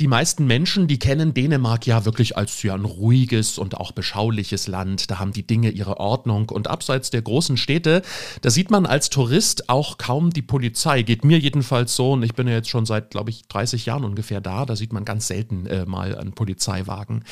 Die 0.00 0.08
meisten 0.08 0.48
Menschen, 0.48 0.88
die 0.88 0.98
kennen 0.98 1.34
Dänemark 1.34 1.86
ja 1.86 2.04
wirklich 2.04 2.36
als 2.36 2.60
ja 2.64 2.74
ein 2.74 2.84
ruhiges 2.84 3.58
und 3.58 3.76
auch 3.76 3.92
beschauliches 3.92 4.66
Land. 4.66 5.08
Da 5.08 5.20
haben 5.20 5.30
die 5.30 5.46
Dinge 5.46 5.70
ihre 5.70 6.00
Ordnung 6.00 6.48
und 6.48 6.66
abseits 6.66 7.10
der 7.10 7.22
großen 7.22 7.56
Städte, 7.56 8.02
da 8.40 8.50
sieht 8.50 8.72
man 8.72 8.86
als 8.86 9.08
Tourist 9.08 9.68
auch 9.68 9.96
kaum 9.96 10.30
die 10.30 10.42
Polizei. 10.42 11.02
Geht 11.02 11.24
mir 11.24 11.38
jedenfalls 11.38 11.94
so 11.94 12.10
und 12.14 12.24
ich 12.24 12.34
bin 12.34 12.48
ja 12.48 12.54
jetzt 12.54 12.70
schon 12.70 12.86
seit, 12.86 13.12
glaube 13.12 13.30
ich, 13.30 13.46
30 13.46 13.86
Jahren 13.86 14.04
ungefähr 14.04 14.40
da. 14.40 14.66
Da 14.66 14.74
sieht 14.74 14.92
man 14.92 15.04
ganz 15.04 15.28
selten 15.28 15.66
äh, 15.66 15.86
mal 15.86 16.18
einen 16.18 16.32
Polizeiwagen. 16.32 17.22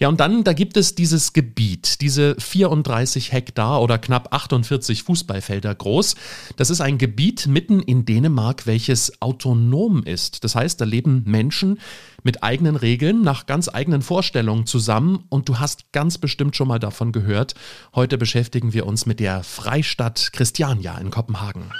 Ja, 0.00 0.08
und 0.08 0.18
dann, 0.18 0.42
da 0.42 0.54
gibt 0.54 0.78
es 0.78 0.94
dieses 0.94 1.34
Gebiet, 1.34 2.00
diese 2.00 2.34
34 2.38 3.32
Hektar 3.32 3.82
oder 3.82 3.98
knapp 3.98 4.32
48 4.32 5.02
Fußballfelder 5.02 5.74
groß. 5.74 6.14
Das 6.56 6.70
ist 6.70 6.80
ein 6.80 6.96
Gebiet 6.96 7.46
mitten 7.46 7.80
in 7.80 8.06
Dänemark, 8.06 8.66
welches 8.66 9.20
autonom 9.20 10.02
ist. 10.02 10.44
Das 10.44 10.54
heißt, 10.54 10.80
da 10.80 10.86
leben 10.86 11.22
Menschen, 11.26 11.78
mit 12.26 12.42
eigenen 12.42 12.76
Regeln, 12.76 13.22
nach 13.22 13.46
ganz 13.46 13.70
eigenen 13.72 14.02
Vorstellungen 14.02 14.66
zusammen 14.66 15.24
und 15.30 15.48
du 15.48 15.60
hast 15.60 15.92
ganz 15.92 16.18
bestimmt 16.18 16.56
schon 16.56 16.68
mal 16.68 16.80
davon 16.80 17.12
gehört. 17.12 17.54
Heute 17.94 18.18
beschäftigen 18.18 18.74
wir 18.74 18.84
uns 18.84 19.06
mit 19.06 19.20
der 19.20 19.42
Freistadt 19.44 20.30
Christiania 20.32 20.98
in 20.98 21.10
Kopenhagen. 21.10 21.70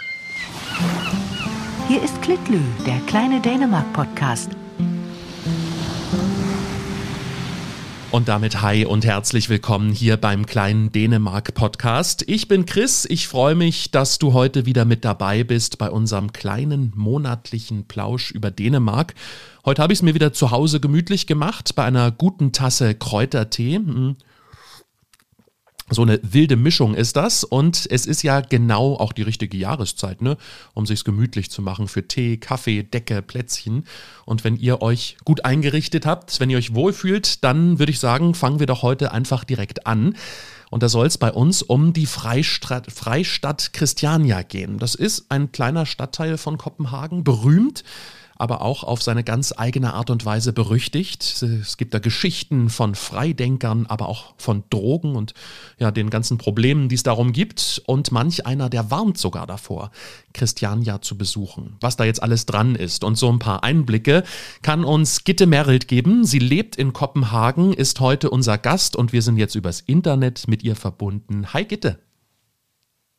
Hier 1.89 2.03
ist 2.03 2.23
Klitlü, 2.23 2.61
der 2.87 2.99
kleine 3.07 3.43
Dänemark-Podcast. 3.43 4.51
Und 8.13 8.29
damit 8.29 8.63
hi 8.63 8.87
und 8.87 9.05
herzlich 9.05 9.49
willkommen 9.49 9.91
hier 9.91 10.17
beim 10.17 10.47
kleinen 10.47 10.93
Dänemark 10.93 11.55
Podcast. 11.55 12.25
Ich 12.29 12.47
bin 12.47 12.65
Chris, 12.65 13.05
ich 13.05 13.27
freue 13.27 13.57
mich, 13.57 13.91
dass 13.91 14.19
du 14.19 14.33
heute 14.33 14.65
wieder 14.65 14.85
mit 14.85 15.05
dabei 15.05 15.43
bist 15.43 15.77
bei 15.77 15.91
unserem 15.91 16.33
kleinen 16.33 16.93
monatlichen 16.95 17.87
Plausch 17.87 18.31
über 18.31 18.53
Dänemark. 18.53 19.15
Heute 19.65 19.83
habe 19.83 19.93
ich 19.93 19.99
es 19.99 20.03
mir 20.05 20.15
wieder 20.15 20.33
zu 20.33 20.53
Hause 20.53 20.79
gemütlich 20.79 21.27
gemacht 21.27 21.75
bei 21.75 21.85
einer 21.85 22.13
guten 22.13 22.53
Tasse 22.53 22.95
Kräutertee. 22.95 23.81
So 25.89 26.03
eine 26.03 26.19
wilde 26.23 26.57
Mischung 26.57 26.95
ist 26.95 27.15
das 27.15 27.45
und 27.45 27.87
es 27.89 28.07
ist 28.07 28.23
ja 28.23 28.41
genau 28.41 28.97
auch 28.97 29.13
die 29.13 29.23
richtige 29.23 29.57
Jahreszeit, 29.57 30.21
ne, 30.21 30.37
um 30.75 30.85
sich's 30.85 31.05
gemütlich 31.05 31.49
zu 31.49 31.63
machen 31.63 31.87
für 31.87 32.09
Tee, 32.09 32.39
Kaffee, 32.39 32.83
Decke, 32.83 33.23
Plätzchen. 33.23 33.85
Und 34.25 34.43
wenn 34.43 34.57
ihr 34.57 34.83
euch 34.83 35.17
gut 35.25 35.45
eingerichtet 35.45 36.05
habt, 36.05 36.41
wenn 36.41 36.51
ihr 36.51 36.59
euch 36.59 36.75
wohlfühlt, 36.75 37.45
dann 37.45 37.79
würde 37.79 37.93
ich 37.93 38.01
sagen, 38.01 38.35
fangen 38.35 38.59
wir 38.59 38.67
doch 38.67 38.83
heute 38.83 39.13
einfach 39.13 39.45
direkt 39.45 39.87
an. 39.87 40.17
Und 40.71 40.83
da 40.83 40.89
soll 40.89 41.07
es 41.07 41.19
bei 41.19 41.31
uns 41.31 41.63
um 41.63 41.93
die 41.93 42.07
Freistadt, 42.07 42.91
Freistadt 42.91 43.73
Christiania 43.73 44.43
gehen. 44.43 44.79
Das 44.79 44.97
ist 44.97 45.27
ein 45.31 45.53
kleiner 45.53 45.87
Stadtteil 45.87 46.37
von 46.37 46.59
Kopenhagen, 46.59 47.23
berühmt 47.23 47.85
aber 48.37 48.63
auch 48.63 48.85
auf 48.85 49.03
seine 49.03 49.25
ganz 49.25 49.55
eigene 49.57 49.95
Art 49.95 50.11
und 50.11 50.25
Weise 50.25 50.53
berüchtigt. 50.53 51.43
Es 51.43 51.77
gibt 51.77 51.95
da 51.95 51.99
Geschichten 51.99 52.69
von 52.69 52.95
Freidenkern, 52.95 53.87
aber 53.87 54.09
auch 54.09 54.35
von 54.39 54.65
Drogen 54.71 55.17
und 55.17 55.35
ja, 55.79 55.91
den 55.91 56.11
ganzen 56.11 56.39
Problemen, 56.39 56.89
die 56.89 56.95
es 56.95 57.03
darum 57.03 57.33
gibt. 57.33 57.83
Und 57.87 58.13
manch 58.13 58.47
einer, 58.47 58.69
der 58.69 58.91
warnt 58.91 59.19
sogar 59.19 59.47
davor, 59.47 59.91
Christiania 60.33 61.01
zu 61.01 61.17
besuchen. 61.19 61.77
Was 61.81 61.97
da 61.97 62.05
jetzt 62.05 62.23
alles 62.23 62.47
dran 62.47 62.75
ist 62.75 63.05
und 63.05 63.17
so 63.17 63.31
ein 63.31 63.39
paar 63.39 63.65
Einblicke 63.65 64.23
kann 64.63 64.85
uns 64.85 65.25
Gitte 65.25 65.47
Merrild 65.47 65.89
geben. 65.89 66.25
Sie 66.25 66.39
lebt 66.39 66.77
in 66.77 66.93
Kopenhagen, 66.93 67.73
ist 67.73 68.01
heute 68.01 68.31
unser 68.31 68.59
Gast 68.59 68.97
und 68.97 69.13
wir 69.13 69.23
sind 69.23 69.37
jetzt 69.39 69.55
übers 69.55 69.81
Internet 69.81 70.49
mit 70.49 70.63
ihr 70.63 70.77
verbunden. 70.77 71.53
Hi 71.53 71.65
Gitte. 71.65 71.99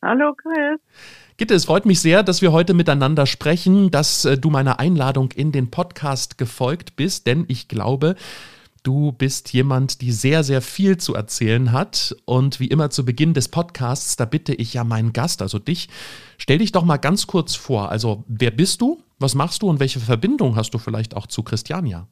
Hallo 0.00 0.32
Chris. 0.34 0.80
Gitte, 1.38 1.54
es 1.54 1.66
freut 1.66 1.86
mich 1.86 2.00
sehr, 2.00 2.24
dass 2.24 2.42
wir 2.42 2.50
heute 2.50 2.74
miteinander 2.74 3.24
sprechen, 3.24 3.92
dass 3.92 4.24
äh, 4.24 4.36
du 4.36 4.50
meiner 4.50 4.80
Einladung 4.80 5.30
in 5.30 5.52
den 5.52 5.70
Podcast 5.70 6.36
gefolgt 6.36 6.96
bist, 6.96 7.28
denn 7.28 7.44
ich 7.46 7.68
glaube, 7.68 8.16
du 8.82 9.12
bist 9.12 9.52
jemand, 9.52 10.00
die 10.00 10.10
sehr, 10.10 10.42
sehr 10.42 10.60
viel 10.60 10.96
zu 10.96 11.14
erzählen 11.14 11.70
hat. 11.70 12.16
Und 12.24 12.58
wie 12.58 12.66
immer 12.66 12.90
zu 12.90 13.04
Beginn 13.04 13.34
des 13.34 13.48
Podcasts, 13.48 14.16
da 14.16 14.24
bitte 14.24 14.52
ich 14.52 14.74
ja 14.74 14.82
meinen 14.82 15.12
Gast, 15.12 15.40
also 15.40 15.60
dich, 15.60 15.88
stell 16.38 16.58
dich 16.58 16.72
doch 16.72 16.84
mal 16.84 16.96
ganz 16.96 17.28
kurz 17.28 17.54
vor. 17.54 17.88
Also, 17.88 18.24
wer 18.26 18.50
bist 18.50 18.80
du? 18.80 19.00
Was 19.20 19.36
machst 19.36 19.62
du 19.62 19.68
und 19.68 19.78
welche 19.78 20.00
Verbindung 20.00 20.56
hast 20.56 20.74
du 20.74 20.78
vielleicht 20.78 21.16
auch 21.16 21.28
zu 21.28 21.44
Christiania? 21.44 22.08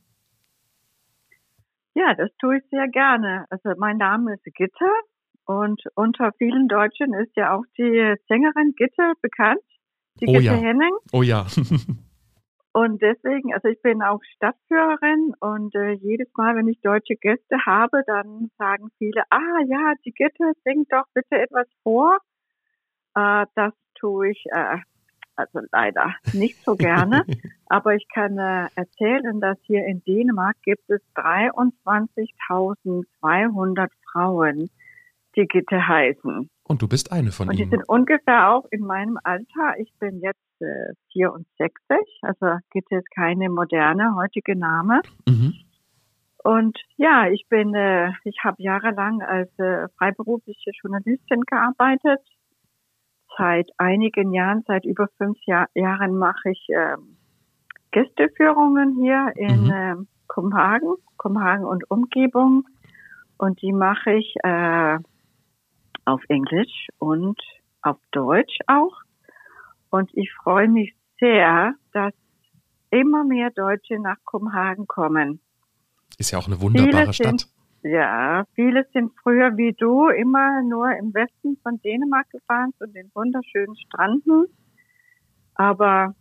Ja, 1.95 2.15
das 2.15 2.31
tue 2.41 2.59
ich 2.59 2.65
sehr 2.71 2.87
gerne. 2.89 3.47
Also 3.51 3.71
mein 3.77 3.97
Name 3.97 4.35
ist 4.35 4.45
Gitte 4.55 4.85
und 5.47 5.83
unter 5.95 6.33
vielen 6.39 6.69
Deutschen 6.69 7.15
ist 7.15 7.35
ja 7.37 7.57
auch 7.57 7.65
die 7.79 8.15
Sängerin 8.29 8.75
Gitte 8.77 9.13
bekannt, 9.23 9.63
die 10.21 10.27
oh 10.27 10.33
Gitte 10.33 10.45
ja. 10.45 10.55
Henning. 10.55 10.93
Oh 11.13 11.23
ja. 11.23 11.47
und 12.73 13.01
deswegen, 13.01 13.55
also 13.55 13.69
ich 13.69 13.81
bin 13.81 14.03
auch 14.03 14.21
Stadtführerin 14.35 15.35
und 15.41 15.75
äh, 15.75 15.93
jedes 15.93 16.29
Mal, 16.37 16.57
wenn 16.57 16.69
ich 16.69 16.81
deutsche 16.81 17.15
Gäste 17.15 17.65
habe, 17.65 18.03
dann 18.07 18.51
sagen 18.59 18.89
viele, 18.99 19.23
ah 19.31 19.61
ja, 19.67 19.95
die 20.05 20.13
Gitte 20.13 20.53
singt 20.65 20.93
doch 20.93 21.07
bitte 21.15 21.41
etwas 21.41 21.69
vor. 21.83 22.19
Äh, 23.15 23.47
das 23.55 23.73
tue 23.95 24.31
ich 24.31 24.45
äh, 24.51 24.79
also 25.37 25.61
leider 25.71 26.17
nicht 26.33 26.65
so 26.65 26.75
gerne. 26.77 27.25
Aber 27.67 27.95
ich 27.95 28.09
kann 28.13 28.37
äh, 28.39 28.67
erzählen, 28.75 29.41
dass 29.41 29.59
hier 29.63 29.87
in 29.87 30.03
Dänemark 30.05 30.57
gibt 30.63 30.91
es 30.91 31.01
23.200 31.15 33.89
Frauen, 34.11 34.69
die 35.37 35.47
Gitte 35.47 35.87
heißen. 35.87 36.49
Und 36.65 36.83
du 36.83 36.89
bist 36.89 37.13
eine 37.13 37.31
von 37.31 37.49
Und 37.49 37.57
die 37.57 37.63
ihnen. 37.63 37.71
sind 37.71 37.89
ungefähr 37.89 38.51
auch 38.53 38.65
in 38.71 38.81
meinem 38.81 39.19
Alter. 39.23 39.79
Ich 39.79 39.93
bin 40.01 40.21
jetzt 40.21 40.41
äh, 40.61 40.95
64, 41.13 41.99
also 42.23 42.59
Gitte 42.73 42.97
ist 42.97 43.11
keine 43.15 43.49
moderne 43.51 44.15
heutige 44.17 44.57
Name. 44.57 45.01
Mhm. 45.29 45.55
Und 46.43 46.79
ja, 46.97 47.29
ich 47.29 47.47
bin, 47.49 47.75
äh, 47.75 48.11
ich 48.25 48.37
habe 48.45 48.63
jahrelang 48.63 49.21
als 49.23 49.51
äh, 49.59 49.89
freiberufliche 49.99 50.71
Journalistin 50.83 51.43
gearbeitet. 51.43 52.21
Seit 53.37 53.69
einigen 53.79 54.33
Jahren, 54.33 54.63
seit 54.67 54.85
über 54.85 55.09
fünf 55.19 55.39
Jahr, 55.45 55.69
Jahren 55.75 56.17
mache 56.17 56.51
ich 56.51 56.67
äh, 56.71 56.97
Gästeführungen 57.91 58.95
hier 59.01 59.33
in 59.37 59.65
Mhm. 59.65 59.71
äh, 59.71 59.95
Kopenhagen, 60.29 60.95
Kopenhagen 61.17 61.65
und 61.65 61.91
Umgebung. 61.91 62.65
Und 63.39 63.61
die 63.63 63.73
mache 63.73 64.13
ich 64.15 64.35
äh, 64.43 64.99
auf 66.07 66.23
Englisch 66.29 66.89
und 66.99 67.39
auf 67.83 67.99
Deutsch 68.13 68.59
auch. 68.67 68.97
Und 69.91 70.11
ich 70.15 70.33
freue 70.33 70.69
mich 70.69 70.95
sehr, 71.21 71.75
dass 71.93 72.15
immer 72.91 73.25
mehr 73.25 73.51
Deutsche 73.51 73.99
nach 73.99 74.17
Kopenhagen 74.25 74.87
kommen. 74.87 75.41
Ist 76.19 76.31
ja 76.31 76.39
auch 76.39 76.47
eine 76.47 76.61
wunderbare 76.61 77.13
Viele 77.13 77.13
sind- 77.13 77.41
Stadt. 77.43 77.51
Ja, 77.83 78.45
viele 78.55 78.85
sind 78.93 79.13
früher 79.23 79.57
wie 79.57 79.73
du 79.73 80.09
immer 80.09 80.63
nur 80.63 80.91
im 80.97 81.15
Westen 81.15 81.57
von 81.63 81.81
Dänemark 81.83 82.29
gefahren 82.31 82.73
zu 82.79 82.87
den 82.89 83.11
wunderschönen 83.15 83.77
Stranden. 83.77 84.47
Aber 85.55 86.15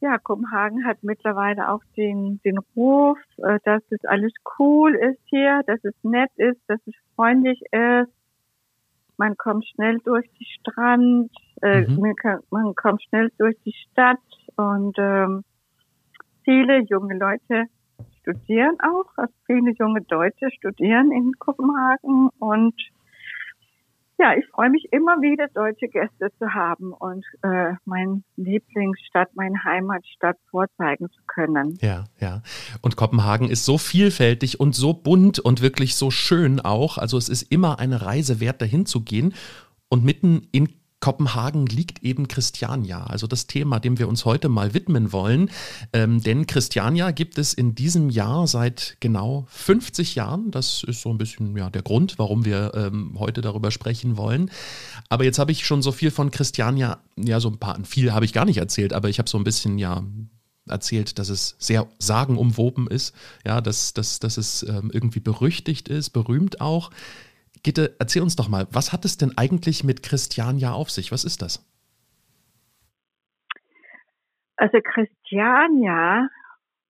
ja, 0.00 0.18
Kopenhagen 0.18 0.84
hat 0.86 1.02
mittlerweile 1.02 1.68
auch 1.70 1.82
den, 1.96 2.40
den 2.44 2.58
Ruf, 2.76 3.18
äh, 3.38 3.58
dass 3.64 3.82
es 3.90 4.04
alles 4.04 4.32
cool 4.58 4.94
ist 4.94 5.20
hier, 5.26 5.62
dass 5.66 5.82
es 5.82 5.94
nett 6.02 6.30
ist, 6.36 6.60
dass 6.68 6.80
es 6.86 6.94
freundlich 7.16 7.60
ist. 7.72 8.12
Man 9.20 9.36
kommt 9.36 9.66
schnell 9.66 9.98
durch 9.98 10.26
die 10.40 10.46
Strand, 10.46 11.30
äh, 11.60 11.82
Mhm. 11.82 12.14
man, 12.48 12.74
kommt 12.74 13.02
schnell 13.02 13.30
durch 13.36 13.54
die 13.66 13.74
Stadt 13.74 14.16
und 14.56 14.96
ähm, 14.96 15.44
viele 16.42 16.78
junge 16.84 17.18
Leute 17.18 17.66
studieren 18.22 18.78
auch. 18.80 19.04
Also 19.18 19.34
viele 19.44 19.72
junge 19.72 20.00
Deutsche 20.00 20.50
studieren 20.52 21.12
in 21.12 21.32
Kopenhagen 21.38 22.30
und 22.38 22.74
ja, 24.20 24.34
ich 24.36 24.46
freue 24.48 24.68
mich 24.68 24.86
immer 24.92 25.22
wieder, 25.22 25.48
deutsche 25.48 25.88
Gäste 25.88 26.30
zu 26.38 26.52
haben 26.52 26.92
und 26.92 27.24
äh, 27.42 27.72
meine 27.86 28.22
Lieblingsstadt, 28.36 29.34
meine 29.34 29.64
Heimatstadt 29.64 30.36
vorzeigen 30.50 31.08
zu 31.10 31.20
können. 31.26 31.78
Ja, 31.80 32.04
ja. 32.18 32.42
Und 32.82 32.96
Kopenhagen 32.96 33.48
ist 33.48 33.64
so 33.64 33.78
vielfältig 33.78 34.60
und 34.60 34.74
so 34.74 34.92
bunt 34.92 35.38
und 35.38 35.62
wirklich 35.62 35.94
so 35.96 36.10
schön 36.10 36.60
auch. 36.60 36.98
Also 36.98 37.16
es 37.16 37.30
ist 37.30 37.50
immer 37.50 37.78
eine 37.78 38.04
Reise 38.04 38.40
wert, 38.40 38.60
dahin 38.60 38.84
zu 38.84 39.02
gehen. 39.02 39.34
Und 39.88 40.04
mitten 40.04 40.46
in 40.52 40.68
Kopenhagen 41.00 41.66
liegt 41.66 42.02
eben 42.04 42.28
Christiania, 42.28 43.04
also 43.04 43.26
das 43.26 43.46
Thema, 43.46 43.80
dem 43.80 43.98
wir 43.98 44.06
uns 44.06 44.26
heute 44.26 44.48
mal 44.48 44.74
widmen 44.74 45.12
wollen. 45.12 45.50
Ähm, 45.92 46.22
denn 46.22 46.46
Christiania 46.46 47.10
gibt 47.10 47.38
es 47.38 47.54
in 47.54 47.74
diesem 47.74 48.10
Jahr 48.10 48.46
seit 48.46 48.98
genau 49.00 49.46
50 49.48 50.14
Jahren. 50.14 50.50
Das 50.50 50.84
ist 50.84 51.00
so 51.00 51.10
ein 51.10 51.18
bisschen 51.18 51.56
ja, 51.56 51.70
der 51.70 51.82
Grund, 51.82 52.18
warum 52.18 52.44
wir 52.44 52.72
ähm, 52.74 53.16
heute 53.18 53.40
darüber 53.40 53.70
sprechen 53.70 54.18
wollen. 54.18 54.50
Aber 55.08 55.24
jetzt 55.24 55.38
habe 55.38 55.52
ich 55.52 55.66
schon 55.66 55.80
so 55.80 55.90
viel 55.90 56.10
von 56.10 56.30
Christiania, 56.30 56.98
ja, 57.16 57.40
so 57.40 57.48
ein 57.48 57.58
paar, 57.58 57.82
viel 57.84 58.12
habe 58.12 58.26
ich 58.26 58.34
gar 58.34 58.44
nicht 58.44 58.58
erzählt, 58.58 58.92
aber 58.92 59.08
ich 59.08 59.18
habe 59.18 59.28
so 59.28 59.38
ein 59.38 59.44
bisschen, 59.44 59.78
ja, 59.78 60.04
erzählt, 60.68 61.18
dass 61.18 61.28
es 61.28 61.56
sehr 61.58 61.88
sagenumwoben 61.98 62.86
ist, 62.86 63.14
ja, 63.44 63.60
dass, 63.60 63.92
dass, 63.92 64.20
dass 64.20 64.36
es 64.36 64.62
ähm, 64.62 64.90
irgendwie 64.92 65.20
berüchtigt 65.20 65.88
ist, 65.88 66.10
berühmt 66.10 66.60
auch. 66.60 66.90
Gitte, 67.62 67.96
erzähl 67.98 68.22
uns 68.22 68.36
doch 68.36 68.48
mal, 68.48 68.66
was 68.70 68.92
hat 68.92 69.04
es 69.04 69.18
denn 69.18 69.36
eigentlich 69.36 69.84
mit 69.84 70.02
Christiania 70.02 70.72
auf 70.72 70.90
sich? 70.90 71.12
Was 71.12 71.24
ist 71.24 71.42
das? 71.42 71.66
Also 74.56 74.78
Christiania, 74.82 76.28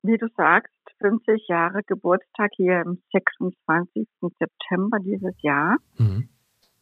wie 0.02 0.16
du 0.16 0.28
sagst, 0.36 0.74
50 1.00 1.48
Jahre 1.48 1.82
Geburtstag 1.84 2.50
hier 2.56 2.82
am 2.84 2.98
26. 3.12 4.08
September 4.38 4.98
dieses 5.00 5.34
Jahr. 5.40 5.76
Mhm. 5.96 6.28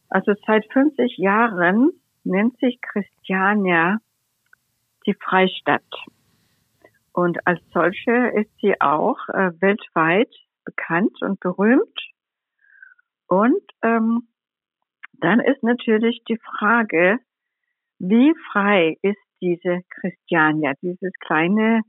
Also 0.09 0.33
seit 0.45 0.65
50 0.71 1.17
Jahren 1.17 1.91
nennt 2.23 2.57
sich 2.59 2.79
Christiania 2.81 3.99
die 5.05 5.13
Freistadt. 5.13 5.83
Und 7.11 7.45
als 7.45 7.61
solche 7.73 8.27
ist 8.35 8.51
sie 8.61 8.79
auch 8.81 9.17
äh, 9.29 9.51
weltweit 9.61 10.33
bekannt 10.65 11.21
und 11.21 11.39
berühmt. 11.39 11.99
Und 13.29 13.61
ähm, 13.83 14.27
dann 15.21 15.39
ist 15.39 15.61
natürlich 15.63 16.23
die 16.27 16.37
Frage, 16.37 17.19
wie 17.99 18.33
frei 18.51 18.97
ist 19.01 19.19
diese 19.39 19.81
Christiania, 19.89 20.73
dieses 20.81 21.13
kleine 21.19 21.81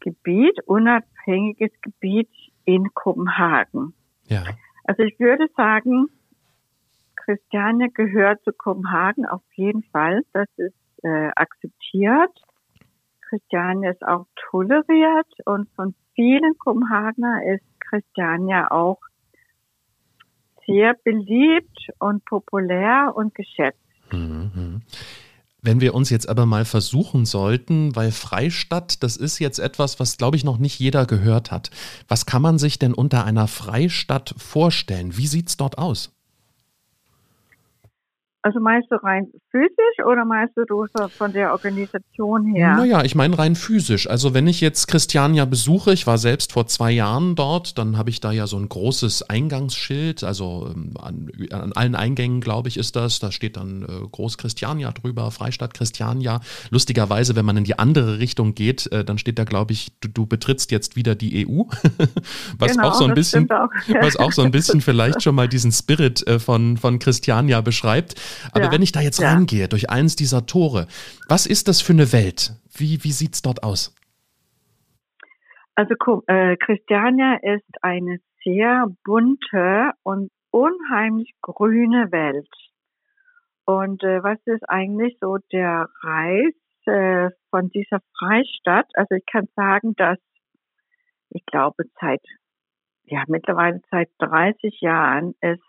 Gebiet, 0.00 0.58
unabhängiges 0.66 1.70
Gebiet 1.82 2.30
in 2.64 2.92
Kopenhagen. 2.94 3.94
Ja. 4.24 4.44
Also 4.84 5.02
ich 5.02 5.20
würde 5.20 5.48
sagen, 5.56 6.06
Christiania 7.16 7.88
gehört 7.92 8.42
zu 8.44 8.52
Kopenhagen 8.52 9.26
auf 9.26 9.42
jeden 9.54 9.82
Fall. 9.84 10.22
Das 10.32 10.48
ist 10.56 10.74
äh, 11.02 11.30
akzeptiert. 11.36 12.32
Christiania 13.28 13.90
ist 13.90 14.02
auch 14.02 14.26
toleriert 14.50 15.28
und 15.44 15.68
von 15.76 15.94
vielen 16.14 16.56
Kopenhagener 16.58 17.44
ist 17.54 17.64
Christiania 17.80 18.70
auch 18.70 18.98
sehr 20.72 20.94
beliebt 21.04 21.88
und 21.98 22.24
populär 22.24 23.12
und 23.14 23.34
geschätzt. 23.34 23.78
Mhm. 24.12 24.82
Wenn 25.62 25.80
wir 25.80 25.94
uns 25.94 26.08
jetzt 26.08 26.28
aber 26.28 26.46
mal 26.46 26.64
versuchen 26.64 27.26
sollten, 27.26 27.94
weil 27.94 28.12
Freistadt, 28.12 29.02
das 29.02 29.16
ist 29.16 29.38
jetzt 29.40 29.58
etwas, 29.58 30.00
was, 30.00 30.16
glaube 30.16 30.36
ich, 30.36 30.44
noch 30.44 30.56
nicht 30.56 30.78
jeder 30.78 31.04
gehört 31.04 31.50
hat. 31.50 31.70
Was 32.08 32.24
kann 32.24 32.40
man 32.40 32.58
sich 32.58 32.78
denn 32.78 32.94
unter 32.94 33.24
einer 33.26 33.46
Freistadt 33.46 34.34
vorstellen? 34.38 35.18
Wie 35.18 35.26
sieht 35.26 35.48
es 35.48 35.56
dort 35.58 35.76
aus? 35.76 36.16
Also 38.42 38.58
meinst 38.58 38.90
du 38.90 38.96
rein 38.96 39.26
physisch 39.50 40.06
oder 40.06 40.24
meinst 40.24 40.56
du 40.56 40.64
von 41.10 41.32
der 41.32 41.52
Organisation 41.52 42.46
her? 42.54 42.74
Naja, 42.74 43.04
ich 43.04 43.14
meine 43.14 43.38
rein 43.38 43.54
physisch. 43.54 44.08
Also 44.08 44.32
wenn 44.32 44.46
ich 44.46 44.62
jetzt 44.62 44.88
Christiania 44.88 45.44
besuche, 45.44 45.92
ich 45.92 46.06
war 46.06 46.16
selbst 46.16 46.52
vor 46.52 46.66
zwei 46.66 46.90
Jahren 46.90 47.34
dort, 47.34 47.76
dann 47.76 47.98
habe 47.98 48.08
ich 48.08 48.20
da 48.20 48.32
ja 48.32 48.46
so 48.46 48.56
ein 48.56 48.66
großes 48.66 49.28
Eingangsschild, 49.28 50.24
also 50.24 50.70
ähm, 50.74 50.94
an, 50.98 51.30
an 51.50 51.72
allen 51.74 51.94
Eingängen, 51.94 52.40
glaube 52.40 52.68
ich, 52.68 52.78
ist 52.78 52.96
das. 52.96 53.18
Da 53.18 53.30
steht 53.30 53.58
dann 53.58 53.82
äh, 53.82 54.08
Groß 54.10 54.38
Christiania 54.38 54.92
drüber, 54.92 55.30
Freistadt 55.30 55.74
Christiania. 55.74 56.40
Lustigerweise, 56.70 57.36
wenn 57.36 57.44
man 57.44 57.58
in 57.58 57.64
die 57.64 57.78
andere 57.78 58.20
Richtung 58.20 58.54
geht, 58.54 58.90
äh, 58.90 59.04
dann 59.04 59.18
steht 59.18 59.38
da, 59.38 59.44
glaube 59.44 59.72
ich, 59.72 59.92
du, 60.00 60.08
du, 60.08 60.24
betrittst 60.24 60.70
jetzt 60.70 60.96
wieder 60.96 61.14
die 61.14 61.46
EU. 61.46 61.64
was 62.58 62.72
genau, 62.72 62.88
auch 62.88 62.94
so 62.94 63.04
ein 63.04 63.12
bisschen, 63.12 63.50
auch. 63.50 63.68
was 64.00 64.16
auch 64.16 64.32
so 64.32 64.40
ein 64.42 64.50
bisschen 64.50 64.80
vielleicht 64.80 65.22
schon 65.22 65.34
mal 65.34 65.48
diesen 65.48 65.72
Spirit 65.72 66.26
äh, 66.26 66.38
von, 66.38 66.78
von 66.78 66.98
Christiania 66.98 67.60
beschreibt. 67.60 68.14
Aber 68.52 68.66
ja. 68.66 68.72
wenn 68.72 68.82
ich 68.82 68.92
da 68.92 69.00
jetzt 69.00 69.20
ja. 69.20 69.32
reingehe, 69.32 69.68
durch 69.68 69.90
eins 69.90 70.16
dieser 70.16 70.46
Tore, 70.46 70.86
was 71.28 71.46
ist 71.46 71.68
das 71.68 71.80
für 71.80 71.92
eine 71.92 72.12
Welt? 72.12 72.52
Wie, 72.76 73.02
wie 73.04 73.12
sieht 73.12 73.34
es 73.34 73.42
dort 73.42 73.62
aus? 73.62 73.94
Also 75.74 75.94
äh, 76.26 76.56
Christiania 76.56 77.36
ist 77.42 77.82
eine 77.82 78.18
sehr 78.44 78.86
bunte 79.04 79.92
und 80.02 80.30
unheimlich 80.50 81.32
grüne 81.40 82.10
Welt. 82.12 82.48
Und 83.64 84.02
äh, 84.02 84.22
was 84.22 84.38
ist 84.46 84.68
eigentlich 84.68 85.16
so 85.20 85.38
der 85.52 85.88
Reiz 86.02 86.56
äh, 86.86 87.30
von 87.50 87.70
dieser 87.70 88.00
Freistadt? 88.18 88.86
Also 88.94 89.14
ich 89.14 89.24
kann 89.26 89.48
sagen, 89.54 89.94
dass 89.96 90.18
ich 91.30 91.46
glaube 91.46 91.84
seit 92.00 92.22
ja 93.04 93.22
mittlerweile 93.28 93.80
seit 93.90 94.10
30 94.18 94.80
Jahren 94.80 95.34
ist 95.40 95.62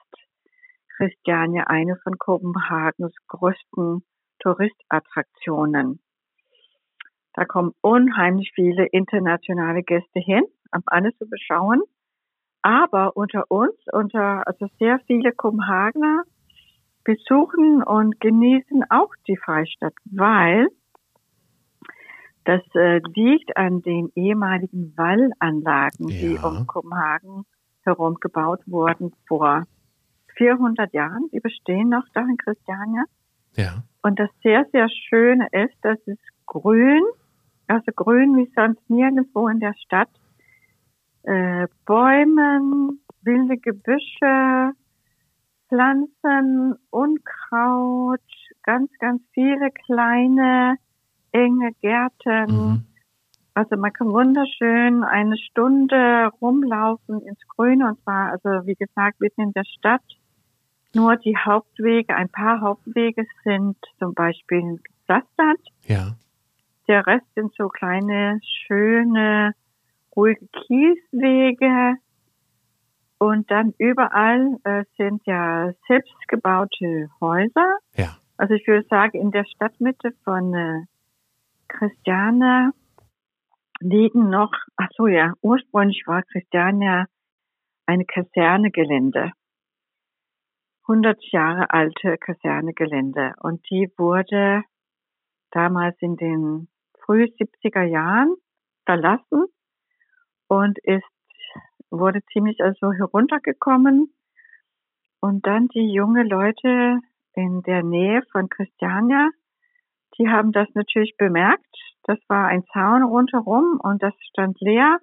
Christiania 1.01 1.63
eine 1.63 1.97
von 2.03 2.19
Kopenhagens 2.19 3.11
größten 3.27 4.03
Touristattraktionen. 4.37 5.99
Da 7.33 7.45
kommen 7.45 7.71
unheimlich 7.81 8.51
viele 8.53 8.85
internationale 8.85 9.81
Gäste 9.81 10.19
hin, 10.19 10.43
um 10.71 10.83
alles 10.85 11.17
zu 11.17 11.27
beschauen. 11.27 11.81
Aber 12.61 13.17
unter 13.17 13.49
uns, 13.49 13.73
unter 13.91 14.45
also 14.45 14.67
sehr 14.77 14.99
viele 15.07 15.31
Kopenhagener 15.31 16.21
besuchen 17.03 17.81
und 17.81 18.19
genießen 18.19 18.83
auch 18.91 19.11
die 19.27 19.37
Freistadt, 19.37 19.95
weil 20.05 20.67
das 22.43 22.61
äh, 22.75 22.99
liegt 23.15 23.57
an 23.57 23.81
den 23.81 24.11
ehemaligen 24.13 24.93
Wallanlagen, 24.95 26.09
ja. 26.09 26.19
die 26.19 26.37
um 26.37 26.67
Kopenhagen 26.67 27.45
herum 27.81 28.17
gebaut 28.21 28.61
wurden 28.67 29.13
vor 29.27 29.63
400 30.41 30.91
Jahren. 30.93 31.29
Die 31.31 31.39
bestehen 31.39 31.89
noch 31.89 32.05
da 32.13 32.21
in 32.21 32.37
Christiania. 32.37 33.03
Ja. 33.55 33.83
Und 34.01 34.19
das 34.19 34.29
sehr, 34.41 34.65
sehr 34.71 34.89
Schöne 34.89 35.47
ist, 35.51 35.75
dass 35.83 35.99
es 36.07 36.17
grün, 36.47 37.03
also 37.67 37.91
grün 37.95 38.35
wie 38.37 38.51
sonst 38.55 38.89
nirgendwo 38.89 39.47
in 39.47 39.59
der 39.59 39.75
Stadt, 39.85 40.09
äh, 41.23 41.67
Bäumen, 41.85 43.01
wilde 43.21 43.57
Gebüsche, 43.57 44.71
Pflanzen, 45.69 46.75
Unkraut, 46.89 48.19
ganz, 48.63 48.91
ganz 48.99 49.21
viele 49.33 49.69
kleine, 49.85 50.77
enge 51.31 51.71
Gärten. 51.81 52.45
Mhm. 52.47 52.85
Also 53.53 53.75
man 53.77 53.93
kann 53.93 54.11
wunderschön 54.11 55.03
eine 55.03 55.37
Stunde 55.37 56.31
rumlaufen 56.41 57.21
ins 57.21 57.39
Grüne 57.55 57.89
und 57.89 58.01
zwar, 58.01 58.31
also 58.31 58.65
wie 58.65 58.75
gesagt, 58.75 59.19
mitten 59.19 59.41
in 59.41 59.53
der 59.53 59.65
Stadt. 59.65 60.01
Nur 60.93 61.15
die 61.17 61.37
Hauptwege, 61.37 62.15
ein 62.15 62.29
paar 62.29 62.61
Hauptwege 62.61 63.25
sind 63.43 63.77
zum 63.97 64.13
Beispiel 64.13 64.79
gepflastert. 64.83 65.61
Ja. 65.85 66.15
Der 66.87 67.05
Rest 67.07 67.25
sind 67.35 67.53
so 67.55 67.69
kleine, 67.69 68.39
schöne, 68.65 69.53
ruhige 70.15 70.47
Kieswege. 70.47 71.95
Und 73.17 73.49
dann 73.51 73.73
überall 73.77 74.57
äh, 74.63 74.83
sind 74.97 75.21
ja 75.25 75.71
selbstgebaute 75.87 77.09
Häuser. 77.21 77.77
Ja. 77.95 78.17
Also 78.35 78.55
ich 78.55 78.67
würde 78.67 78.85
sagen, 78.89 79.19
in 79.19 79.31
der 79.31 79.45
Stadtmitte 79.45 80.11
von 80.23 80.53
äh, 80.53 80.81
Christiane 81.67 82.73
liegen 83.79 84.29
noch, 84.29 84.51
ach 84.75 84.89
so 84.95 85.07
ja, 85.07 85.33
ursprünglich 85.41 86.03
war 86.05 86.23
Christiania 86.23 87.05
eine 87.85 88.05
Kasernegelände. 88.05 89.31
100 90.91 91.23
Jahre 91.31 91.69
alte 91.69 92.17
Kasernegelände 92.17 93.33
und 93.39 93.61
die 93.69 93.89
wurde 93.97 94.61
damals 95.51 95.95
in 96.01 96.17
den 96.17 96.67
früh 97.05 97.23
70er 97.23 97.83
Jahren 97.83 98.35
verlassen 98.85 99.45
und 100.49 100.77
ist 100.83 101.05
wurde 101.91 102.19
ziemlich 102.33 102.61
also 102.61 102.91
heruntergekommen. 102.91 104.13
Und 105.21 105.47
dann 105.47 105.69
die 105.69 105.93
junge 105.93 106.23
Leute 106.23 106.99
in 107.35 107.61
der 107.63 107.83
Nähe 107.83 108.21
von 108.33 108.49
Christiania, 108.49 109.29
die 110.17 110.27
haben 110.27 110.51
das 110.51 110.67
natürlich 110.73 111.15
bemerkt. 111.15 111.73
Das 112.03 112.19
war 112.27 112.47
ein 112.47 112.65
Zaun 112.73 113.03
rundherum 113.03 113.79
und 113.81 114.03
das 114.03 114.13
stand 114.29 114.59
leer 114.59 114.99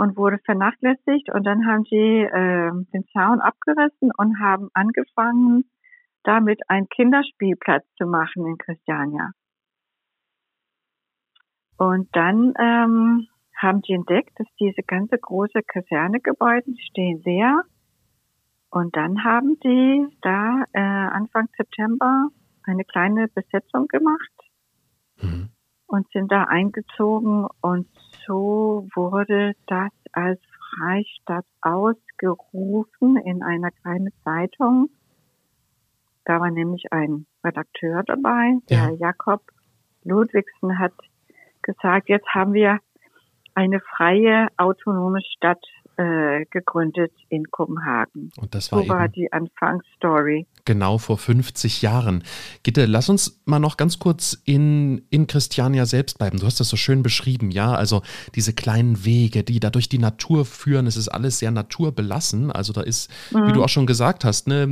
und 0.00 0.16
wurde 0.16 0.38
vernachlässigt. 0.46 1.28
Und 1.30 1.44
dann 1.44 1.66
haben 1.66 1.84
sie 1.84 2.22
äh, 2.22 2.70
den 2.94 3.04
Zaun 3.12 3.38
abgerissen 3.40 4.10
und 4.16 4.40
haben 4.40 4.70
angefangen, 4.72 5.64
damit 6.22 6.58
einen 6.68 6.88
Kinderspielplatz 6.88 7.84
zu 7.98 8.06
machen 8.06 8.46
in 8.46 8.56
Christiania. 8.56 9.32
Und 11.76 12.08
dann 12.12 12.54
ähm, 12.58 13.26
haben 13.54 13.82
die 13.82 13.92
entdeckt, 13.92 14.32
dass 14.36 14.46
diese 14.58 14.82
ganze 14.86 15.18
große 15.18 15.60
Kasernegebäude 15.66 16.72
stehen 16.88 17.20
leer. 17.22 17.62
Und 18.70 18.96
dann 18.96 19.22
haben 19.22 19.58
die 19.62 20.06
da 20.22 20.64
äh, 20.72 20.80
Anfang 20.80 21.48
September 21.58 22.28
eine 22.62 22.84
kleine 22.86 23.28
Besetzung 23.28 23.86
gemacht 23.86 24.32
mhm. 25.20 25.50
Und 25.90 26.08
sind 26.12 26.30
da 26.30 26.44
eingezogen 26.44 27.46
und 27.60 27.88
so 28.26 28.86
wurde 28.94 29.54
das 29.66 29.90
als 30.12 30.40
Freistadt 30.70 31.44
ausgerufen 31.62 33.16
in 33.16 33.42
einer 33.42 33.70
kleinen 33.70 34.12
Zeitung. 34.24 34.88
Da 36.24 36.40
war 36.40 36.50
nämlich 36.50 36.92
ein 36.92 37.26
Redakteur 37.44 38.04
dabei, 38.04 38.58
der 38.68 38.90
ja. 38.90 38.90
Jakob 38.90 39.42
Ludwigsen 40.04 40.78
hat 40.78 40.92
gesagt, 41.62 42.08
jetzt 42.08 42.28
haben 42.28 42.52
wir 42.52 42.78
eine 43.54 43.80
freie, 43.80 44.46
autonome 44.56 45.20
Stadt 45.36 45.64
äh, 45.96 46.44
gegründet 46.50 47.12
in 47.28 47.50
Kopenhagen. 47.50 48.30
Und 48.40 48.54
das 48.54 48.70
war, 48.70 48.82
so 48.82 48.88
war 48.88 49.08
die 49.08 49.32
Anfangsstory. 49.32 50.46
Genau 50.64 50.98
vor 50.98 51.18
50 51.18 51.82
Jahren. 51.82 52.22
Gitte, 52.62 52.86
lass 52.86 53.08
uns 53.08 53.40
mal 53.44 53.58
noch 53.58 53.76
ganz 53.76 53.98
kurz 53.98 54.36
in, 54.44 55.02
in 55.10 55.26
Christiania 55.26 55.86
selbst 55.86 56.18
bleiben. 56.18 56.38
Du 56.38 56.46
hast 56.46 56.60
das 56.60 56.68
so 56.68 56.76
schön 56.76 57.02
beschrieben, 57.02 57.50
ja. 57.50 57.74
Also 57.74 58.02
diese 58.34 58.52
kleinen 58.52 59.04
Wege, 59.04 59.42
die 59.42 59.60
da 59.60 59.70
durch 59.70 59.88
die 59.88 59.98
Natur 59.98 60.44
führen, 60.44 60.86
es 60.86 60.96
ist 60.96 61.08
alles 61.08 61.38
sehr 61.38 61.50
naturbelassen. 61.50 62.50
Also 62.50 62.72
da 62.72 62.82
ist, 62.82 63.10
mhm. 63.30 63.48
wie 63.48 63.52
du 63.52 63.64
auch 63.64 63.68
schon 63.68 63.86
gesagt 63.86 64.24
hast, 64.24 64.46
ne, 64.46 64.68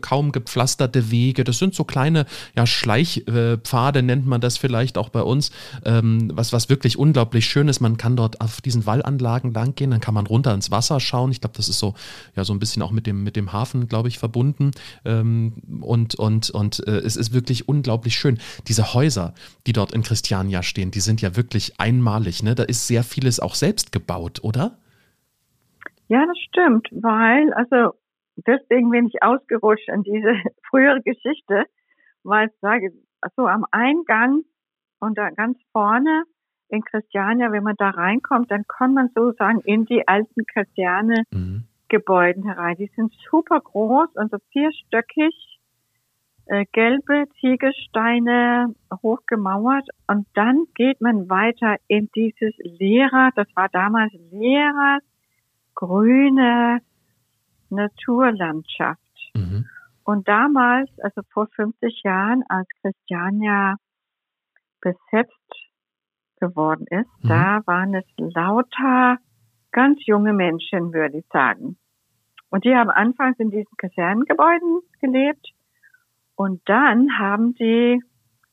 kaum 0.00 0.32
gepflasterte 0.32 1.10
Wege. 1.10 1.44
Das 1.44 1.58
sind 1.58 1.74
so 1.74 1.84
kleine 1.84 2.26
ja, 2.56 2.66
Schleichpfade, 2.66 4.02
nennt 4.02 4.26
man 4.26 4.40
das 4.40 4.56
vielleicht 4.58 4.98
auch 4.98 5.08
bei 5.08 5.22
uns. 5.22 5.50
Ähm, 5.84 6.30
was, 6.34 6.52
was 6.52 6.68
wirklich 6.68 6.98
unglaublich 6.98 7.46
schön 7.46 7.68
ist. 7.68 7.80
Man 7.80 7.96
kann 7.96 8.16
dort 8.16 8.40
auf 8.40 8.60
diesen 8.60 8.86
Wallanlagen 8.86 9.52
lang 9.52 9.74
gehen, 9.74 9.90
dann 9.90 10.00
kann 10.00 10.14
man 10.14 10.26
runter 10.26 10.54
ins 10.54 10.70
Wasser 10.70 11.00
schauen. 11.00 11.30
Ich 11.30 11.40
glaube, 11.40 11.56
das 11.56 11.68
ist 11.68 11.78
so, 11.78 11.94
ja, 12.36 12.44
so 12.44 12.52
ein 12.52 12.58
bisschen 12.58 12.82
auch 12.82 12.90
mit 12.92 13.06
dem, 13.06 13.24
mit 13.24 13.36
dem 13.36 13.52
Hafen, 13.52 13.88
glaube 13.88 14.08
ich, 14.08 14.18
verbunden. 14.18 14.70
Ähm, 15.04 15.41
ähm, 15.42 15.82
und 15.82 16.14
und, 16.14 16.50
und 16.50 16.86
äh, 16.86 16.92
es 16.92 17.16
ist 17.16 17.32
wirklich 17.32 17.68
unglaublich 17.68 18.14
schön. 18.14 18.38
Diese 18.68 18.94
Häuser, 18.94 19.34
die 19.66 19.72
dort 19.72 19.92
in 19.92 20.02
Christiania 20.02 20.62
stehen, 20.62 20.90
die 20.90 21.00
sind 21.00 21.20
ja 21.22 21.36
wirklich 21.36 21.80
einmalig. 21.80 22.42
Ne? 22.42 22.54
Da 22.54 22.62
ist 22.62 22.86
sehr 22.86 23.02
vieles 23.02 23.40
auch 23.40 23.54
selbst 23.54 23.92
gebaut, 23.92 24.40
oder? 24.42 24.78
Ja, 26.08 26.24
das 26.26 26.38
stimmt, 26.48 26.88
weil, 26.90 27.52
also 27.54 27.94
deswegen 28.36 28.90
bin 28.90 29.06
ich 29.06 29.22
ausgerutscht 29.22 29.88
an 29.88 30.02
diese 30.02 30.34
frühere 30.68 31.00
Geschichte, 31.02 31.64
weil 32.22 32.48
ich 32.48 32.54
sage, 32.60 32.92
also 33.20 33.46
am 33.46 33.64
Eingang 33.70 34.42
und 35.00 35.16
da 35.16 35.30
ganz 35.30 35.58
vorne 35.72 36.24
in 36.68 36.82
Christiania, 36.82 37.52
wenn 37.52 37.62
man 37.62 37.76
da 37.76 37.90
reinkommt, 37.90 38.50
dann 38.50 38.64
kann 38.66 38.94
man 38.94 39.10
sozusagen 39.14 39.60
in 39.60 39.84
die 39.84 40.06
alten 40.08 40.44
Kaserne 40.46 41.24
mhm. 41.30 41.64
Gebäuden 41.92 42.44
herein. 42.44 42.76
Die 42.76 42.90
sind 42.96 43.12
super 43.30 43.60
groß, 43.60 44.16
also 44.16 44.38
vierstöckig, 44.50 45.34
äh, 46.46 46.64
gelbe 46.72 47.26
Ziegelsteine 47.38 48.74
hochgemauert 49.02 49.86
und 50.08 50.26
dann 50.32 50.64
geht 50.74 51.02
man 51.02 51.28
weiter 51.28 51.76
in 51.88 52.08
dieses 52.16 52.54
Lehrer, 52.58 53.30
das 53.36 53.46
war 53.54 53.68
damals 53.68 54.12
Lehrers 54.30 55.02
grüne 55.74 56.80
Naturlandschaft. 57.68 59.00
Mhm. 59.34 59.66
Und 60.04 60.26
damals, 60.26 60.90
also 61.00 61.20
vor 61.30 61.46
50 61.54 62.02
Jahren, 62.04 62.42
als 62.48 62.68
Christiania 62.80 63.76
besetzt 64.80 65.32
geworden 66.40 66.86
ist, 66.88 67.22
mhm. 67.22 67.28
da 67.28 67.60
waren 67.66 67.94
es 67.94 68.04
lauter 68.16 69.18
ganz 69.72 70.04
junge 70.06 70.32
Menschen, 70.32 70.92
würde 70.92 71.18
ich 71.18 71.26
sagen. 71.32 71.76
Und 72.52 72.66
die 72.66 72.76
haben 72.76 72.90
anfangs 72.90 73.38
in 73.38 73.50
diesen 73.50 73.76
Kasernengebäuden 73.78 74.82
gelebt. 75.00 75.54
Und 76.36 76.60
dann 76.66 77.18
haben 77.18 77.54
die 77.54 77.98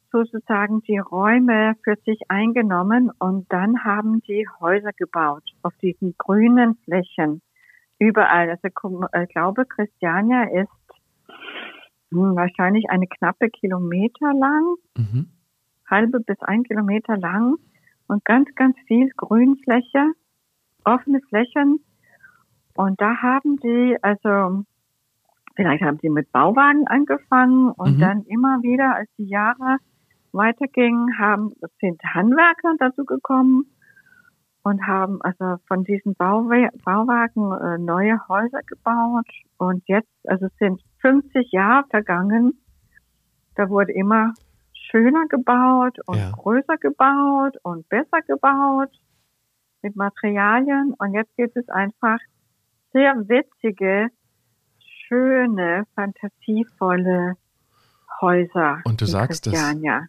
sozusagen 0.09 0.81
die 0.83 0.99
Räume 0.99 1.75
für 1.83 1.97
sich 2.05 2.21
eingenommen 2.29 3.11
und 3.19 3.51
dann 3.51 3.83
haben 3.83 4.21
die 4.21 4.47
Häuser 4.61 4.93
gebaut 4.93 5.43
auf 5.63 5.73
diesen 5.81 6.15
grünen 6.17 6.77
Flächen. 6.85 7.41
Überall. 7.99 8.49
Also 8.49 8.69
ich 8.69 9.29
glaube, 9.33 9.65
Christiania 9.65 10.43
ist 10.43 10.69
hm, 12.09 12.37
wahrscheinlich 12.37 12.89
eine 12.89 13.05
knappe 13.05 13.49
Kilometer 13.49 14.33
lang, 14.33 14.75
mhm. 14.95 15.29
halbe 15.89 16.21
bis 16.21 16.39
ein 16.39 16.63
Kilometer 16.63 17.17
lang. 17.17 17.57
Und 18.07 18.23
ganz, 18.23 18.47
ganz 18.55 18.77
viel 18.87 19.09
Grünfläche, 19.17 20.13
offene 20.85 21.19
Flächen 21.27 21.81
und 22.79 23.01
da 23.01 23.17
haben 23.21 23.57
die, 23.57 23.97
also 24.01 24.63
vielleicht 25.57 25.83
haben 25.83 25.99
sie 26.01 26.07
mit 26.07 26.31
Bauwagen 26.31 26.87
angefangen 26.87 27.71
und 27.71 27.97
mhm. 27.97 27.99
dann 27.99 28.23
immer 28.23 28.61
wieder, 28.61 28.95
als 28.95 29.09
die 29.17 29.27
Jahre 29.27 29.79
weitergingen, 30.31 31.19
haben, 31.19 31.51
sind 31.81 32.01
Handwerker 32.01 32.75
dazu 32.79 33.03
gekommen 33.03 33.65
und 34.63 34.87
haben 34.87 35.21
also 35.23 35.57
von 35.67 35.83
diesen 35.83 36.15
Bauwe 36.15 36.69
Bauwagen 36.85 37.51
äh, 37.51 37.77
neue 37.79 38.17
Häuser 38.29 38.61
gebaut. 38.65 39.27
Und 39.57 39.83
jetzt, 39.87 40.07
also 40.25 40.45
es 40.45 40.55
sind 40.57 40.81
50 41.01 41.51
Jahre 41.51 41.85
vergangen, 41.89 42.61
da 43.55 43.69
wurde 43.69 43.91
immer 43.91 44.35
schöner 44.71 45.25
gebaut 45.27 45.97
und 46.05 46.17
ja. 46.17 46.31
größer 46.31 46.77
gebaut 46.77 47.57
und 47.61 47.89
besser 47.89 48.21
gebaut 48.25 48.91
mit 49.81 49.97
Materialien. 49.97 50.95
Und 50.97 51.13
jetzt 51.13 51.35
geht 51.35 51.53
es 51.57 51.67
einfach 51.67 52.19
sehr 52.91 53.13
witzige, 53.27 54.09
schöne, 55.07 55.83
fantasievolle 55.95 57.35
Häuser. 58.21 58.79
Und 58.83 59.01
du 59.01 59.05
sagst 59.05 59.47
es. 59.47 59.53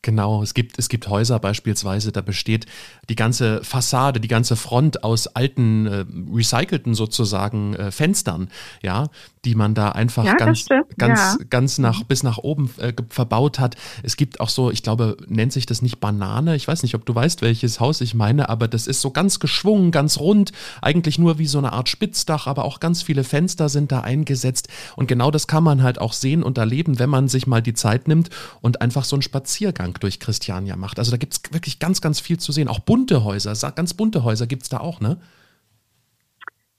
Genau, 0.02 0.42
es 0.42 0.54
gibt, 0.54 0.78
es 0.78 0.88
gibt 0.88 1.08
Häuser 1.08 1.38
beispielsweise, 1.38 2.12
da 2.12 2.20
besteht 2.20 2.66
die 3.08 3.16
ganze 3.16 3.62
Fassade, 3.64 4.20
die 4.20 4.28
ganze 4.28 4.56
Front 4.56 5.04
aus 5.04 5.26
alten, 5.28 5.86
äh, 5.86 6.04
recycelten 6.34 6.94
sozusagen 6.94 7.74
äh, 7.74 7.90
Fenstern, 7.90 8.48
ja, 8.82 9.08
die 9.44 9.54
man 9.54 9.74
da 9.74 9.90
einfach 9.90 10.24
ja, 10.24 10.34
ganz, 10.34 10.66
ganz, 10.98 11.20
ja. 11.20 11.36
ganz 11.48 11.78
nach, 11.78 12.02
bis 12.04 12.22
nach 12.22 12.38
oben 12.38 12.70
äh, 12.78 12.92
verbaut 13.08 13.58
hat. 13.58 13.76
Es 14.02 14.16
gibt 14.16 14.40
auch 14.40 14.48
so, 14.48 14.70
ich 14.70 14.82
glaube, 14.82 15.16
nennt 15.28 15.52
sich 15.52 15.66
das 15.66 15.80
nicht 15.80 15.98
Banane. 15.98 16.56
Ich 16.56 16.68
weiß 16.68 16.82
nicht, 16.82 16.94
ob 16.94 17.06
du 17.06 17.14
weißt, 17.14 17.40
welches 17.42 17.80
Haus 17.80 18.00
ich 18.00 18.14
meine, 18.14 18.48
aber 18.48 18.68
das 18.68 18.86
ist 18.86 19.00
so 19.00 19.10
ganz 19.10 19.40
geschwungen, 19.40 19.92
ganz 19.92 20.18
rund, 20.18 20.52
eigentlich 20.82 21.18
nur 21.18 21.38
wie 21.38 21.46
so 21.46 21.58
eine 21.58 21.72
Art 21.72 21.88
Spitzdach, 21.88 22.46
aber 22.46 22.64
auch 22.64 22.80
ganz 22.80 23.02
viele 23.02 23.24
Fenster 23.24 23.68
sind 23.68 23.92
da 23.92 24.00
eingesetzt. 24.00 24.68
Und 24.96 25.06
genau 25.06 25.30
das 25.30 25.46
kann 25.46 25.64
man 25.64 25.82
halt 25.82 26.00
auch 26.00 26.12
sehen 26.12 26.42
und 26.42 26.58
erleben, 26.58 26.98
wenn 26.98 27.10
man 27.10 27.28
sich 27.28 27.46
mal 27.46 27.62
die 27.62 27.74
Zeit 27.74 28.00
Zeit 28.00 28.09
nimmt 28.09 28.30
und 28.62 28.83
einfach 28.83 29.04
so 29.04 29.16
einen 29.16 29.23
Spaziergang 29.23 29.95
durch 30.00 30.21
Christiania 30.21 30.76
macht. 30.76 30.99
Also 30.99 31.11
da 31.11 31.16
gibt 31.16 31.35
es 31.35 31.52
wirklich 31.52 31.78
ganz, 31.78 32.00
ganz 32.00 32.21
viel 32.21 32.38
zu 32.38 32.52
sehen. 32.52 32.69
Auch 32.69 32.80
bunte 32.80 33.25
Häuser, 33.25 33.52
ganz 33.73 33.95
bunte 33.95 34.25
Häuser 34.25 34.47
gibt 34.47 34.62
es 34.62 34.69
da 34.69 34.78
auch, 34.78 35.00
ne? 35.00 35.19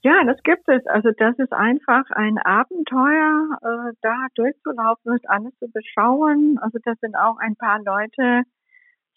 Ja, 0.04 0.24
das 0.26 0.42
gibt 0.42 0.68
es. 0.68 0.84
Also 0.86 1.10
das 1.16 1.38
ist 1.38 1.52
einfach 1.52 2.10
ein 2.10 2.36
Abenteuer, 2.38 3.56
äh, 3.62 3.92
da 4.02 4.26
durchzulaufen 4.34 5.12
und 5.12 5.30
alles 5.30 5.52
zu 5.60 5.68
beschauen. 5.68 6.58
Also 6.60 6.78
das 6.84 6.98
sind 7.00 7.14
auch 7.14 7.36
ein 7.38 7.54
paar 7.54 7.80
Leute, 7.80 8.42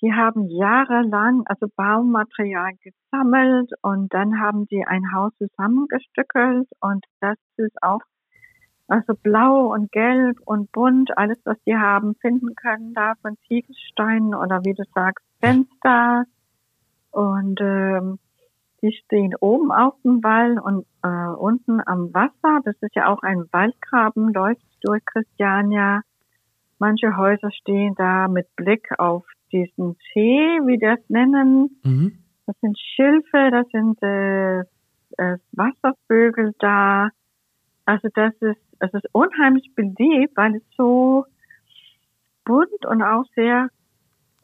die 0.01 0.13
haben 0.13 0.47
jahrelang 0.47 1.41
also 1.47 1.67
Baumaterial 1.75 2.73
gesammelt 2.83 3.71
und 3.81 4.13
dann 4.13 4.39
haben 4.39 4.67
die 4.67 4.85
ein 4.85 5.11
Haus 5.11 5.31
zusammengestückelt 5.39 6.67
und 6.81 7.03
das 7.19 7.37
ist 7.57 7.81
auch 7.81 8.01
also 8.87 9.13
blau 9.15 9.73
und 9.73 9.91
gelb 9.91 10.37
und 10.45 10.71
bunt, 10.71 11.17
alles, 11.17 11.39
was 11.43 11.57
die 11.65 11.75
haben, 11.75 12.15
finden 12.15 12.55
können 12.55 12.93
da 12.93 13.13
von 13.21 13.37
Ziegelsteinen 13.47 14.35
oder 14.35 14.63
wie 14.63 14.73
du 14.73 14.83
sagst, 14.93 15.25
Fenster. 15.39 16.25
Und 17.11 17.59
ähm, 17.61 18.19
die 18.81 18.91
stehen 18.91 19.33
oben 19.39 19.71
auf 19.71 19.95
dem 20.03 20.23
Wall 20.23 20.59
und 20.59 20.85
äh, 21.01 21.33
unten 21.35 21.81
am 21.85 22.13
Wasser. 22.13 22.59
Das 22.63 22.75
ist 22.81 22.95
ja 22.95 23.11
auch 23.11 23.23
ein 23.23 23.45
Waldgraben, 23.51 24.33
läuft 24.33 24.61
durch 24.81 25.03
Christiania. 25.05 26.01
Manche 26.77 27.17
Häuser 27.17 27.51
stehen 27.51 27.95
da 27.95 28.27
mit 28.27 28.53
Blick 28.55 28.87
auf 28.99 29.25
diesen 29.51 29.95
See, 30.13 30.59
wie 30.65 30.77
die 30.77 30.85
das 30.85 30.99
nennen. 31.07 31.79
Mhm. 31.83 32.19
Das 32.45 32.55
sind 32.61 32.77
Schilfe, 32.77 33.49
das 33.49 33.67
sind 33.71 34.01
äh, 34.03 34.59
äh, 35.17 35.37
Wasservögel 35.53 36.53
da. 36.59 37.09
Also 37.85 38.09
das 38.13 38.33
ist 38.41 38.61
es 38.79 38.93
ist 38.93 39.07
unheimlich 39.11 39.73
beliebt, 39.75 40.35
weil 40.35 40.55
es 40.55 40.63
so 40.77 41.25
bunt 42.43 42.85
und 42.85 43.01
auch 43.01 43.25
sehr 43.35 43.69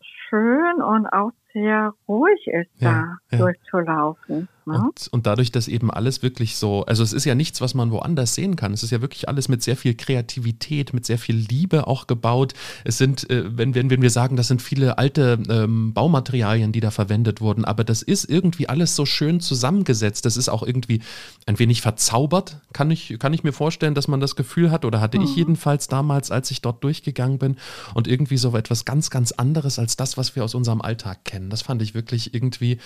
schön 0.01 0.81
und 0.81 1.07
auch 1.07 1.31
sehr 1.53 1.93
ruhig 2.07 2.47
ist, 2.47 2.69
ja, 2.79 3.17
da 3.29 3.37
ja. 3.37 3.37
durchzulaufen. 3.37 4.47
Ne? 4.65 4.79
Und, 4.79 5.07
und 5.11 5.25
dadurch, 5.25 5.51
dass 5.51 5.67
eben 5.67 5.89
alles 5.89 6.21
wirklich 6.21 6.55
so, 6.55 6.85
also 6.85 7.03
es 7.03 7.13
ist 7.13 7.25
ja 7.25 7.33
nichts, 7.33 7.61
was 7.61 7.73
man 7.73 7.91
woanders 7.91 8.35
sehen 8.35 8.55
kann. 8.55 8.73
Es 8.73 8.83
ist 8.83 8.91
ja 8.91 9.01
wirklich 9.01 9.27
alles 9.27 9.49
mit 9.49 9.63
sehr 9.63 9.75
viel 9.75 9.95
Kreativität, 9.95 10.93
mit 10.93 11.05
sehr 11.05 11.17
viel 11.17 11.35
Liebe 11.35 11.87
auch 11.87 12.05
gebaut. 12.05 12.53
Es 12.83 12.97
sind, 12.97 13.29
äh, 13.29 13.57
wenn, 13.57 13.73
wenn, 13.73 13.89
wenn 13.89 14.01
wir 14.01 14.11
sagen, 14.11 14.35
das 14.35 14.47
sind 14.47 14.61
viele 14.61 14.97
alte 14.97 15.39
ähm, 15.49 15.93
Baumaterialien, 15.93 16.71
die 16.71 16.79
da 16.79 16.91
verwendet 16.91 17.41
wurden, 17.41 17.65
aber 17.65 17.83
das 17.83 18.03
ist 18.03 18.29
irgendwie 18.29 18.69
alles 18.69 18.95
so 18.95 19.05
schön 19.05 19.39
zusammengesetzt. 19.39 20.25
Das 20.25 20.37
ist 20.37 20.49
auch 20.49 20.63
irgendwie 20.63 21.01
ein 21.47 21.57
wenig 21.57 21.81
verzaubert, 21.81 22.59
kann 22.71 22.91
ich, 22.91 23.17
kann 23.19 23.33
ich 23.33 23.43
mir 23.43 23.53
vorstellen, 23.53 23.95
dass 23.95 24.07
man 24.07 24.19
das 24.19 24.35
Gefühl 24.35 24.69
hat, 24.69 24.85
oder 24.85 25.01
hatte 25.01 25.17
mhm. 25.17 25.25
ich 25.25 25.35
jedenfalls 25.35 25.87
damals, 25.87 26.29
als 26.29 26.51
ich 26.51 26.61
dort 26.61 26.83
durchgegangen 26.83 27.39
bin 27.39 27.57
und 27.95 28.07
irgendwie 28.07 28.37
so 28.37 28.55
etwas 28.55 28.85
ganz, 28.85 29.09
ganz 29.09 29.31
anderes 29.31 29.79
als 29.79 29.95
das, 29.95 30.17
was 30.17 30.35
wir 30.35 30.43
aus 30.43 30.53
unserem 30.53 30.81
Alltag 30.81 31.25
kennen. 31.25 31.40
Das 31.49 31.61
fand 31.61 31.81
ich 31.81 31.95
wirklich 31.95 32.33
irgendwie 32.33 32.79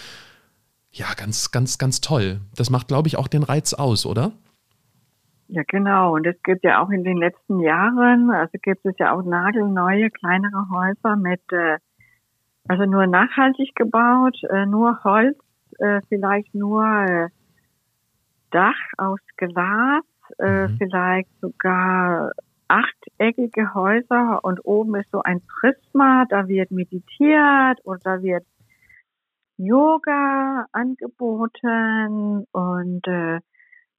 ja, 0.95 1.07
ganz, 1.17 1.51
ganz, 1.51 1.77
ganz 1.77 1.99
toll. 1.99 2.39
Das 2.55 2.69
macht, 2.69 2.87
glaube 2.87 3.09
ich, 3.09 3.17
auch 3.17 3.27
den 3.27 3.43
Reiz 3.43 3.73
aus, 3.73 4.05
oder? 4.05 4.31
Ja, 5.47 5.61
genau. 5.67 6.15
Und 6.15 6.25
es 6.25 6.41
gibt 6.43 6.63
ja 6.63 6.81
auch 6.81 6.89
in 6.89 7.03
den 7.03 7.17
letzten 7.17 7.59
Jahren, 7.59 8.31
also 8.31 8.57
gibt 8.61 8.85
es 8.85 8.95
ja 8.97 9.13
auch 9.13 9.23
nagelneue, 9.23 10.09
kleinere 10.09 10.69
Häuser 10.71 11.17
mit, 11.17 11.41
äh, 11.51 11.77
also 12.67 12.85
nur 12.85 13.05
nachhaltig 13.07 13.75
gebaut, 13.75 14.37
äh, 14.49 14.65
nur 14.65 15.03
Holz, 15.03 15.37
äh, 15.79 16.01
vielleicht 16.07 16.55
nur 16.55 17.29
Dach 18.51 18.79
aus 18.97 19.19
Glas, 19.35 20.03
mhm. 20.39 20.77
vielleicht 20.77 21.29
sogar 21.41 22.31
achteckige 22.67 23.73
Häuser 23.73 24.39
und 24.43 24.65
oben 24.65 24.95
ist 24.95 25.11
so 25.11 25.21
ein 25.21 25.41
Prisma, 25.41 26.25
da 26.29 26.47
wird 26.47 26.71
meditiert 26.71 27.79
oder 27.83 27.99
da 28.03 28.21
wird 28.21 28.45
Yoga 29.57 30.65
angeboten 30.71 32.45
und 32.51 33.07
äh, 33.07 33.39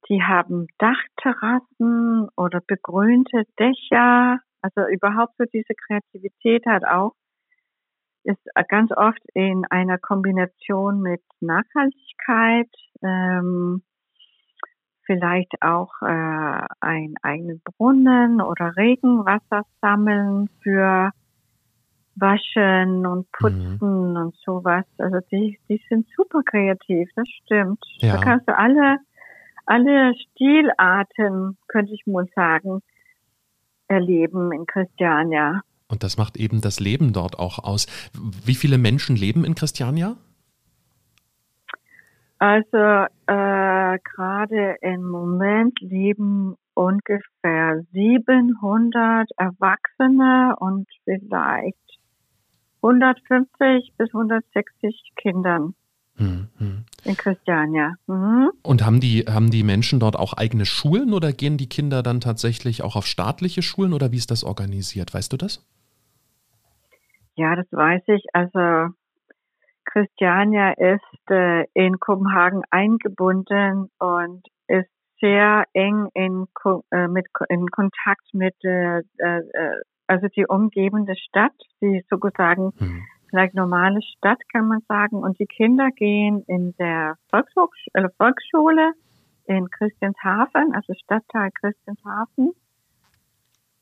die 0.09 0.23
haben 0.23 0.67
Dachterrassen 0.79 2.29
oder 2.37 2.61
begrünte 2.61 3.45
Dächer. 3.59 4.39
Also 4.61 4.89
überhaupt 4.91 5.35
so 5.39 5.45
diese 5.53 5.75
Kreativität 5.75 6.65
hat 6.67 6.85
auch 6.85 7.15
ist 8.27 8.43
ganz 8.69 8.91
oft 8.91 9.21
in 9.35 9.65
einer 9.71 9.99
Kombination 9.99 11.01
mit 11.01 11.23
Nachhaltigkeit, 11.41 12.69
ähm, 13.03 13.83
vielleicht 15.07 15.63
auch 15.63 15.91
äh, 16.03 16.67
einen 16.81 17.15
eigenen 17.23 17.63
Brunnen 17.65 18.43
oder 18.43 18.77
Regenwasser 18.77 19.63
sammeln 19.81 20.51
für 20.63 21.13
Waschen 22.17 23.07
und 23.07 23.31
Putzen 23.33 24.11
mhm. 24.11 24.17
und 24.17 24.37
sowas. 24.45 24.85
Also 24.99 25.19
die, 25.31 25.59
die 25.69 25.81
sind 25.89 26.07
super 26.17 26.43
kreativ, 26.45 27.09
das 27.15 27.29
stimmt. 27.45 27.83
Ja. 27.99 28.17
Da 28.17 28.23
kannst 28.23 28.49
du 28.49 28.57
alle, 28.57 28.99
alle 29.67 30.15
Stilarten, 30.15 31.57
könnte 31.69 31.95
ich 31.95 32.07
mal 32.07 32.27
sagen, 32.35 32.81
erleben 33.89 34.53
in 34.53 34.67
Christiania. 34.67 35.63
Und 35.89 36.03
das 36.03 36.17
macht 36.17 36.37
eben 36.37 36.61
das 36.61 36.81
Leben 36.81 37.13
dort 37.13 37.39
auch 37.39 37.63
aus. 37.63 37.87
Wie 38.45 38.57
viele 38.57 38.79
Menschen 38.79 39.15
leben 39.15 39.45
in 39.45 39.55
Christiania? 39.55 40.17
Also 42.39 43.07
äh, 43.27 43.99
gerade 43.99 44.77
im 44.83 45.09
Moment 45.09 45.79
leben 45.81 46.57
ungefähr 46.75 47.83
700 47.93 49.31
Erwachsene 49.39 50.55
und 50.59 50.87
vielleicht 51.05 51.77
150 52.83 53.95
bis 53.97 54.09
160 54.09 55.13
Kindern 55.17 55.75
hm, 56.17 56.49
hm. 56.59 56.85
in 57.05 57.17
Christiania. 57.17 57.95
Mhm. 58.07 58.51
Und 58.63 58.85
haben 58.85 59.01
die, 59.01 59.25
haben 59.27 59.51
die 59.51 59.63
Menschen 59.63 59.99
dort 59.99 60.17
auch 60.17 60.35
eigene 60.35 60.67
Schulen 60.67 61.15
oder 61.15 61.33
gehen 61.33 61.57
die 61.57 61.69
Kinder 61.69 62.03
dann 62.03 62.21
tatsächlich 62.21 62.83
auch 62.83 62.97
auf 62.97 63.07
staatliche 63.07 63.63
Schulen 63.63 63.95
oder 63.95 64.13
wie 64.13 64.17
ist 64.17 64.31
das 64.31 64.45
organisiert? 64.45 65.15
Weißt 65.15 65.33
du 65.33 65.39
das? 65.39 65.67
Ja, 67.35 67.57
das 67.57 67.67
weiß 67.71 68.03
ich. 68.09 68.25
Also 68.33 68.95
Christiania 69.97 70.73
ist 70.73 71.31
äh, 71.31 71.65
in 71.73 71.99
Kopenhagen 71.99 72.63
eingebunden 72.71 73.89
und 73.99 74.43
ist 74.69 74.91
sehr 75.23 75.65
eng 75.73 76.09
in, 76.13 76.47
äh, 76.91 77.09
mit, 77.09 77.25
in 77.49 77.67
Kontakt 77.69 78.35
mit 78.35 78.55
äh, 78.63 78.99
äh, 78.99 79.43
also 80.07 80.29
die 80.29 80.45
umgebende 80.47 81.17
Stadt, 81.17 81.55
die 81.81 82.05
sozusagen 82.11 82.73
hm. 82.77 83.05
vielleicht 83.31 83.55
normale 83.55 84.03
Stadt 84.03 84.39
kann 84.53 84.69
man 84.69 84.81
sagen. 84.87 85.17
Und 85.17 85.39
die 85.39 85.47
Kinder 85.47 85.89
gehen 85.91 86.45
in 86.47 86.75
der 86.79 87.17
Volkshochschule, 87.31 87.95
äh, 87.95 88.09
Volksschule 88.19 88.93
in 89.47 89.71
Christianshafen, 89.71 90.75
also 90.75 90.93
Stadtteil 91.05 91.51
Christianshafen. 91.59 92.53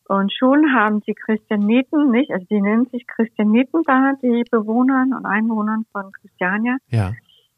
Und 0.06 0.32
schon 0.32 0.74
haben 0.74 1.00
die 1.00 1.14
Christianiten 1.14 2.10
nicht, 2.10 2.30
also 2.30 2.44
die 2.50 2.60
nennen 2.60 2.86
sich 2.86 3.06
Christianiten 3.06 3.82
da, 3.86 4.12
die 4.22 4.44
Bewohner 4.50 5.06
und 5.16 5.24
Einwohner 5.24 5.78
von 5.92 6.12
Christiania. 6.12 6.76
Ja. 6.88 7.12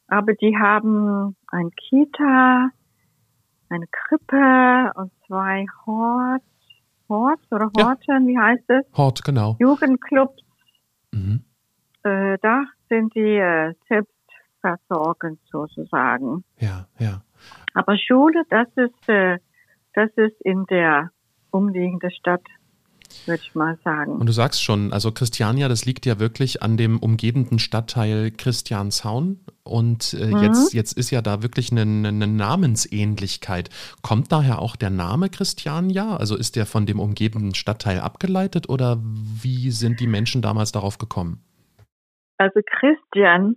Aber 0.07 0.33
die 0.35 0.57
haben 0.57 1.37
ein 1.49 1.71
Kita, 1.73 2.71
eine 3.69 3.87
Krippe 3.91 4.93
und 4.95 5.11
zwei 5.27 5.67
Horts, 5.87 6.45
Horts 7.09 7.51
oder 7.51 7.71
Horten, 7.77 8.23
ja. 8.23 8.27
wie 8.29 8.39
heißt 8.39 8.71
es? 8.71 8.85
Hort, 8.97 9.25
genau. 9.25 9.57
Jugendclubs. 9.59 10.43
Mhm. 11.13 11.45
Äh, 12.05 12.39
da 12.41 12.65
sind 12.89 13.13
die 13.17 13.37
äh, 13.37 13.75
selbstversorgend 13.89 15.41
sozusagen. 15.51 16.45
Ja, 16.59 16.87
ja. 16.99 17.23
Aber 17.75 17.97
Schule, 17.99 18.45
das 18.51 18.69
ist, 18.77 19.09
äh, 19.09 19.39
das 19.95 20.11
ist 20.17 20.41
in 20.43 20.65
der 20.67 21.11
umliegende 21.57 22.11
Stadt, 22.11 22.43
würde 23.27 23.41
ich 23.43 23.55
mal 23.55 23.79
sagen. 23.85 24.13
Und 24.13 24.27
du 24.27 24.33
sagst 24.33 24.63
schon, 24.63 24.93
also 24.93 25.13
Christiania, 25.13 25.69
das 25.69 25.87
liegt 25.87 26.07
ja 26.07 26.19
wirklich 26.19 26.63
an 26.63 26.77
dem 26.77 26.99
umgebenden 26.99 27.59
Stadtteil 27.59 28.31
Christianshaun. 28.31 29.41
Und 29.65 30.15
äh, 30.15 30.27
mhm. 30.27 30.43
jetzt, 30.43 30.75
jetzt 30.75 30.93
ist 30.93 31.11
ja 31.11 31.23
da 31.23 31.43
wirklich 31.43 31.73
eine, 31.73 31.83
eine, 31.83 32.27
Namensähnlichkeit. 32.27 33.71
Kommt 34.03 34.31
daher 34.31 34.61
auch 34.61 34.77
der 34.77 34.91
Name 34.91 35.29
Christiania? 35.29 36.17
Also 36.17 36.37
ist 36.37 36.57
der 36.57 36.67
von 36.67 36.87
dem 36.87 37.01
umgebenden 37.01 37.55
Stadtteil 37.55 38.01
abgeleitet 38.01 38.69
oder 38.69 38.99
wie 39.03 39.71
sind 39.71 39.99
die 40.01 40.07
Menschen 40.07 40.43
damals 40.43 40.73
darauf 40.73 40.99
gekommen? 40.99 41.43
Also 42.39 42.61
Christian 42.79 43.57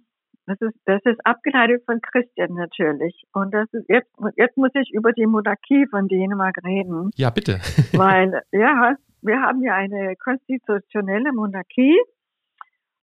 das 0.50 0.58
ist, 0.62 0.80
das 0.86 1.00
ist 1.06 1.20
abgeleitet 1.26 1.84
von 1.86 2.02
Christian 2.02 2.56
natürlich. 2.56 3.24
Und 3.34 3.54
das 3.54 3.68
ist 3.72 3.88
jetzt, 3.88 4.10
jetzt 4.36 4.58
muss 4.58 4.72
ich 4.74 4.90
über 4.92 5.12
die 5.14 5.28
Monarchie 5.28 5.86
von 5.92 6.08
Dänemark 6.08 6.58
reden. 6.66 7.12
Ja, 7.16 7.30
bitte. 7.30 7.60
Weil, 8.00 8.42
ja, 8.52 8.96
wir 9.22 9.42
haben 9.42 9.62
ja 9.62 9.76
eine 9.76 10.16
konstitutionelle 10.16 11.34
Monarchie. 11.34 12.00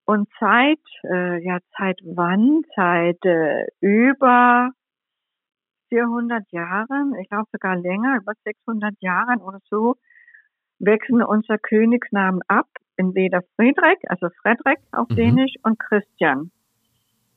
Und 0.06 0.28
seit, 0.40 0.80
äh, 1.04 1.44
ja, 1.44 1.58
seit 1.76 2.00
wann? 2.04 2.62
Seit 2.74 3.22
äh, 3.24 3.66
über 3.80 4.70
400 5.90 6.50
Jahren, 6.52 7.14
ich 7.20 7.28
glaube 7.28 7.48
sogar 7.52 7.76
länger, 7.76 8.16
über 8.16 8.32
600 8.44 8.94
Jahren 9.00 9.42
oder 9.42 9.58
so, 9.68 9.96
wechseln 10.78 11.22
unser 11.22 11.58
Königsnamen 11.58 12.40
ab. 12.48 12.66
Entweder 12.96 13.42
Friedrich, 13.56 13.98
also 14.08 14.28
Frederik 14.40 14.78
auf 14.92 15.08
mhm. 15.10 15.16
Dänisch, 15.16 15.54
und 15.62 15.78
Christian. 15.78 16.50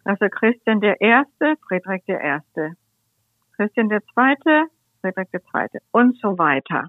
Also 0.06 0.28
Christian 0.30 0.80
der 0.80 1.02
Erste, 1.02 1.56
Friedrich 1.68 2.04
der 2.08 2.22
Erste, 2.22 2.74
Christian 3.58 3.90
der 3.90 4.02
Zweite, 4.14 4.68
Friedrich 5.02 5.28
der 5.34 5.44
Zweite 5.44 5.80
und 5.92 6.18
so 6.20 6.38
weiter. 6.38 6.88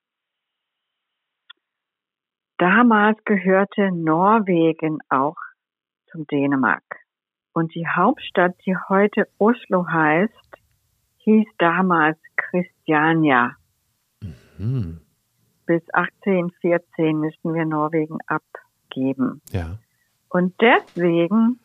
Damals 2.57 3.23
gehörte 3.25 3.91
Norwegen 3.91 4.97
auch 5.09 5.37
zum 6.09 6.25
Dänemark. 6.25 7.05
Und 7.53 7.75
die 7.75 7.87
Hauptstadt, 7.87 8.55
die 8.65 8.75
heute 8.89 9.27
Oslo 9.37 9.85
heißt, 9.87 10.33
hieß 11.19 11.45
damals 11.59 12.17
Christiania. 12.37 13.55
Mhm. 14.57 15.01
Bis 15.65 15.81
1814 15.93 17.19
müssten 17.19 17.53
wir 17.53 17.65
Norwegen 17.65 18.17
abgeben. 18.27 19.41
Ja. 19.51 19.77
Und 20.29 20.53
deswegen 20.59 21.59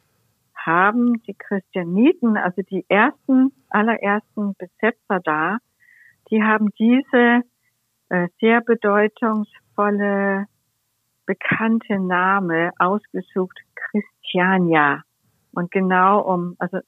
haben 0.55 1.23
die 1.23 1.35
Christianiten, 1.35 2.37
also 2.37 2.63
die 2.63 2.85
ersten, 2.89 3.53
allerersten 3.71 4.55
Besetzer 4.55 5.21
da, 5.25 5.59
die 6.31 6.43
haben 6.43 6.69
diese 6.79 7.43
äh, 8.11 8.29
sehr 8.41 8.61
bedeutungsvolle, 8.61 10.47
bekannte 11.27 11.99
Name 11.99 12.71
ausgesucht, 12.79 13.59
Christiania. 13.75 15.03
Und 15.53 15.71
genau 15.71 16.21
um, 16.21 16.57
also 16.59 16.79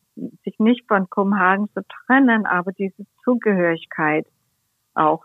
sich 0.45 0.59
nicht 0.59 0.87
von 0.87 1.09
Kopenhagen 1.09 1.69
zu 1.73 1.81
trennen, 2.07 2.47
aber 2.47 2.73
diese 2.73 3.07
Zugehörigkeit 3.25 4.27
auch 4.95 5.25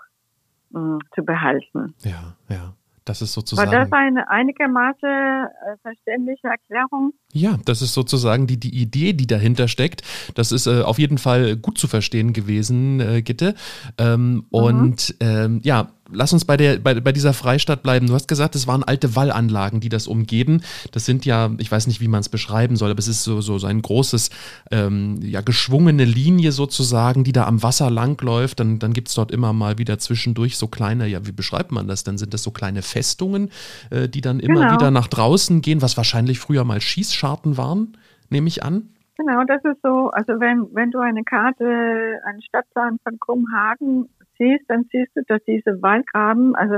mh, 0.76 0.82
mm, 0.82 1.00
zu 1.14 1.24
behalten. 1.24 1.96
Ja, 2.04 2.36
ja. 2.50 2.74
Das 3.06 3.22
ist 3.22 3.34
sozusagen. 3.34 3.72
War 3.72 3.82
das 3.82 3.92
eine 3.92 4.28
einigermaßen 4.32 5.08
äh, 5.08 5.78
verständliche 5.84 6.48
Erklärung? 6.48 7.14
Ja, 7.34 7.60
das 7.66 7.84
ist 7.84 7.94
sozusagen 7.94 8.48
die, 8.48 8.60
die 8.60 8.82
Idee, 8.82 9.14
die 9.14 9.28
dahinter 9.28 9.68
steckt. 9.68 10.02
Das 10.34 10.52
ist 10.52 10.66
äh, 10.66 10.82
auf 10.82 10.98
jeden 10.98 11.20
Fall 11.20 11.56
gut 11.56 11.78
zu 11.78 11.88
verstehen 11.88 12.34
gewesen, 12.34 13.00
äh, 13.00 13.22
Gitte. 13.22 13.54
Ähm, 14.00 14.34
mhm. 14.34 14.46
Und 14.50 15.16
ähm, 15.20 15.62
ja, 15.64 15.90
lass 16.12 16.34
uns 16.34 16.46
bei, 16.46 16.58
der, 16.58 16.78
bei, 16.80 17.00
bei 17.00 17.12
dieser 17.12 17.34
Freistadt 17.34 17.84
bleiben. 17.84 18.08
Du 18.08 18.14
hast 18.14 18.28
gesagt, 18.28 18.56
es 18.56 18.68
waren 18.68 18.84
alte 18.84 19.16
Wallanlagen, 19.16 19.80
die 19.80 19.90
das 19.90 20.08
umgeben. 20.08 20.62
Das 20.92 21.06
sind 21.06 21.26
ja, 21.26 21.52
ich 21.58 21.72
weiß 21.72 21.88
nicht, 21.88 22.02
wie 22.02 22.08
man 22.08 22.20
es 22.20 22.30
beschreiben 22.30 22.76
soll, 22.76 22.92
aber 22.92 23.00
es 23.00 23.08
ist 23.08 23.24
so, 23.24 23.42
so, 23.42 23.58
so 23.58 23.68
ein 23.68 23.82
großes, 23.82 24.30
ähm, 24.72 25.20
ja, 25.22 25.42
geschwungene 25.42 26.06
Linie 26.06 26.52
sozusagen, 26.52 27.24
die 27.24 27.32
da 27.32 27.46
am 27.46 27.64
Wasser 27.64 27.90
langläuft. 27.90 28.60
Dann, 28.60 28.80
dann 28.80 28.94
gibt 28.94 29.10
es 29.10 29.14
dort 29.16 29.32
immer 29.32 29.54
mal 29.54 29.78
wieder 29.78 29.98
zwischendurch 30.00 30.58
so 30.58 30.68
kleine, 30.68 31.08
ja, 31.08 31.26
wie 31.26 31.32
beschreibt 31.32 31.72
man 31.72 31.88
das? 31.88 32.04
Dann 32.04 32.18
sind 32.18 32.34
das 32.34 32.44
so 32.44 32.52
kleine 32.52 32.82
Festungen, 32.82 33.50
äh, 33.90 34.08
die 34.08 34.22
dann 34.22 34.40
immer 34.40 34.62
genau. 34.62 34.74
wieder 34.74 34.92
nach 34.92 35.08
draußen 35.08 35.62
gehen, 35.62 35.82
was 35.82 35.98
wahrscheinlich 35.98 36.40
früher 36.40 36.64
mal 36.64 36.82
Schießscharten 36.82 37.58
waren, 37.58 37.98
nehme 38.30 38.48
ich 38.48 38.64
an. 38.64 38.90
Genau, 39.18 39.44
das 39.46 39.64
ist 39.64 39.82
so, 39.82 40.10
also 40.10 40.42
wenn, 40.42 40.68
wenn 40.74 40.92
du 40.92 41.00
eine 41.00 41.24
Karte, 41.24 42.20
einen 42.26 42.42
Stadtplan 42.42 42.98
von 43.02 43.18
Kopenhagen 43.18 44.10
siehst, 44.38 44.66
dann 44.68 44.86
siehst 44.92 45.16
du, 45.16 45.22
dass 45.28 45.44
diese 45.46 45.82
Waldgraben, 45.82 46.56
also 46.56 46.78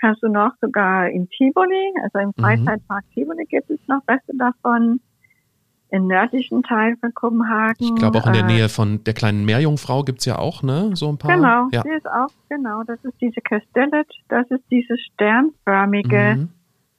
kannst 0.00 0.22
du 0.22 0.28
noch 0.28 0.52
sogar 0.60 1.08
in 1.08 1.28
Tivoli, 1.28 1.92
also 2.02 2.18
im 2.18 2.28
mhm. 2.28 2.40
Freizeitpark 2.40 3.04
mhm. 3.10 3.14
Tivoli 3.14 3.44
gibt 3.46 3.70
es 3.70 3.80
noch 3.86 4.00
Reste 4.08 4.32
davon. 4.36 5.00
Im 5.90 6.06
nördlichen 6.06 6.62
Teil 6.62 6.96
von 7.00 7.14
Kopenhagen. 7.14 7.76
Ich 7.80 7.94
glaube 7.94 8.18
auch 8.18 8.26
in 8.26 8.34
der 8.34 8.42
äh, 8.42 8.46
Nähe 8.46 8.68
von 8.68 9.02
der 9.04 9.14
kleinen 9.14 9.46
Meerjungfrau 9.46 10.02
gibt 10.02 10.18
es 10.18 10.26
ja 10.26 10.36
auch, 10.36 10.62
ne? 10.62 10.90
So 10.92 11.08
ein 11.08 11.16
paar. 11.16 11.34
Genau, 11.34 11.68
ja. 11.72 11.82
die 11.82 11.96
ist 11.96 12.06
auch, 12.06 12.28
genau. 12.50 12.82
Das 12.82 13.02
ist 13.04 13.18
diese 13.22 13.40
Castellet, 13.40 14.06
das 14.28 14.46
ist 14.50 14.64
diese 14.70 14.98
sternförmige 14.98 16.36
mhm. 16.36 16.48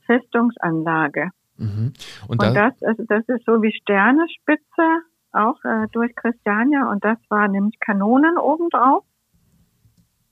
Festungsanlage. 0.08 1.30
Mhm. 1.58 1.94
Und, 2.28 2.44
und 2.44 2.56
das, 2.56 2.82
also 2.82 3.04
das 3.08 3.24
ist 3.28 3.46
so 3.46 3.62
wie 3.62 3.72
Sternespitze, 3.72 5.04
auch 5.34 5.64
äh, 5.66 5.86
durch 5.92 6.16
Christiania. 6.16 6.90
Und 6.90 7.06
das 7.06 7.20
war 7.30 7.48
nämlich 7.48 7.80
Kanonen 7.80 8.40
obendrauf 8.40 9.04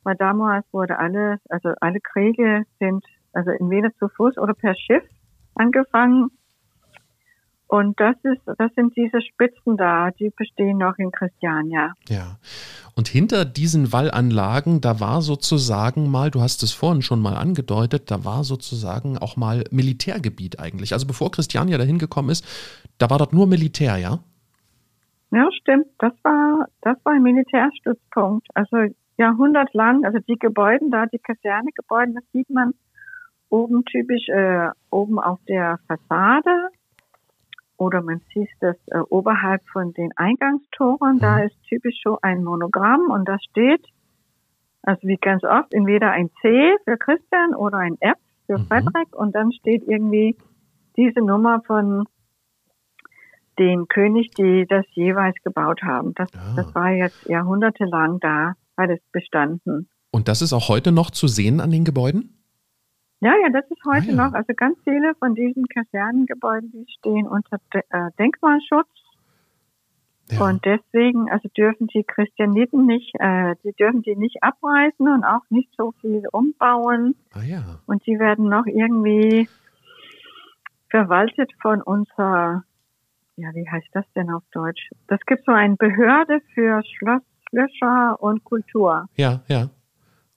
weil 0.08 0.16
damals 0.16 0.66
wurde 0.72 0.98
alles, 0.98 1.42
also 1.50 1.74
alle 1.82 2.00
Kriege 2.00 2.64
sind 2.80 3.04
also 3.34 3.52
entweder 3.52 3.90
zu 4.00 4.08
Fuß 4.08 4.38
oder 4.38 4.54
per 4.54 4.74
Schiff 4.74 5.04
angefangen. 5.54 6.30
Und 7.68 8.00
das 8.00 8.16
ist, 8.24 8.42
das 8.58 8.72
sind 8.76 8.96
diese 8.96 9.22
Spitzen 9.22 9.76
da, 9.76 10.12
die 10.12 10.32
bestehen 10.34 10.78
noch 10.78 10.98
in 10.98 11.12
Christiania. 11.12 11.92
Ja. 12.08 12.38
Und 12.96 13.10
hinter 13.10 13.44
diesen 13.44 13.92
Wallanlagen, 13.92 14.80
da 14.80 15.02
war 15.02 15.22
sozusagen 15.22 16.10
mal, 16.10 16.32
du 16.32 16.40
hast 16.40 16.64
es 16.64 16.72
vorhin 16.72 17.02
schon 17.02 17.22
mal 17.22 17.36
angedeutet, 17.36 18.10
da 18.10 18.24
war 18.24 18.46
sozusagen 18.46 19.18
auch 19.18 19.36
mal 19.36 19.66
Militärgebiet 19.72 20.62
eigentlich. 20.62 20.94
Also 20.94 21.06
bevor 21.06 21.32
Christiania 21.32 21.78
dahin 21.78 22.00
gekommen 22.00 22.30
ist, 22.30 22.46
da 22.98 23.10
war 23.10 23.18
dort 23.18 23.34
nur 23.34 23.46
Militär, 23.46 23.98
ja? 23.98 24.20
Ja, 25.32 25.50
stimmt. 25.52 25.88
Das 26.00 26.14
war, 26.24 26.68
das 26.80 26.96
war 27.04 27.12
ein 27.12 27.24
Militärstützpunkt. 27.24 28.48
Also 28.54 28.78
jahrhundertlang, 29.18 30.06
also 30.06 30.20
die 30.20 30.38
Gebäude 30.38 30.90
da, 30.90 31.06
die 31.06 31.20
Kasernegebäude, 31.20 32.14
das 32.14 32.24
sieht 32.32 32.50
man 32.50 32.74
oben 33.50 33.84
typisch 33.86 34.28
äh, 34.30 34.70
oben 34.90 35.20
auf 35.20 35.40
der 35.48 35.80
Fassade 35.88 36.70
oder 37.78 38.02
man 38.02 38.22
sieht 38.34 38.50
das 38.60 38.76
äh, 38.88 39.00
oberhalb 39.10 39.62
von 39.72 39.94
den 39.94 40.12
Eingangstoren. 40.16 41.20
Da 41.20 41.38
mhm. 41.38 41.44
ist 41.44 41.64
typisch 41.64 42.00
so 42.04 42.18
ein 42.22 42.44
Monogramm 42.44 43.10
und 43.10 43.28
da 43.28 43.38
steht, 43.40 43.86
also 44.82 45.08
wie 45.08 45.18
ganz 45.18 45.44
oft, 45.44 45.74
entweder 45.74 46.12
ein 46.12 46.30
C 46.42 46.76
für 46.84 46.98
Christian 46.98 47.56
oder 47.56 47.78
ein 47.78 47.98
F 48.00 48.18
für 48.48 48.58
mhm. 48.58 48.66
Frederik 48.66 49.16
und 49.16 49.36
dann 49.36 49.52
steht 49.52 49.84
irgendwie 49.88 50.36
diese 50.96 51.22
Nummer 51.22 51.62
von 51.66 52.06
dem 53.60 53.88
König, 53.88 54.32
die 54.32 54.66
das 54.68 54.86
jeweils 54.92 55.36
gebaut 55.44 55.82
haben. 55.84 56.14
Das, 56.16 56.30
ah. 56.34 56.54
das 56.56 56.76
war 56.76 56.92
jetzt 56.92 57.28
jahrhundertelang 57.28 58.20
da 58.20 58.54
alles 58.78 59.00
bestanden. 59.12 59.90
Und 60.12 60.28
das 60.28 60.42
ist 60.42 60.54
auch 60.54 60.70
heute 60.70 60.92
noch 60.92 61.12
zu 61.12 61.28
sehen 61.28 61.60
an 61.60 61.72
den 61.72 61.84
Gebäuden? 61.84 62.38
Ja, 63.20 63.34
ja, 63.42 63.50
das 63.52 63.66
ist 63.72 63.84
heute 63.86 64.08
ah, 64.08 64.16
ja. 64.16 64.28
noch. 64.28 64.34
Also 64.34 64.54
ganz 64.56 64.78
viele 64.84 65.16
von 65.16 65.34
diesen 65.34 65.66
Kasernengebäuden, 65.68 66.72
die 66.72 66.86
stehen 67.00 67.28
unter 67.28 67.58
De 67.74 67.82
äh, 67.90 68.12
Denkmalschutz. 68.20 68.88
Ja. 70.30 70.46
Und 70.46 70.66
deswegen, 70.66 71.30
also 71.30 71.48
dürfen 71.56 71.88
die 71.88 72.04
Christianiten 72.04 72.86
nicht, 72.86 73.16
äh, 73.18 73.56
die 73.64 73.74
dürfen 73.74 74.02
die 74.02 74.16
nicht 74.16 74.44
abreißen 74.44 75.08
und 75.08 75.24
auch 75.24 75.50
nicht 75.50 75.70
so 75.78 75.94
viel 76.02 76.24
umbauen. 76.32 77.16
Ah, 77.34 77.44
ja. 77.44 77.80
Und 77.88 78.06
die 78.06 78.20
werden 78.20 78.50
noch 78.50 78.66
irgendwie 78.66 79.48
verwaltet 80.90 81.52
von 81.62 81.82
unserer, 81.82 82.64
ja, 83.38 83.54
wie 83.54 83.70
heißt 83.70 83.88
das 83.94 84.06
denn 84.16 84.30
auf 84.30 84.44
Deutsch? 84.52 84.90
Das 85.08 85.20
gibt 85.26 85.46
so 85.46 85.54
eine 85.54 85.76
Behörde 85.76 86.42
für 86.54 86.84
Schloss 86.98 87.24
Löscher 87.52 88.18
und 88.20 88.44
Kultur. 88.44 89.08
Ja, 89.16 89.42
ja. 89.48 89.70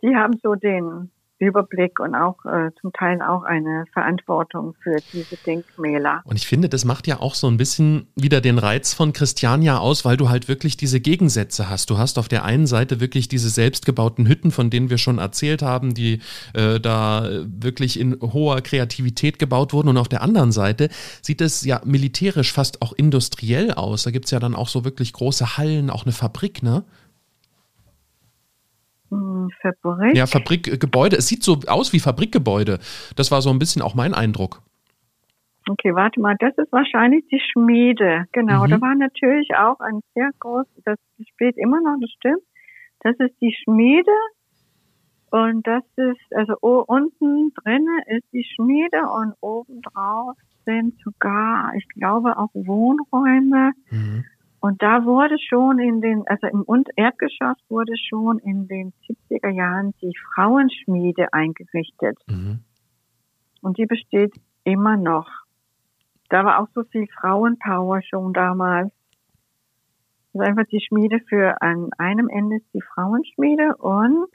Die 0.03 0.15
haben 0.15 0.39
so 0.43 0.55
den 0.55 1.11
Überblick 1.41 2.01
und 2.01 2.15
auch 2.15 2.45
äh, 2.45 2.71
zum 2.81 2.93
Teil 2.93 3.23
auch 3.23 3.43
eine 3.43 3.85
Verantwortung 3.93 4.75
für 4.83 4.97
diese 5.13 5.37
Denkmäler. 5.37 6.23
Und 6.25 6.37
ich 6.37 6.47
finde, 6.47 6.69
das 6.69 6.85
macht 6.85 7.07
ja 7.07 7.21
auch 7.21 7.35
so 7.35 7.47
ein 7.47 7.57
bisschen 7.57 8.09
wieder 8.15 8.41
den 8.41 8.59
Reiz 8.59 8.93
von 8.95 9.13
Christiania 9.13 9.79
aus, 9.79 10.05
weil 10.05 10.17
du 10.17 10.29
halt 10.29 10.49
wirklich 10.49 10.77
diese 10.77 11.01
Gegensätze 11.01 11.69
hast. 11.69 11.91
Du 11.91 11.99
hast 11.99 12.19
auf 12.19 12.29
der 12.29 12.45
einen 12.45 12.67
Seite 12.67 13.01
wirklich 13.01 13.29
diese 13.29 13.49
selbstgebauten 13.49 14.29
Hütten, 14.29 14.51
von 14.51 14.71
denen 14.71 14.91
wir 14.91 14.99
schon 14.99 15.19
erzählt 15.19 15.63
haben, 15.63 15.95
die 15.95 16.21
äh, 16.55 16.79
da 16.79 17.29
wirklich 17.45 17.99
in 17.99 18.19
hoher 18.21 18.61
Kreativität 18.61 19.39
gebaut 19.39 19.73
wurden. 19.73 19.89
Und 19.89 19.97
auf 19.97 20.09
der 20.09 20.23
anderen 20.23 20.53
Seite 20.53 20.91
sieht 21.23 21.41
es 21.41 21.65
ja 21.65 21.81
militärisch 21.85 22.53
fast 22.53 22.83
auch 22.83 22.93
industriell 22.93 23.73
aus. 23.73 24.03
Da 24.03 24.11
gibt 24.11 24.27
es 24.27 24.31
ja 24.31 24.41
dann 24.41 24.55
auch 24.55 24.69
so 24.69 24.85
wirklich 24.85 25.13
große 25.13 25.57
Hallen, 25.57 25.91
auch 25.91 26.05
eine 26.05 26.13
Fabrik, 26.13 26.63
ne? 26.63 26.85
Fabrik? 29.61 30.17
Ja, 30.17 30.27
Fabrikgebäude. 30.27 31.17
Es 31.17 31.29
sieht 31.29 31.43
so 31.43 31.61
aus 31.67 31.93
wie 31.93 32.01
Fabrikgebäude. 32.01 32.79
Das 33.17 33.31
war 33.31 33.43
so 33.43 33.51
ein 33.51 33.59
bisschen 33.59 33.83
auch 33.83 33.95
mein 33.95 34.15
Eindruck. 34.15 34.63
Okay, 35.69 35.95
warte 35.95 36.21
mal, 36.21 36.37
das 36.39 36.57
ist 36.57 36.73
wahrscheinlich 36.73 37.25
die 37.29 37.41
Schmiede. 37.53 38.25
Genau, 38.33 38.65
mhm. 38.65 38.71
da 38.71 38.81
war 38.81 38.95
natürlich 38.95 39.49
auch 39.57 39.79
ein 39.81 40.01
sehr 40.15 40.31
groß, 40.39 40.67
das 40.85 40.99
steht 41.35 41.57
immer 41.59 41.81
noch, 41.81 41.97
das 42.01 42.11
stimmt. 42.11 42.43
Das 43.01 43.15
ist 43.19 43.35
die 43.41 43.55
Schmiede 43.63 44.11
und 45.31 45.67
das 45.67 45.85
ist, 45.97 46.35
also 46.35 46.57
unten 46.61 47.53
drinnen 47.55 48.01
ist 48.07 48.27
die 48.33 48.45
Schmiede 48.55 49.03
und 49.09 49.35
oben 49.41 49.81
drauf 49.83 50.37
sind 50.65 50.99
sogar, 51.03 51.73
ich 51.77 51.89
glaube, 51.89 52.37
auch 52.37 52.51
Wohnräume. 52.53 53.73
Mhm. 53.91 54.25
Und 54.61 54.83
da 54.83 55.05
wurde 55.07 55.39
schon 55.39 55.79
in 55.79 56.03
den, 56.03 56.25
also 56.27 56.47
im 56.47 56.65
Erdgeschoss 56.97 57.57
wurde 57.69 57.95
schon 57.97 58.39
in 58.39 58.69
den 58.69 58.93
70er 59.09 59.49
Jahren 59.49 59.95
die 60.03 60.13
Frauenschmiede 60.35 61.33
eingerichtet. 61.33 62.19
Mhm. 62.27 62.61
Und 63.63 63.79
die 63.79 63.87
besteht 63.87 64.35
immer 64.65 64.97
noch. 64.97 65.29
Da 66.29 66.45
war 66.45 66.61
auch 66.61 66.69
so 66.75 66.85
viel 66.85 67.07
Frauenpower 67.09 68.03
schon 68.03 68.33
damals. 68.35 68.93
Also 70.33 70.47
einfach 70.47 70.67
die 70.71 70.81
Schmiede 70.81 71.21
für 71.29 71.61
an 71.61 71.91
einem 71.99 72.29
Ende 72.29 72.57
ist 72.57 72.75
die 72.75 72.83
Frauenschmiede 72.83 73.77
und 73.77 74.27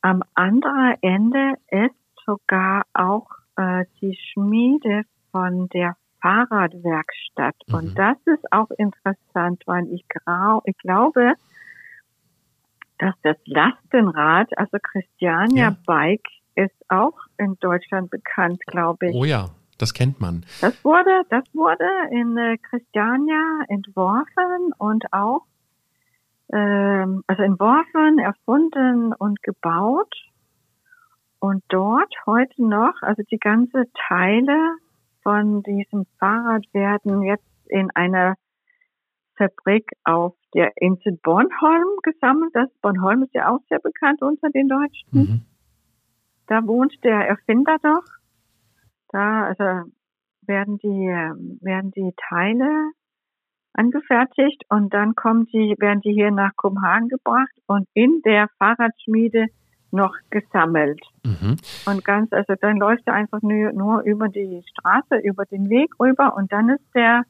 am 0.00 0.22
anderen 0.34 0.94
Ende 1.02 1.54
ist 1.68 1.94
sogar 2.24 2.84
auch 2.94 3.28
äh, 3.56 3.84
die 4.00 4.16
Schmiede 4.16 5.02
von 5.30 5.68
der 5.68 5.96
Fahrradwerkstatt. 6.20 7.56
Mhm. 7.66 7.74
Und 7.74 7.98
das 7.98 8.16
ist 8.26 8.52
auch 8.52 8.70
interessant, 8.78 9.62
weil 9.66 9.86
ich, 9.92 10.04
grau, 10.08 10.62
ich 10.64 10.76
glaube, 10.78 11.34
dass 12.98 13.14
das 13.22 13.36
Lastenrad, 13.46 14.56
also 14.58 14.78
Christiania 14.82 15.70
ja. 15.70 15.76
Bike, 15.86 16.28
ist 16.54 16.74
auch 16.88 17.18
in 17.38 17.56
Deutschland 17.60 18.10
bekannt, 18.10 18.60
glaube 18.66 19.08
ich. 19.08 19.14
Oh 19.14 19.24
ja, 19.24 19.48
das 19.78 19.94
kennt 19.94 20.20
man. 20.20 20.44
Das 20.60 20.84
wurde, 20.84 21.22
das 21.30 21.44
wurde 21.54 21.88
in 22.10 22.36
äh, 22.36 22.58
Christiania 22.58 23.62
entworfen 23.68 24.72
und 24.76 25.10
auch, 25.12 25.46
ähm, 26.52 27.22
also 27.26 27.42
entworfen, 27.42 28.18
erfunden 28.18 29.14
und 29.14 29.42
gebaut. 29.42 30.14
Und 31.38 31.64
dort 31.68 32.12
heute 32.26 32.62
noch, 32.62 33.00
also 33.00 33.22
die 33.30 33.38
ganze 33.38 33.84
Teile 34.08 34.76
von 35.22 35.62
diesem 35.62 36.06
Fahrrad 36.18 36.64
werden 36.72 37.22
jetzt 37.22 37.44
in 37.68 37.90
einer 37.94 38.36
Fabrik 39.36 39.90
auf 40.04 40.34
der 40.54 40.72
Insel 40.76 41.18
Bornholm 41.22 41.88
gesammelt. 42.02 42.50
Das 42.54 42.68
Bornholm 42.82 43.22
ist 43.22 43.34
ja 43.34 43.48
auch 43.50 43.60
sehr 43.68 43.78
bekannt 43.78 44.20
unter 44.22 44.50
den 44.50 44.68
Deutschen. 44.68 45.08
Mhm. 45.10 45.42
Da 46.46 46.66
wohnt 46.66 46.92
der 47.04 47.28
Erfinder 47.28 47.76
doch. 47.82 48.04
Da 49.08 49.44
also 49.44 49.90
werden 50.42 50.78
die 50.78 51.06
werden 51.64 51.90
die 51.92 52.12
Teile 52.28 52.90
angefertigt 53.72 54.64
und 54.68 54.92
dann 54.92 55.14
kommen 55.14 55.46
die 55.46 55.76
werden 55.78 56.00
die 56.00 56.12
hier 56.12 56.30
nach 56.30 56.50
Kopenhagen 56.56 57.08
gebracht 57.08 57.52
und 57.66 57.88
in 57.94 58.20
der 58.24 58.48
Fahrradschmiede 58.58 59.46
noch 59.92 60.14
gesammelt. 60.30 61.00
Mhm. 61.24 61.56
Und 61.86 62.04
ganz, 62.04 62.32
also 62.32 62.54
dann 62.60 62.78
läuft 62.78 63.02
er 63.06 63.14
einfach 63.14 63.42
nur, 63.42 63.72
nur 63.72 64.02
über 64.02 64.28
die 64.28 64.62
Straße, 64.70 65.16
über 65.22 65.44
den 65.46 65.68
Weg 65.68 65.90
rüber 65.98 66.34
und 66.36 66.52
dann 66.52 66.70
ist 66.70 66.84
der 66.94 67.22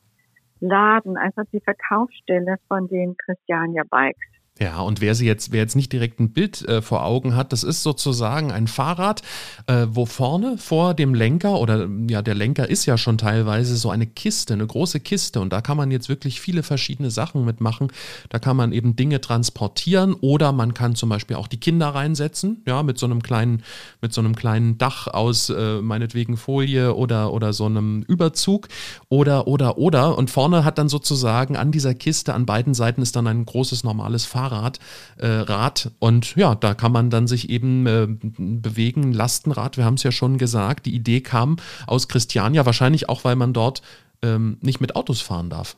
Laden, 0.61 1.16
also 1.16 1.42
die 1.53 1.61
Verkaufsstelle 1.61 2.57
von 2.68 2.87
den 2.88 3.16
Christiania 3.16 3.83
Bikes. 3.88 4.29
Ja, 4.62 4.81
und 4.81 5.01
wer 5.01 5.14
sie 5.14 5.25
jetzt, 5.25 5.53
wer 5.53 5.61
jetzt 5.61 5.75
nicht 5.75 5.90
direkt 5.90 6.20
ein 6.20 6.35
Bild 6.35 6.68
äh, 6.68 6.83
vor 6.83 7.03
Augen 7.03 7.35
hat, 7.35 7.55
das 7.55 7.62
ist 7.62 7.83
sozusagen 7.83 8.53
ein 8.53 8.66
Fahrrad, 8.66 9.23
äh, 9.66 9.87
wo 9.88 10.05
vorne 10.05 10.59
vor 10.59 10.92
dem 10.92 11.14
Lenker 11.14 11.59
oder 11.59 11.88
ja, 12.11 12.20
der 12.20 12.35
Lenker 12.35 12.68
ist 12.68 12.85
ja 12.85 12.99
schon 12.99 13.16
teilweise 13.16 13.75
so 13.77 13.88
eine 13.88 14.07
Kiste, 14.07 14.53
eine 14.53 14.66
große 14.66 15.01
Kiste 15.01 15.40
und 15.40 15.51
da 15.51 15.62
kann 15.62 15.79
man 15.79 15.90
jetzt 15.90 16.11
wirklich 16.11 16.42
viele 16.42 16.62
verschiedene 16.62 17.11
Sachen 17.11 17.46
mitmachen. 17.46 17.88
Da 18.29 18.38
kann 18.38 18.55
man 18.55 18.73
eben 18.73 18.96
Dinge 18.96 19.23
transportieren 19.23 20.12
oder 20.12 20.53
man 20.53 20.75
kann 20.75 20.94
zum 20.94 21.09
Beispiel 21.09 21.37
auch 21.37 21.49
die 21.49 21.59
Kinder 21.59 21.88
reinsetzen, 21.88 22.62
ja, 22.66 22.83
mit 22.83 22.99
so 22.99 23.07
einem 23.07 23.23
kleinen, 23.23 23.62
mit 24.03 24.12
so 24.12 24.20
einem 24.20 24.37
kleinen 24.37 24.77
Dach 24.77 25.07
aus 25.07 25.49
äh, 25.49 25.81
meinetwegen 25.81 26.37
Folie 26.37 26.94
oder 26.94 27.33
oder 27.33 27.55
so 27.55 27.64
einem 27.64 28.03
Überzug 28.03 28.68
oder 29.09 29.46
oder 29.46 29.79
oder 29.79 30.18
und 30.18 30.31
vorne 30.31 30.66
hat 30.66 30.77
dann 30.77 30.90
sozusagen 30.90 31.57
an 31.57 31.73
dieser 31.73 31.94
Kiste 31.94 32.35
an 32.35 32.44
beiden 32.44 32.75
Seiten 32.75 33.01
ist 33.01 33.16
dann 33.16 33.27
ein 33.27 33.46
großes 33.46 33.85
normales 33.85 34.27
Fahrrad 34.27 34.49
Fahrrad, 34.50 34.78
äh, 35.18 35.26
Rad. 35.26 35.90
Und 35.98 36.36
ja, 36.36 36.54
da 36.54 36.74
kann 36.74 36.92
man 36.92 37.10
dann 37.10 37.26
sich 37.26 37.50
eben 37.50 37.86
äh, 37.86 38.06
bewegen, 38.08 39.12
Lastenrad, 39.12 39.76
wir 39.76 39.84
haben 39.84 39.94
es 39.94 40.02
ja 40.02 40.12
schon 40.12 40.38
gesagt. 40.38 40.86
Die 40.86 40.94
Idee 40.94 41.20
kam 41.20 41.56
aus 41.86 42.08
Christiania, 42.08 42.66
wahrscheinlich 42.66 43.08
auch, 43.08 43.24
weil 43.24 43.36
man 43.36 43.52
dort 43.52 43.82
ähm, 44.22 44.58
nicht 44.60 44.80
mit 44.80 44.96
Autos 44.96 45.20
fahren 45.20 45.50
darf. 45.50 45.76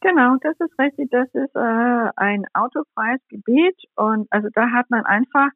Genau, 0.00 0.36
das 0.40 0.54
ist 0.60 0.78
richtig. 0.78 1.10
Das 1.10 1.28
ist 1.32 1.56
äh, 1.56 2.10
ein 2.16 2.44
autofreies 2.54 3.20
Gebiet 3.28 3.76
und 3.96 4.28
also 4.30 4.48
da 4.54 4.70
hat 4.70 4.88
man 4.90 5.04
einfach 5.04 5.48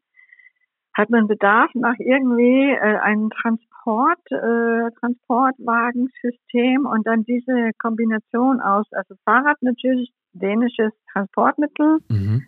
hat 1.01 1.11
man 1.11 1.27
Bedarf 1.27 1.71
nach 1.75 1.99
irgendwie 1.99 2.71
äh, 2.71 2.99
einem 2.99 3.31
Transport 3.31 4.21
äh, 4.31 4.91
Transportwagensystem 5.01 6.85
und 6.85 7.07
dann 7.07 7.25
diese 7.25 7.71
Kombination 7.79 8.61
aus 8.61 8.87
also 8.93 9.15
Fahrrad 9.25 9.57
natürlich 9.63 10.13
dänisches 10.33 10.93
Transportmittel, 11.13 11.99
Mhm. 12.09 12.43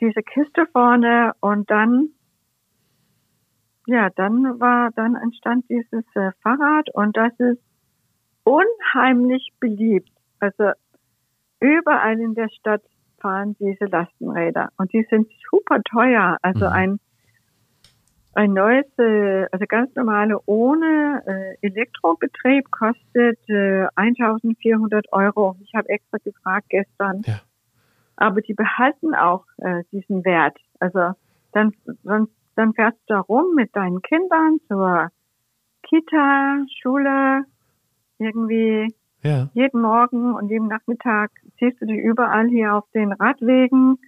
diese 0.00 0.22
Kiste 0.22 0.66
vorne 0.72 1.32
und 1.40 1.70
dann, 1.70 2.08
ja, 3.86 4.10
dann 4.16 4.58
war, 4.60 4.90
dann 4.96 5.14
entstand 5.14 5.64
dieses 5.70 6.04
äh, 6.16 6.32
Fahrrad 6.42 6.92
und 6.94 7.16
das 7.16 7.32
ist 7.38 7.62
unheimlich 8.44 9.52
beliebt. 9.60 10.10
Also 10.40 10.72
überall 11.60 12.18
in 12.18 12.34
der 12.34 12.48
Stadt 12.48 12.82
fahren 13.20 13.54
diese 13.60 13.84
Lastenräder 13.84 14.70
und 14.78 14.92
die 14.92 15.06
sind 15.10 15.28
super 15.50 15.80
teuer. 15.82 16.38
Also 16.42 16.64
Mhm. 16.64 16.72
ein 16.72 17.00
ein 18.34 18.52
neues, 18.52 18.86
äh, 18.98 19.46
also 19.50 19.64
ganz 19.66 19.94
normale 19.96 20.38
ohne 20.46 21.22
äh, 21.26 21.66
Elektrobetrieb 21.66 22.70
kostet 22.70 23.38
äh, 23.48 23.86
1.400 23.96 25.04
Euro. 25.12 25.56
Ich 25.62 25.74
habe 25.74 25.88
extra 25.88 26.18
gefragt 26.18 26.66
gestern. 26.68 27.22
Ja. 27.26 27.40
Aber 28.16 28.40
die 28.40 28.54
behalten 28.54 29.14
auch 29.14 29.44
äh, 29.58 29.82
diesen 29.92 30.24
Wert. 30.24 30.56
Also 30.78 31.14
dann, 31.52 31.72
dann, 32.04 32.28
dann 32.54 32.74
fährst 32.74 32.98
du 33.06 33.14
da 33.14 33.20
rum 33.20 33.54
mit 33.56 33.74
deinen 33.74 34.00
Kindern 34.02 34.58
zur 34.68 35.10
Kita, 35.82 36.64
Schule, 36.80 37.44
irgendwie 38.18 38.94
Ja. 39.22 39.48
jeden 39.54 39.80
Morgen 39.80 40.34
und 40.34 40.50
jeden 40.50 40.68
Nachmittag 40.68 41.30
siehst 41.58 41.80
du 41.80 41.86
die 41.86 41.98
überall 41.98 42.48
hier 42.48 42.74
auf 42.74 42.84
den 42.94 43.12
Radwegen. 43.12 43.98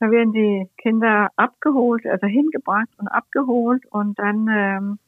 Da 0.00 0.10
werden 0.10 0.32
die 0.32 0.68
Kinder 0.76 1.30
abgeholt, 1.36 2.04
also 2.06 2.26
hingebracht 2.26 2.88
und 2.98 3.08
abgeholt 3.08 3.84
und 3.90 4.18
dann, 4.18 4.48
ähm, 4.50 4.98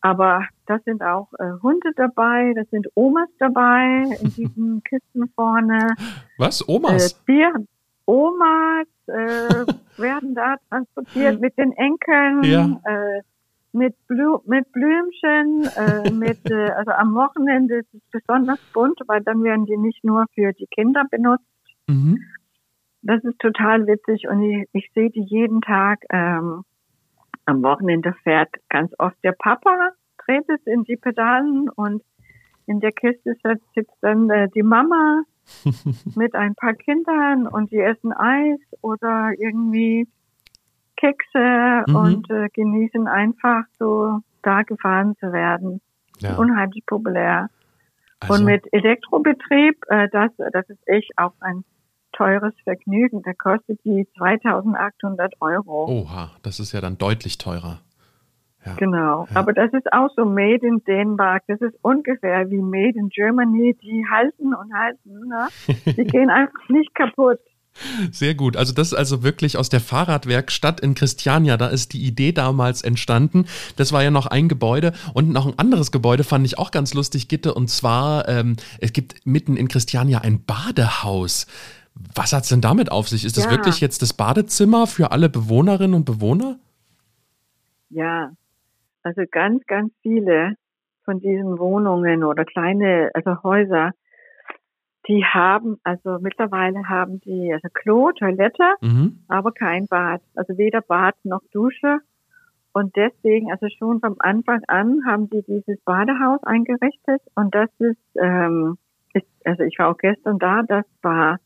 aber 0.00 0.46
da 0.66 0.78
sind 0.84 1.02
auch 1.02 1.28
äh, 1.38 1.52
Hunde 1.62 1.90
dabei, 1.96 2.52
da 2.54 2.62
sind 2.70 2.86
Omas 2.94 3.28
dabei 3.38 4.04
in 4.20 4.30
diesen 4.34 4.82
Kisten 4.88 5.28
vorne. 5.34 5.94
Was? 6.38 6.60
Äh, 6.60 6.64
Omas? 6.68 7.14
Bier, 7.24 7.52
Omas 8.06 8.86
äh, 9.08 9.66
werden 10.00 10.34
da 10.34 10.56
transportiert 10.70 11.40
mit 11.40 11.58
den 11.58 11.72
Enkeln, 11.72 12.44
Ja. 12.44 12.80
äh, 12.84 13.22
mit, 13.72 13.94
Blü 14.06 14.38
mit 14.46 14.70
Blümchen, 14.72 15.68
äh, 15.76 16.10
mit, 16.10 16.38
äh, 16.50 16.70
also 16.76 16.92
am 16.92 17.14
Wochenende 17.14 17.80
ist 17.80 17.94
es 17.94 18.00
besonders 18.12 18.60
bunt, 18.72 18.98
weil 19.06 19.22
dann 19.22 19.42
werden 19.42 19.66
die 19.66 19.76
nicht 19.76 20.04
nur 20.04 20.24
für 20.34 20.52
die 20.52 20.66
Kinder 20.66 21.04
benutzt. 21.10 21.44
Mhm. 21.88 22.18
Das 23.02 23.22
ist 23.24 23.38
total 23.38 23.86
witzig 23.86 24.28
und 24.28 24.42
ich, 24.42 24.68
ich 24.72 24.90
sehe 24.94 25.10
die 25.10 25.22
jeden 25.22 25.60
Tag. 25.60 26.00
Ähm, 26.10 26.64
am 27.44 27.62
Wochenende 27.62 28.12
fährt 28.24 28.50
ganz 28.68 28.92
oft 28.98 29.16
der 29.24 29.32
Papa, 29.32 29.90
dreht 30.26 30.48
es 30.48 30.60
in 30.66 30.84
die 30.84 30.96
Pedalen 30.96 31.68
und 31.70 32.02
in 32.66 32.80
der 32.80 32.92
Kiste 32.92 33.34
sitzt 33.74 33.96
dann 34.02 34.28
äh, 34.28 34.48
die 34.54 34.62
Mama 34.62 35.22
mit 36.14 36.34
ein 36.34 36.54
paar 36.54 36.74
Kindern 36.74 37.46
und 37.46 37.70
die 37.70 37.78
essen 37.78 38.12
Eis 38.12 38.60
oder 38.82 39.30
irgendwie 39.38 40.06
Kekse 40.96 41.84
Mhm. 41.86 41.94
und 41.94 42.30
äh, 42.30 42.48
genießen 42.52 43.06
einfach 43.06 43.64
so 43.78 44.18
da 44.42 44.62
gefahren 44.62 45.14
zu 45.20 45.32
werden. 45.32 45.80
Ja. 46.18 46.36
Unheimlich 46.36 46.84
populär. 46.86 47.48
Also, 48.20 48.34
Und 48.34 48.44
mit 48.44 48.66
Elektrobetrieb, 48.72 49.76
äh, 49.88 50.08
das, 50.10 50.32
das 50.52 50.68
ist 50.68 50.86
echt 50.86 51.12
auch 51.16 51.32
ein 51.40 51.64
teures 52.18 52.54
Vergnügen. 52.64 53.22
Da 53.22 53.32
kostet 53.32 53.78
die 53.84 54.06
2800 54.18 55.34
Euro. 55.40 55.86
oha, 55.86 56.32
das 56.42 56.60
ist 56.60 56.72
ja 56.72 56.80
dann 56.80 56.98
deutlich 56.98 57.38
teurer. 57.38 57.80
Ja. 58.66 58.74
Genau. 58.74 59.26
Ja. 59.30 59.36
Aber 59.36 59.52
das 59.52 59.72
ist 59.72 59.90
auch 59.92 60.10
so 60.16 60.24
made 60.24 60.66
in 60.66 60.82
Dänemark. 60.84 61.44
Das 61.46 61.60
ist 61.60 61.76
ungefähr 61.82 62.50
wie 62.50 62.60
made 62.60 62.98
in 62.98 63.08
Germany. 63.08 63.76
Die 63.80 64.04
halten 64.10 64.52
und 64.52 64.74
halten. 64.74 65.28
Ne? 65.28 65.48
Die 65.96 66.04
gehen 66.04 66.28
einfach 66.28 66.68
nicht 66.68 66.94
kaputt. 66.94 67.38
Sehr 68.10 68.34
gut. 68.34 68.56
Also 68.56 68.72
das 68.72 68.88
ist 68.88 68.94
also 68.94 69.22
wirklich 69.22 69.56
aus 69.56 69.68
der 69.68 69.80
Fahrradwerkstatt 69.80 70.80
in 70.80 70.94
Christiania. 70.94 71.56
Da 71.56 71.68
ist 71.68 71.92
die 71.92 72.04
Idee 72.04 72.32
damals 72.32 72.82
entstanden. 72.82 73.46
Das 73.76 73.92
war 73.92 74.02
ja 74.02 74.10
noch 74.10 74.26
ein 74.26 74.48
Gebäude 74.48 74.92
und 75.14 75.30
noch 75.30 75.46
ein 75.46 75.58
anderes 75.58 75.92
Gebäude 75.92 76.24
fand 76.24 76.44
ich 76.44 76.58
auch 76.58 76.72
ganz 76.72 76.94
lustig, 76.94 77.28
Gitte. 77.28 77.54
Und 77.54 77.70
zwar, 77.70 78.28
ähm, 78.28 78.56
es 78.80 78.92
gibt 78.92 79.24
mitten 79.26 79.56
in 79.56 79.68
Christiania 79.68 80.18
ein 80.18 80.42
Badehaus. 80.44 81.46
Was 82.14 82.32
hat's 82.32 82.48
denn 82.48 82.60
damit 82.60 82.90
auf 82.90 83.08
sich? 83.08 83.24
Ist 83.24 83.36
das 83.36 83.44
Ja. 83.46 83.50
wirklich 83.52 83.80
jetzt 83.80 84.02
das 84.02 84.12
Badezimmer 84.12 84.86
für 84.86 85.10
alle 85.12 85.28
Bewohnerinnen 85.28 85.94
und 85.94 86.04
Bewohner? 86.04 86.58
Ja. 87.90 88.30
Also 89.02 89.22
ganz, 89.30 89.64
ganz 89.66 89.92
viele 90.02 90.54
von 91.04 91.20
diesen 91.20 91.58
Wohnungen 91.58 92.24
oder 92.24 92.44
kleine, 92.44 93.10
also 93.14 93.42
Häuser, 93.42 93.92
die 95.06 95.24
haben, 95.24 95.78
also 95.84 96.18
mittlerweile 96.20 96.86
haben 96.88 97.20
die, 97.20 97.50
also 97.52 97.68
Klo, 97.72 98.10
Toilette, 98.12 98.74
Mhm. 98.82 99.20
aber 99.28 99.52
kein 99.52 99.86
Bad. 99.86 100.20
Also 100.34 100.58
weder 100.58 100.82
Bad 100.82 101.14
noch 101.24 101.40
Dusche. 101.52 102.00
Und 102.72 102.94
deswegen, 102.96 103.50
also 103.50 103.66
schon 103.78 104.00
vom 104.00 104.16
Anfang 104.18 104.60
an 104.68 105.00
haben 105.06 105.30
die 105.30 105.42
dieses 105.48 105.80
Badehaus 105.84 106.42
eingerichtet. 106.44 107.22
Und 107.34 107.54
das 107.54 107.70
ist, 107.78 107.96
ähm, 108.20 108.76
ist 109.14 109.26
also 109.44 109.62
ich 109.62 109.78
war 109.78 109.88
auch 109.88 109.96
gestern 109.96 110.38
da, 110.38 110.62
das 110.62 110.84
war, 111.00 111.38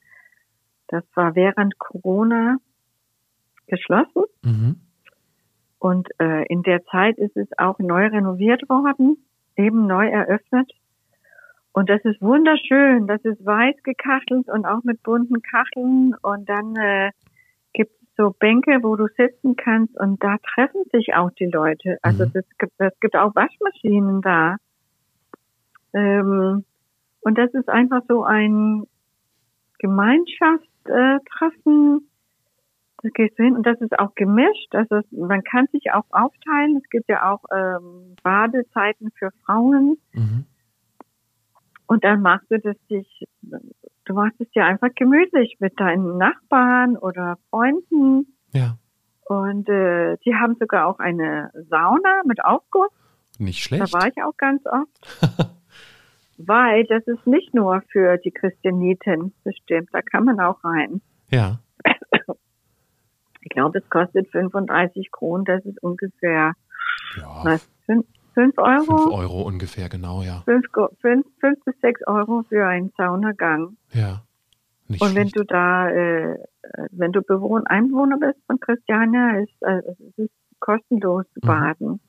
das 0.93 1.05
war 1.15 1.35
während 1.35 1.79
Corona 1.79 2.59
geschlossen. 3.67 4.25
Mhm. 4.43 4.77
Und 5.79 6.09
äh, 6.21 6.47
in 6.47 6.63
der 6.63 6.85
Zeit 6.85 7.17
ist 7.19 7.37
es 7.37 7.49
auch 7.59 7.79
neu 7.79 8.07
renoviert 8.07 8.69
worden, 8.69 9.17
eben 9.57 9.87
neu 9.87 10.07
eröffnet. 10.07 10.71
Und 11.73 11.89
das 11.89 12.05
ist 12.05 12.21
wunderschön. 12.21 13.07
Das 13.07 13.25
ist 13.25 13.45
weiß 13.45 13.83
gekachelt 13.83 14.49
und 14.49 14.67
auch 14.67 14.85
mit 14.85 15.03
bunten 15.03 15.41
Kacheln. 15.41 16.15
Und 16.21 16.47
dann 16.49 16.77
äh, 16.77 17.11
gibt 17.73 17.93
es 18.03 18.09
so 18.19 18.35
Bänke, 18.39 18.81
wo 18.83 18.95
du 18.95 19.07
sitzen 19.17 19.57
kannst. 19.57 19.99
Und 19.99 20.23
da 20.23 20.37
treffen 20.55 20.83
sich 20.93 21.15
auch 21.15 21.31
die 21.31 21.47
Leute. 21.47 21.97
Also 22.03 22.27
Mhm. 22.27 22.33
das 22.35 22.45
gibt, 22.59 22.73
das 22.77 22.93
gibt 23.01 23.17
auch 23.17 23.35
Waschmaschinen 23.35 24.21
da. 24.21 24.57
Ähm, 25.95 26.65
und 27.23 27.39
das 27.39 27.51
ist 27.55 27.71
einfach 27.71 28.03
so 28.09 28.25
ein 28.25 28.85
Gemeinschaftstreffen. 29.79 30.72
Äh, 30.89 31.19
Treffen. 31.37 32.09
Da 33.03 33.09
gehst 33.15 33.37
du 33.39 33.43
hin 33.43 33.57
und 33.57 33.67
das 33.67 33.81
ist 33.81 33.99
auch 33.99 34.15
gemischt. 34.15 34.75
Also 34.75 35.01
man 35.11 35.43
kann 35.43 35.67
sich 35.73 35.93
auch 35.93 36.05
aufteilen. 36.11 36.77
Es 36.83 36.89
gibt 36.91 37.09
ja 37.09 37.33
auch 37.33 37.43
ähm, 37.53 38.15
Badezeiten 38.23 39.11
für 39.19 39.31
Frauen. 39.45 39.97
Mhm. 40.13 40.45
Und 41.87 42.05
dann 42.05 42.23
machst 42.23 42.49
du 42.51 42.59
das 42.61 42.77
dich, 42.89 43.27
du 43.43 44.15
machst 44.15 44.41
es 44.41 44.49
dir 44.51 44.65
einfach 44.65 44.89
gemütlich 44.95 45.57
mit 45.59 45.79
deinen 45.81 46.17
Nachbarn 46.17 46.97
oder 46.97 47.39
Freunden. 47.51 48.35
Ja, 48.53 48.77
Und 49.27 49.69
äh, 49.69 50.17
die 50.25 50.35
haben 50.37 50.55
sogar 50.61 50.87
auch 50.87 51.01
eine 51.01 51.51
Sauna 51.69 52.23
mit 52.25 52.45
Aufguss. 52.45 52.91
nicht 53.39 53.59
Da 53.73 53.77
schlecht. 53.79 53.93
war 53.95 54.07
ich 54.07 54.23
auch 54.23 54.37
ganz 54.37 54.63
oft. 54.67 55.51
Weil 56.47 56.85
das 56.85 57.07
ist 57.07 57.27
nicht 57.27 57.55
nur 57.55 57.83
für 57.91 58.19
die 58.19 58.31
Christianiten 58.31 59.33
bestimmt. 59.45 59.89
Da 59.93 60.03
kann 60.03 60.25
man 60.25 60.41
auch 60.41 60.63
rein. 60.65 61.01
Ja. 61.31 61.59
Ich 63.45 63.51
glaube, 63.51 63.79
es 63.79 63.91
kostet 63.91 64.31
35 64.31 65.11
Kronen. 65.11 65.45
Das 65.45 65.65
ist 65.65 65.83
ungefähr 65.83 66.53
ja. 67.17 67.41
was, 67.43 67.69
5, 67.87 68.07
5 68.35 68.59
Euro? 68.59 68.99
5 68.99 69.13
Euro 69.13 69.43
ungefähr, 69.43 69.89
genau, 69.89 70.23
ja. 70.23 70.43
5, 70.45 70.67
5, 71.01 71.27
5 71.41 71.65
bis 71.65 71.75
6 71.81 72.07
Euro 72.07 72.45
für 72.49 72.67
einen 72.67 72.93
Saunagang. 72.97 73.77
Ja. 73.93 74.23
Nicht 74.89 75.03
und 75.03 75.15
wenn 75.15 75.29
schlecht. 75.29 75.39
du 75.39 75.45
da, 75.45 75.91
äh, 75.91 76.39
wenn 76.91 77.13
du 77.13 77.23
Bewohner, 77.23 77.71
Einwohner 77.71 78.19
bist 78.19 78.39
von 78.47 78.61
Christiania, 78.61 79.39
ist 79.39 79.63
äh, 79.63 79.83
es 79.89 80.19
ist 80.19 80.33
kostenlos 80.61 81.25
zu 81.35 81.41
mhm. 81.43 81.47
baden. 81.47 81.89
Mhm. 81.89 82.01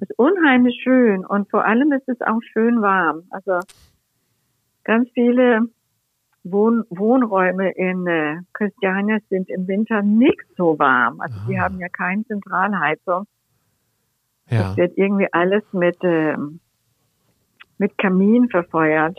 Es 0.00 0.08
ist 0.08 0.18
unheimlich 0.18 0.80
schön 0.82 1.24
und 1.24 1.50
vor 1.50 1.64
allem 1.64 1.92
ist 1.92 2.08
es 2.08 2.20
auch 2.20 2.40
schön 2.52 2.80
warm. 2.82 3.24
Also 3.30 3.60
ganz 4.84 5.08
viele 5.14 5.68
Wohn 6.44 6.84
Wohnräume 6.90 7.72
in 7.72 8.06
äh, 8.06 8.36
Christiania 8.52 9.18
sind 9.30 9.48
im 9.48 9.66
Winter 9.66 10.02
nicht 10.02 10.44
so 10.56 10.78
warm. 10.78 11.20
Also 11.20 11.36
ah. 11.38 11.46
die 11.48 11.58
haben 11.58 11.78
ja 11.80 11.88
keine 11.88 12.24
Zentralheizung. 12.26 13.26
Ja. 14.50 14.70
Es 14.70 14.76
wird 14.76 14.98
irgendwie 14.98 15.32
alles 15.32 15.62
mit, 15.72 16.02
äh, 16.04 16.36
mit 17.78 17.96
Kamin 17.98 18.48
verfeuert. 18.50 19.18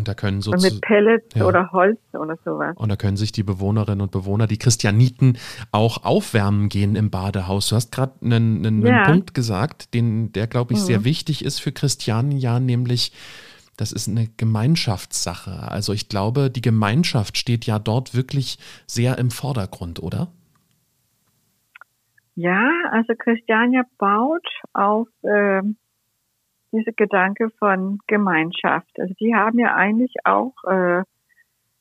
Und 0.00 0.08
da 0.08 0.14
können 0.14 0.40
so 0.40 0.50
mit 0.52 0.80
Pellets 0.80 1.34
ja. 1.34 1.44
oder 1.44 1.72
Holz 1.72 2.00
oder 2.14 2.38
sowas. 2.42 2.74
Und 2.76 2.88
da 2.88 2.96
können 2.96 3.18
sich 3.18 3.32
die 3.32 3.42
Bewohnerinnen 3.42 4.00
und 4.00 4.10
Bewohner, 4.10 4.46
die 4.46 4.56
Christianiten, 4.56 5.36
auch 5.72 6.04
aufwärmen 6.04 6.70
gehen 6.70 6.96
im 6.96 7.10
Badehaus. 7.10 7.68
Du 7.68 7.76
hast 7.76 7.92
gerade 7.92 8.14
einen, 8.22 8.64
einen, 8.64 8.86
ja. 8.86 9.04
Punkt 9.04 9.34
gesagt, 9.34 9.92
den, 9.92 10.32
der, 10.32 10.46
glaube 10.46 10.72
ich, 10.72 10.80
mhm. 10.80 10.84
sehr 10.84 11.04
wichtig 11.04 11.44
ist 11.44 11.60
für 11.60 11.70
Christianen, 11.70 12.32
ja, 12.32 12.58
nämlich 12.58 13.12
das 13.76 13.92
ist 13.92 14.08
eine 14.08 14.28
Gemeinschaftssache. 14.38 15.70
Also 15.70 15.92
ich 15.92 16.08
glaube, 16.08 16.50
die 16.50 16.62
Gemeinschaft 16.62 17.36
steht 17.36 17.66
ja 17.66 17.78
dort 17.78 18.14
wirklich 18.14 18.58
sehr 18.86 19.18
im 19.18 19.30
Vordergrund, 19.30 20.02
oder? 20.02 20.28
Ja, 22.36 22.70
also 22.90 23.12
Christiania 23.18 23.82
baut 23.98 24.46
auf 24.72 25.08
äh, 25.22 25.60
diese 26.72 26.92
Gedanke 26.92 27.50
von 27.58 27.98
Gemeinschaft. 28.06 28.98
Also 28.98 29.14
die 29.20 29.34
haben 29.34 29.58
ja 29.58 29.74
eigentlich 29.74 30.14
auch, 30.24 30.54
äh, 30.64 31.02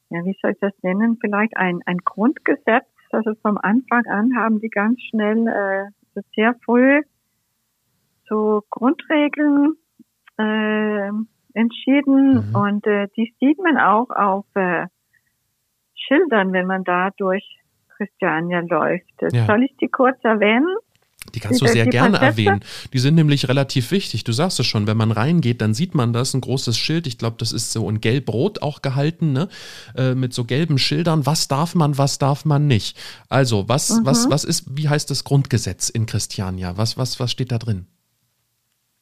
ja, 0.09 0.25
wie 0.25 0.37
soll 0.41 0.51
ich 0.51 0.59
das 0.59 0.73
nennen, 0.81 1.17
vielleicht 1.21 1.55
ein, 1.57 1.81
ein 1.85 1.97
Grundgesetz. 1.99 2.87
Also 3.11 3.33
vom 3.41 3.57
Anfang 3.57 4.05
an 4.05 4.35
haben 4.37 4.59
die 4.59 4.69
ganz 4.69 5.01
schnell 5.01 5.47
äh, 5.47 6.21
sehr 6.35 6.55
früh 6.65 7.01
so 8.29 8.63
Grundregeln 8.69 9.75
äh, 10.37 11.09
entschieden 11.53 12.49
mhm. 12.49 12.55
und 12.55 12.87
äh, 12.87 13.07
die 13.17 13.33
sieht 13.39 13.57
man 13.57 13.77
auch 13.77 14.09
auf 14.11 14.45
äh, 14.53 14.85
Schildern, 15.95 16.53
wenn 16.53 16.67
man 16.67 16.83
da 16.83 17.09
durch 17.17 17.43
Christiania 17.97 18.61
läuft. 18.61 19.11
Ja. 19.31 19.45
Soll 19.45 19.63
ich 19.63 19.75
die 19.77 19.89
kurz 19.89 20.23
erwähnen? 20.23 20.77
Die 21.35 21.39
kannst 21.39 21.61
du 21.61 21.67
sehr 21.67 21.85
gerne 21.85 22.17
erwähnen. 22.17 22.61
Die 22.93 22.99
sind 22.99 23.15
nämlich 23.15 23.47
relativ 23.47 23.91
wichtig. 23.91 24.23
Du 24.23 24.31
sagst 24.31 24.59
es 24.59 24.65
schon, 24.65 24.87
wenn 24.87 24.97
man 24.97 25.11
reingeht, 25.11 25.61
dann 25.61 25.73
sieht 25.73 25.95
man 25.95 26.13
das, 26.13 26.33
ein 26.33 26.41
großes 26.41 26.77
Schild. 26.77 27.07
Ich 27.07 27.17
glaube, 27.17 27.37
das 27.39 27.51
ist 27.51 27.71
so 27.71 27.89
in 27.89 28.01
gelb-rot 28.01 28.61
auch 28.61 28.81
gehalten, 28.81 29.33
ne? 29.33 29.49
Äh, 29.95 30.15
mit 30.15 30.33
so 30.33 30.43
gelben 30.43 30.77
Schildern. 30.77 31.25
Was 31.25 31.47
darf 31.47 31.75
man, 31.75 31.97
was 31.97 32.17
darf 32.17 32.45
man 32.45 32.67
nicht? 32.67 32.97
Also, 33.29 33.67
was, 33.67 33.99
mhm. 33.99 34.05
was, 34.05 34.29
was 34.29 34.43
ist, 34.43 34.77
wie 34.77 34.89
heißt 34.89 35.09
das 35.09 35.23
Grundgesetz 35.23 35.89
in 35.89 36.05
Christiania? 36.05 36.77
Was, 36.77 36.97
was, 36.97 37.19
was 37.19 37.31
steht 37.31 37.51
da 37.51 37.57
drin? 37.57 37.87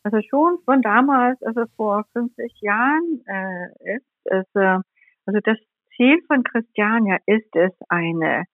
Also 0.04 0.20
schon 0.30 0.58
von 0.64 0.82
damals, 0.82 1.42
also 1.44 1.66
vor 1.76 2.06
50 2.14 2.62
Jahren 2.62 3.22
äh, 3.26 3.96
ist 3.98 4.06
es, 4.24 4.46
äh, 4.56 4.80
also 5.26 5.40
das 5.44 5.58
Ziel 5.98 6.20
von 6.28 6.44
Christiania 6.44 7.18
ist 7.26 7.54
es, 7.56 7.72
eine 7.90 8.46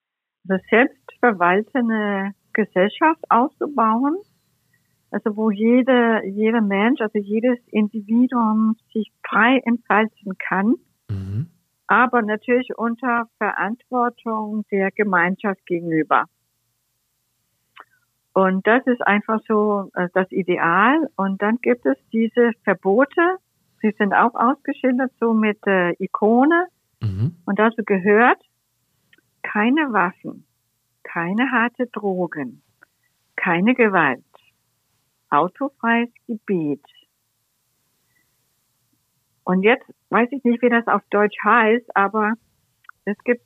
also 0.47 0.61
selbstverwaltende 0.69 2.31
Gesellschaft 2.53 3.21
auszubauen, 3.29 4.17
also 5.11 5.35
wo 5.35 5.51
jede, 5.51 6.25
jeder 6.25 6.61
Mensch, 6.61 7.01
also 7.01 7.19
jedes 7.19 7.59
Individuum 7.67 8.75
sich 8.93 9.11
frei 9.27 9.59
entfalten 9.65 10.37
kann, 10.37 10.75
mhm. 11.09 11.47
aber 11.87 12.21
natürlich 12.21 12.69
unter 12.77 13.27
Verantwortung 13.37 14.65
der 14.71 14.91
Gemeinschaft 14.91 15.65
gegenüber. 15.65 16.25
Und 18.33 18.65
das 18.65 18.85
ist 18.87 19.05
einfach 19.05 19.39
so 19.47 19.91
äh, 19.93 20.09
das 20.13 20.31
Ideal. 20.31 21.07
Und 21.15 21.41
dann 21.41 21.57
gibt 21.61 21.85
es 21.85 21.97
diese 22.11 22.51
Verbote. 22.63 23.37
Sie 23.81 23.93
sind 23.97 24.13
auch 24.13 24.33
ausgeschildert 24.33 25.11
so 25.19 25.33
mit 25.33 25.59
äh, 25.67 25.93
Ikone. 26.03 26.67
Mhm. 27.01 27.35
Und 27.45 27.59
dazu 27.59 27.83
gehört 27.85 28.41
keine 29.43 29.93
Waffen, 29.93 30.45
keine 31.03 31.51
harte 31.51 31.87
Drogen, 31.87 32.61
keine 33.35 33.75
Gewalt, 33.75 34.23
autofreies 35.29 36.09
Gebiet. 36.27 36.85
Und 39.43 39.63
jetzt 39.63 39.85
weiß 40.09 40.29
ich 40.31 40.43
nicht, 40.43 40.61
wie 40.61 40.69
das 40.69 40.87
auf 40.87 41.01
Deutsch 41.09 41.37
heißt, 41.43 41.95
aber 41.95 42.33
es 43.05 43.17
gibt 43.25 43.45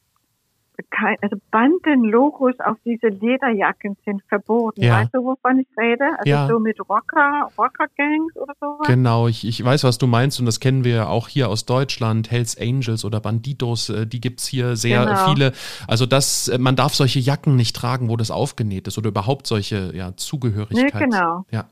kein, 0.92 1.16
also 1.22 1.38
Bandenlogos 1.52 2.60
auf 2.60 2.78
diese 2.86 3.08
Lederjacken 3.08 3.98
sind 4.06 4.22
verboten. 4.28 4.84
Ja. 4.84 5.02
Weißt 5.02 5.14
du, 5.14 5.24
wovon 5.24 5.60
ich 5.60 5.68
rede? 5.78 6.06
Also 6.18 6.30
ja. 6.30 6.48
so 6.48 6.60
mit 6.60 6.80
Rocker, 6.80 7.50
Rocker-Gangs 7.58 8.36
oder 8.36 8.54
sowas? 8.60 8.88
Genau, 8.88 9.28
ich, 9.28 9.46
ich 9.46 9.64
weiß, 9.64 9.84
was 9.84 9.98
du 9.98 10.08
meinst 10.08 10.40
und 10.40 10.46
das 10.46 10.60
kennen 10.60 10.84
wir 10.84 11.10
auch 11.10 11.28
hier 11.28 11.50
aus 11.50 11.66
Deutschland. 11.66 12.32
Hells 12.32 12.58
Angels 12.60 13.06
oder 13.06 13.20
Banditos, 13.20 13.90
äh, 13.90 14.06
die 14.06 14.22
gibt 14.22 14.40
es 14.40 14.48
hier 14.48 14.76
sehr 14.76 15.06
genau. 15.06 15.28
viele. 15.28 15.54
Also 15.88 16.06
das, 16.06 16.48
äh, 16.48 16.58
man 16.58 16.76
darf 16.76 16.94
solche 16.94 17.20
Jacken 17.20 17.56
nicht 17.56 17.76
tragen, 17.76 18.10
wo 18.10 18.18
das 18.18 18.32
aufgenäht 18.32 18.88
ist 18.88 18.98
oder 18.98 19.10
überhaupt 19.10 19.48
solche 19.48 19.96
ja, 19.96 20.16
Zugehörigkeit. 20.16 20.94
Nee, 20.94 21.00
genau. 21.00 21.46
Ja. 21.52 21.66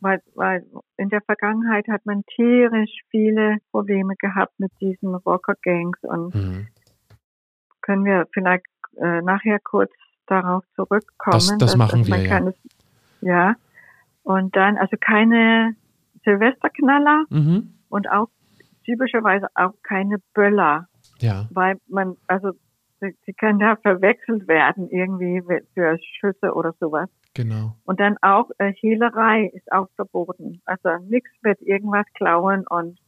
Weil, 0.00 0.20
weil 0.34 0.64
in 0.98 1.08
der 1.08 1.22
Vergangenheit 1.22 1.88
hat 1.88 2.04
man 2.04 2.22
tierisch 2.34 3.00
viele 3.10 3.56
Probleme 3.70 4.14
gehabt 4.18 4.52
mit 4.58 4.70
diesen 4.80 5.14
Rocker-Gangs 5.14 5.98
und 6.02 6.34
mhm 6.34 6.66
können 7.86 8.04
wir 8.04 8.26
vielleicht 8.32 8.66
äh, 8.96 9.22
nachher 9.22 9.60
kurz 9.60 9.92
darauf 10.26 10.64
zurückkommen. 10.74 11.32
Das, 11.32 11.56
das 11.58 11.76
machen 11.76 12.04
wir, 12.06 12.16
ja. 12.16 12.38
Es, 12.48 12.54
ja. 13.20 13.54
Und 14.24 14.56
dann, 14.56 14.76
also 14.76 14.96
keine 15.00 15.76
Silvesterknaller 16.24 17.26
mhm. 17.30 17.74
und 17.88 18.10
auch 18.10 18.28
typischerweise 18.84 19.46
auch 19.54 19.74
keine 19.84 20.16
Böller. 20.34 20.88
Ja. 21.20 21.46
Weil 21.52 21.76
man, 21.86 22.16
also 22.26 22.50
sie, 23.00 23.16
sie 23.24 23.32
können 23.32 23.60
da 23.60 23.76
verwechselt 23.76 24.48
werden 24.48 24.88
irgendwie 24.90 25.42
für 25.74 25.98
Schüsse 26.18 26.52
oder 26.52 26.74
sowas. 26.80 27.08
Genau. 27.34 27.76
Und 27.84 28.00
dann 28.00 28.16
auch 28.22 28.50
äh, 28.58 28.72
Hehlerei 28.72 29.50
ist 29.54 29.70
auch 29.70 29.88
verboten. 29.94 30.60
Also 30.64 30.88
nichts 31.06 31.30
mit 31.42 31.60
irgendwas 31.62 32.06
klauen 32.14 32.66
und 32.66 32.98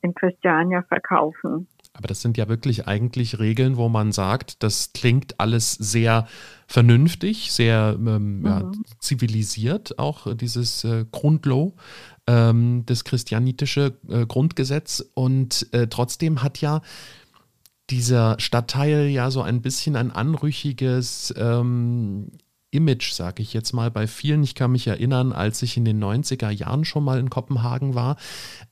in 0.00 0.14
Christiania 0.14 0.82
verkaufen. 0.82 1.68
Aber 1.96 2.08
das 2.08 2.20
sind 2.20 2.36
ja 2.36 2.48
wirklich 2.48 2.86
eigentlich 2.86 3.38
Regeln, 3.38 3.76
wo 3.76 3.88
man 3.88 4.12
sagt, 4.12 4.62
das 4.62 4.92
klingt 4.92 5.40
alles 5.40 5.72
sehr 5.72 6.28
vernünftig, 6.66 7.52
sehr 7.52 7.96
ähm, 7.98 8.40
mhm. 8.40 8.46
ja, 8.46 8.72
zivilisiert, 9.00 9.98
auch 9.98 10.34
dieses 10.36 10.84
äh, 10.84 11.06
Grundlaw, 11.10 11.72
ähm, 12.26 12.82
das 12.86 13.04
christianitische 13.04 13.96
äh, 14.08 14.26
Grundgesetz. 14.26 15.04
Und 15.14 15.68
äh, 15.72 15.86
trotzdem 15.86 16.42
hat 16.42 16.60
ja 16.60 16.82
dieser 17.88 18.38
Stadtteil 18.40 19.06
ja 19.06 19.30
so 19.30 19.42
ein 19.42 19.62
bisschen 19.62 19.96
ein 19.96 20.10
anrüchiges 20.10 21.32
ähm, 21.36 22.32
Image, 22.76 23.12
sage 23.12 23.42
ich 23.42 23.52
jetzt 23.52 23.72
mal, 23.72 23.90
bei 23.90 24.06
vielen. 24.06 24.42
Ich 24.42 24.54
kann 24.54 24.72
mich 24.72 24.86
erinnern, 24.86 25.32
als 25.32 25.62
ich 25.62 25.76
in 25.76 25.84
den 25.84 26.02
90er 26.02 26.50
Jahren 26.50 26.84
schon 26.84 27.02
mal 27.02 27.18
in 27.18 27.30
Kopenhagen 27.30 27.94
war, 27.94 28.16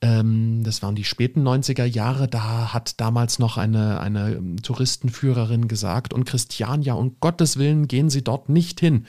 ähm, 0.01 0.63
das 0.63 0.81
waren 0.81 0.95
die 0.95 1.03
späten 1.03 1.45
90er 1.45 1.85
Jahre, 1.85 2.27
da 2.27 2.73
hat 2.73 3.01
damals 3.01 3.39
noch 3.39 3.57
eine, 3.57 3.99
eine 3.99 4.35
ähm, 4.35 4.61
Touristenführerin 4.61 5.67
gesagt, 5.67 6.13
und 6.13 6.25
Christian, 6.25 6.81
ja, 6.81 6.93
um 6.93 7.17
Gottes 7.19 7.57
Willen 7.57 7.87
gehen 7.87 8.09
Sie 8.09 8.23
dort 8.23 8.49
nicht 8.49 8.79
hin. 8.79 9.07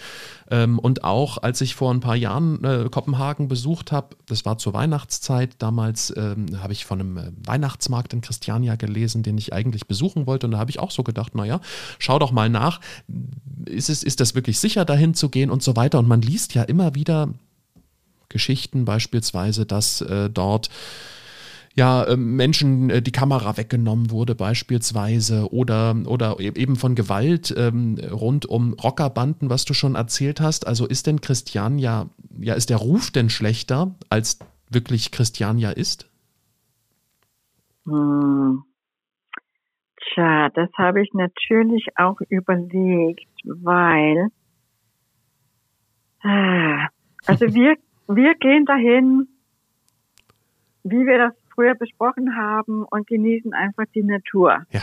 Ähm, 0.51 0.79
und 0.79 1.05
auch 1.05 1.39
als 1.39 1.61
ich 1.61 1.75
vor 1.75 1.93
ein 1.93 2.01
paar 2.01 2.17
Jahren 2.17 2.63
äh, 2.65 2.89
Kopenhagen 2.91 3.49
besucht 3.49 3.93
habe, 3.93 4.17
das 4.27 4.45
war 4.45 4.59
zur 4.59 4.75
Weihnachtszeit, 4.75 5.55
damals 5.59 6.13
ähm, 6.17 6.47
habe 6.63 6.73
ich 6.73 6.85
von 6.85 7.01
einem 7.01 7.17
äh, 7.17 7.33
Weihnachtsmarkt 7.45 8.13
in 8.13 8.21
Christiania 8.21 8.77
gelesen, 8.77 9.23
den 9.23 9.39
ich 9.39 9.53
eigentlich 9.53 9.87
besuchen 9.87 10.27
wollte. 10.27 10.47
Und 10.47 10.53
da 10.53 10.59
habe 10.59 10.71
ich 10.71 10.79
auch 10.79 10.91
so 10.91 11.03
gedacht, 11.03 11.35
naja, 11.35 11.61
schau 11.99 12.19
doch 12.19 12.33
mal 12.33 12.49
nach, 12.49 12.81
ist, 13.67 13.89
es, 13.89 14.03
ist 14.03 14.21
das 14.21 14.35
wirklich 14.35 14.59
sicher, 14.59 14.85
dahin 14.85 15.15
zu 15.15 15.29
gehen 15.29 15.51
und 15.51 15.63
so 15.63 15.77
weiter. 15.77 15.99
Und 15.99 16.09
man 16.09 16.23
liest 16.23 16.55
ja 16.55 16.63
immer 16.63 16.95
wieder 16.95 17.31
Geschichten 18.29 18.85
beispielsweise, 18.85 19.67
dass 19.67 20.01
äh, 20.01 20.31
dort 20.31 20.69
ja, 21.77 22.05
äh, 22.05 22.17
Menschen 22.17 22.89
äh, 22.89 23.03
die 23.03 23.13
Kamera 23.13 23.59
weggenommen 23.59 24.11
wurde 24.11 24.35
beispielsweise 24.35 25.53
oder, 25.53 25.95
oder 26.07 26.41
e-, 26.41 26.53
eben 26.57 26.77
von 26.77 26.95
Gewalt 26.95 27.55
ähm, 27.57 27.99
rund 28.11 28.47
um 28.47 28.73
Rockerbanden, 28.73 29.51
was 29.51 29.67
du 29.67 29.75
schon 29.75 29.95
erzählt 29.95 30.41
hast. 30.41 30.67
Also 30.67 30.87
ist 30.87 31.07
denn 31.07 31.21
Christian 31.21 31.79
ja, 31.79 32.07
ja, 32.39 32.55
ist 32.55 32.71
der 32.71 32.79
Ruf 32.79 33.11
denn 33.11 33.29
schlechter, 33.29 33.95
als 34.09 34.39
wirklich 34.71 35.13
Christian 35.13 35.59
ja 35.59 35.71
ist? 35.71 36.11
Hm. 37.85 38.63
Tja, 40.15 40.49
das 40.55 40.71
habe 40.79 41.03
ich 41.03 41.13
natürlich 41.13 41.87
auch 41.97 42.19
überlegt, 42.31 43.29
weil 43.45 44.29
äh, 46.25 46.87
also 47.27 47.55
wir 47.55 47.77
wir 48.09 48.35
gehen 48.37 48.65
dahin, 48.65 49.29
wie 50.85 51.05
wir 51.05 51.19
das 51.19 51.46
früher 51.57 51.75
besprochen 51.75 52.37
haben 52.37 52.85
und 52.85 53.09
genießen 53.09 53.53
einfach 53.53 53.87
die 53.93 54.05
Natur. 54.05 54.65
Ja. 54.71 54.83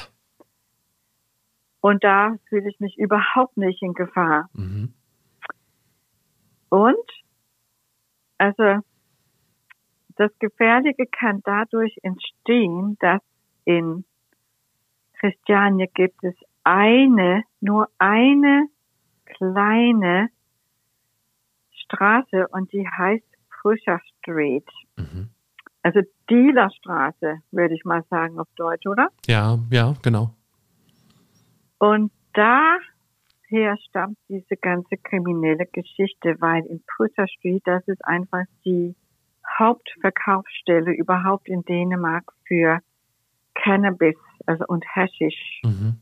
Und 1.80 2.04
da 2.04 2.36
fühle 2.50 2.70
ich 2.70 2.80
mich 2.80 2.98
überhaupt 2.98 3.56
nicht 3.56 3.82
in 3.82 3.94
Gefahr. 3.94 4.50
Mhm. 4.54 4.94
Und 6.70 7.12
also 8.38 8.80
das 10.16 10.32
Gefährliche 10.40 11.06
kann 11.06 11.42
dadurch 11.44 11.98
entstehen, 12.04 12.98
dass 13.00 13.22
in 13.66 14.06
Christiania 15.20 15.88
gibt 15.94 16.24
es 16.24 16.36
eine, 16.64 17.44
nur 17.62 17.90
eine 17.98 18.68
kleine 19.26 20.30
Straße 21.72 22.48
und 22.50 22.72
die 22.74 22.88
heißt 22.88 23.26
Pusher 23.62 24.02
Street. 24.20 24.68
Mhm. 24.98 25.30
Also 25.84 26.00
Dealerstraße, 26.30 27.40
würde 27.52 27.76
ich 27.76 27.84
mal 27.84 28.04
sagen 28.10 28.40
auf 28.40 28.48
Deutsch, 28.56 28.88
oder? 28.88 29.10
Ja, 29.28 29.60
ja, 29.70 29.94
genau. 30.02 30.32
Und 31.78 32.12
daher 32.34 33.78
stammt 33.90 34.18
diese 34.30 34.56
ganze 34.56 34.96
kriminelle 34.98 35.66
Geschichte, 35.66 36.38
weil 36.40 36.66
in 36.66 36.82
Pusher 36.96 37.28
Street, 37.28 37.62
das 37.66 37.86
ist 37.88 38.04
einfach 38.06 38.46
die 38.66 38.96
Hauptverkaufsstelle 39.60 40.94
überhaupt 40.94 41.50
in 41.50 41.64
Dänemark 41.64 42.32
für 42.48 42.80
Cannabis 43.54 44.16
also 44.46 44.64
und 44.68 44.86
Hashish. 44.96 45.62
Mhm. 45.64 45.98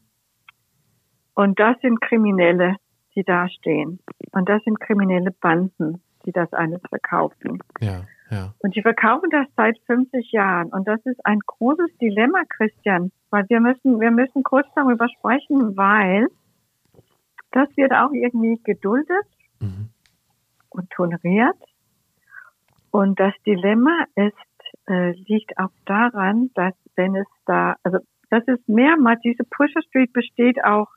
Und 1.34 1.60
das 1.60 1.80
sind 1.82 2.02
Kriminelle, 2.02 2.76
die 3.16 3.24
da 3.24 3.50
stehen. 3.50 4.00
Und 4.32 4.48
das 4.48 4.64
sind 4.64 4.80
kriminelle 4.80 5.32
Banden, 5.32 6.02
die 6.26 6.32
das 6.32 6.52
alles 6.54 6.82
verkaufen. 6.90 7.60
Ja, 7.80 8.06
ja. 8.32 8.54
Und 8.60 8.76
die 8.76 8.82
verkaufen 8.82 9.30
das 9.30 9.46
seit 9.56 9.78
50 9.86 10.32
Jahren. 10.32 10.70
Und 10.70 10.88
das 10.88 11.00
ist 11.06 11.24
ein 11.26 11.40
großes 11.40 11.98
Dilemma, 12.00 12.44
Christian, 12.50 13.12
weil 13.30 13.48
wir 13.50 13.60
müssen, 13.60 14.00
wir 14.00 14.12
müssen 14.12 14.42
kurz 14.44 14.68
darüber 14.76 15.08
sprechen, 15.10 15.78
weil 15.78 16.28
das 17.52 17.68
wird 17.76 17.92
auch 17.92 18.12
irgendwie 18.14 18.60
geduldet 18.64 19.26
Mhm. 19.60 19.90
und 20.70 20.90
toleriert. 20.90 21.58
Und 22.90 23.20
das 23.20 23.34
Dilemma 23.46 24.06
ist, 24.16 24.34
äh, 24.88 25.12
liegt 25.28 25.58
auch 25.58 25.72
daran, 25.86 26.50
dass 26.56 26.74
wenn 26.96 27.16
es 27.16 27.28
da, 27.46 27.76
also 27.84 28.00
das 28.30 28.44
ist 28.48 28.68
mehrmals, 28.68 29.22
diese 29.22 29.44
Pusher 29.44 29.82
Street 29.88 30.12
besteht 30.14 30.64
auch, 30.64 30.88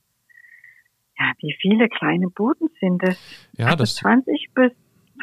ja, 1.18 1.32
wie 1.40 1.54
viele 1.60 1.88
kleine 1.88 2.28
Buden 2.28 2.68
sind 2.80 3.02
es? 3.02 3.18
Ja, 3.56 3.66
also 3.66 3.78
das 3.78 3.96
20 3.96 4.50
bis 4.54 4.72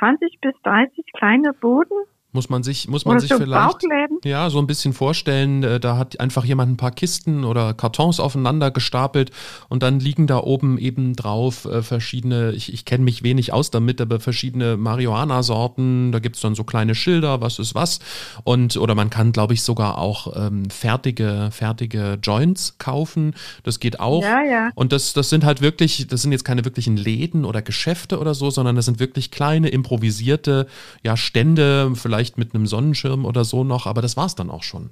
20 0.01 0.41
bis 0.41 0.55
30 0.63 1.05
kleine 1.13 1.53
Buden 1.53 1.95
muss 2.33 2.49
man 2.49 2.63
sich, 2.63 2.87
muss 2.87 3.05
man 3.05 3.17
oder 3.17 3.21
sich 3.21 3.33
vielleicht. 3.33 3.71
Bauchläden. 3.71 4.19
Ja, 4.23 4.49
so 4.49 4.59
ein 4.59 4.67
bisschen 4.67 4.93
vorstellen, 4.93 5.63
äh, 5.63 5.79
da 5.79 5.97
hat 5.97 6.19
einfach 6.19 6.45
jemand 6.45 6.71
ein 6.71 6.77
paar 6.77 6.91
Kisten 6.91 7.43
oder 7.43 7.73
Kartons 7.73 8.19
aufeinander 8.19 8.71
gestapelt 8.71 9.31
und 9.69 9.83
dann 9.83 9.99
liegen 9.99 10.27
da 10.27 10.37
oben 10.37 10.77
eben 10.77 11.15
drauf 11.15 11.65
äh, 11.65 11.81
verschiedene, 11.81 12.51
ich, 12.51 12.73
ich 12.73 12.85
kenne 12.85 13.03
mich 13.03 13.23
wenig 13.23 13.51
aus 13.51 13.71
damit, 13.71 13.99
aber 13.99 14.19
verschiedene 14.19 14.77
Marihuana-Sorten, 14.77 16.11
da 16.11 16.19
gibt's 16.19 16.41
dann 16.41 16.55
so 16.55 16.63
kleine 16.63 16.95
Schilder, 16.95 17.41
was 17.41 17.59
ist 17.59 17.75
was. 17.75 17.99
Und 18.43 18.77
oder 18.77 18.95
man 18.95 19.09
kann, 19.09 19.31
glaube 19.31 19.53
ich, 19.53 19.63
sogar 19.63 19.97
auch 19.97 20.33
ähm, 20.35 20.69
fertige, 20.69 21.49
fertige 21.51 22.17
Joints 22.21 22.77
kaufen. 22.77 23.33
Das 23.63 23.79
geht 23.79 23.99
auch. 23.99 24.23
Ja, 24.23 24.41
ja. 24.43 24.69
Und 24.75 24.93
das, 24.93 25.13
das 25.13 25.29
sind 25.29 25.43
halt 25.43 25.61
wirklich, 25.61 26.07
das 26.07 26.21
sind 26.21 26.31
jetzt 26.31 26.45
keine 26.45 26.63
wirklichen 26.63 26.95
Läden 26.95 27.45
oder 27.45 27.61
Geschäfte 27.61 28.19
oder 28.19 28.33
so, 28.33 28.49
sondern 28.49 28.75
das 28.75 28.85
sind 28.85 28.99
wirklich 28.99 29.31
kleine, 29.31 29.69
improvisierte 29.69 30.67
ja, 31.03 31.17
Stände, 31.17 31.91
vielleicht 31.95 32.20
mit 32.37 32.53
einem 32.53 32.65
Sonnenschirm 32.65 33.25
oder 33.25 33.43
so 33.43 33.63
noch, 33.63 33.85
aber 33.87 34.01
das 34.01 34.17
war's 34.17 34.35
dann 34.35 34.49
auch 34.49 34.63
schon. 34.63 34.91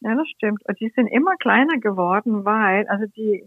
Ja, 0.00 0.14
das 0.16 0.28
stimmt. 0.36 0.62
Und 0.66 0.80
die 0.80 0.90
sind 0.96 1.06
immer 1.06 1.36
kleiner 1.36 1.78
geworden, 1.78 2.44
weil, 2.44 2.86
also 2.88 3.06
die, 3.16 3.46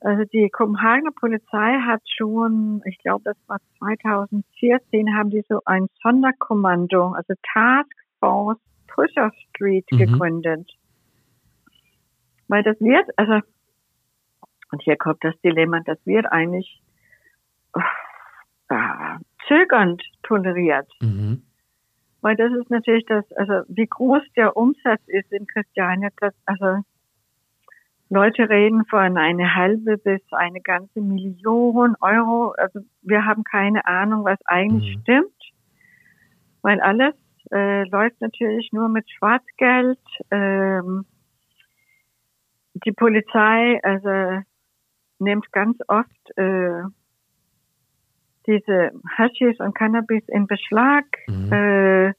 also 0.00 0.24
die 0.32 0.48
Kopenhagener 0.50 1.12
Polizei 1.12 1.78
hat 1.86 2.00
schon, 2.16 2.82
ich 2.86 2.98
glaube, 2.98 3.22
das 3.24 3.36
war 3.46 3.58
2014, 3.78 5.14
haben 5.14 5.30
die 5.30 5.44
so 5.48 5.60
ein 5.66 5.86
Sonderkommando, 6.02 7.12
also 7.12 7.34
Task 7.52 7.92
Force 8.18 8.58
Pusher 8.88 9.30
Street 9.48 9.86
Mhm. 9.92 9.98
gegründet. 9.98 10.70
Weil 12.48 12.62
das 12.62 12.80
wird, 12.80 13.06
also, 13.16 13.40
und 14.70 14.82
hier 14.82 14.96
kommt 14.96 15.22
das 15.22 15.34
Dilemma, 15.42 15.80
das 15.80 15.98
wird 16.04 16.26
eigentlich 16.26 16.82
äh, 18.68 19.18
zögernd 19.48 20.02
toleriert. 20.22 20.90
Mhm. 21.00 21.42
Weil 22.22 22.36
das 22.36 22.52
ist 22.52 22.70
natürlich 22.70 23.04
das, 23.06 23.30
also 23.32 23.64
wie 23.68 23.86
groß 23.86 24.22
der 24.36 24.56
Umsatz 24.56 25.02
ist 25.06 25.30
in 25.32 25.46
Christiania, 25.46 26.08
das, 26.20 26.32
also 26.46 26.82
Leute 28.08 28.48
reden 28.48 28.84
von 28.86 29.16
eine 29.16 29.54
halbe 29.54 29.98
bis 29.98 30.20
eine 30.32 30.60
ganze 30.60 31.00
Million 31.00 31.96
Euro. 32.00 32.54
Also 32.56 32.80
wir 33.02 33.24
haben 33.24 33.42
keine 33.42 33.86
Ahnung, 33.86 34.24
was 34.24 34.38
eigentlich 34.44 34.96
Mhm. 34.96 35.00
stimmt, 35.00 35.52
weil 36.62 36.80
alles 36.80 37.14
äh, 37.50 37.88
läuft 37.88 38.20
natürlich 38.20 38.70
nur 38.72 38.88
mit 38.88 39.10
Schwarzgeld. 39.10 39.98
Ähm, 40.30 41.06
die 42.74 42.92
Polizei 42.92 43.80
also 43.82 44.42
nimmt 45.18 45.50
ganz 45.50 45.78
oft 45.88 46.38
äh, 46.38 46.82
diese 48.46 48.92
Hashis 49.16 49.58
und 49.60 49.74
Cannabis 49.74 50.22
in 50.28 50.46
Beschlag. 50.46 51.04
Mhm. 51.26 51.52
Äh, 51.52 52.12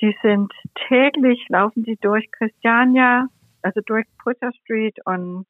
die 0.00 0.16
sind 0.22 0.52
täglich, 0.88 1.44
laufen 1.48 1.82
die 1.82 1.98
durch 2.00 2.30
Christiania, 2.32 3.28
also 3.62 3.80
durch 3.84 4.06
Putter 4.22 4.50
Street 4.62 4.98
und 5.04 5.46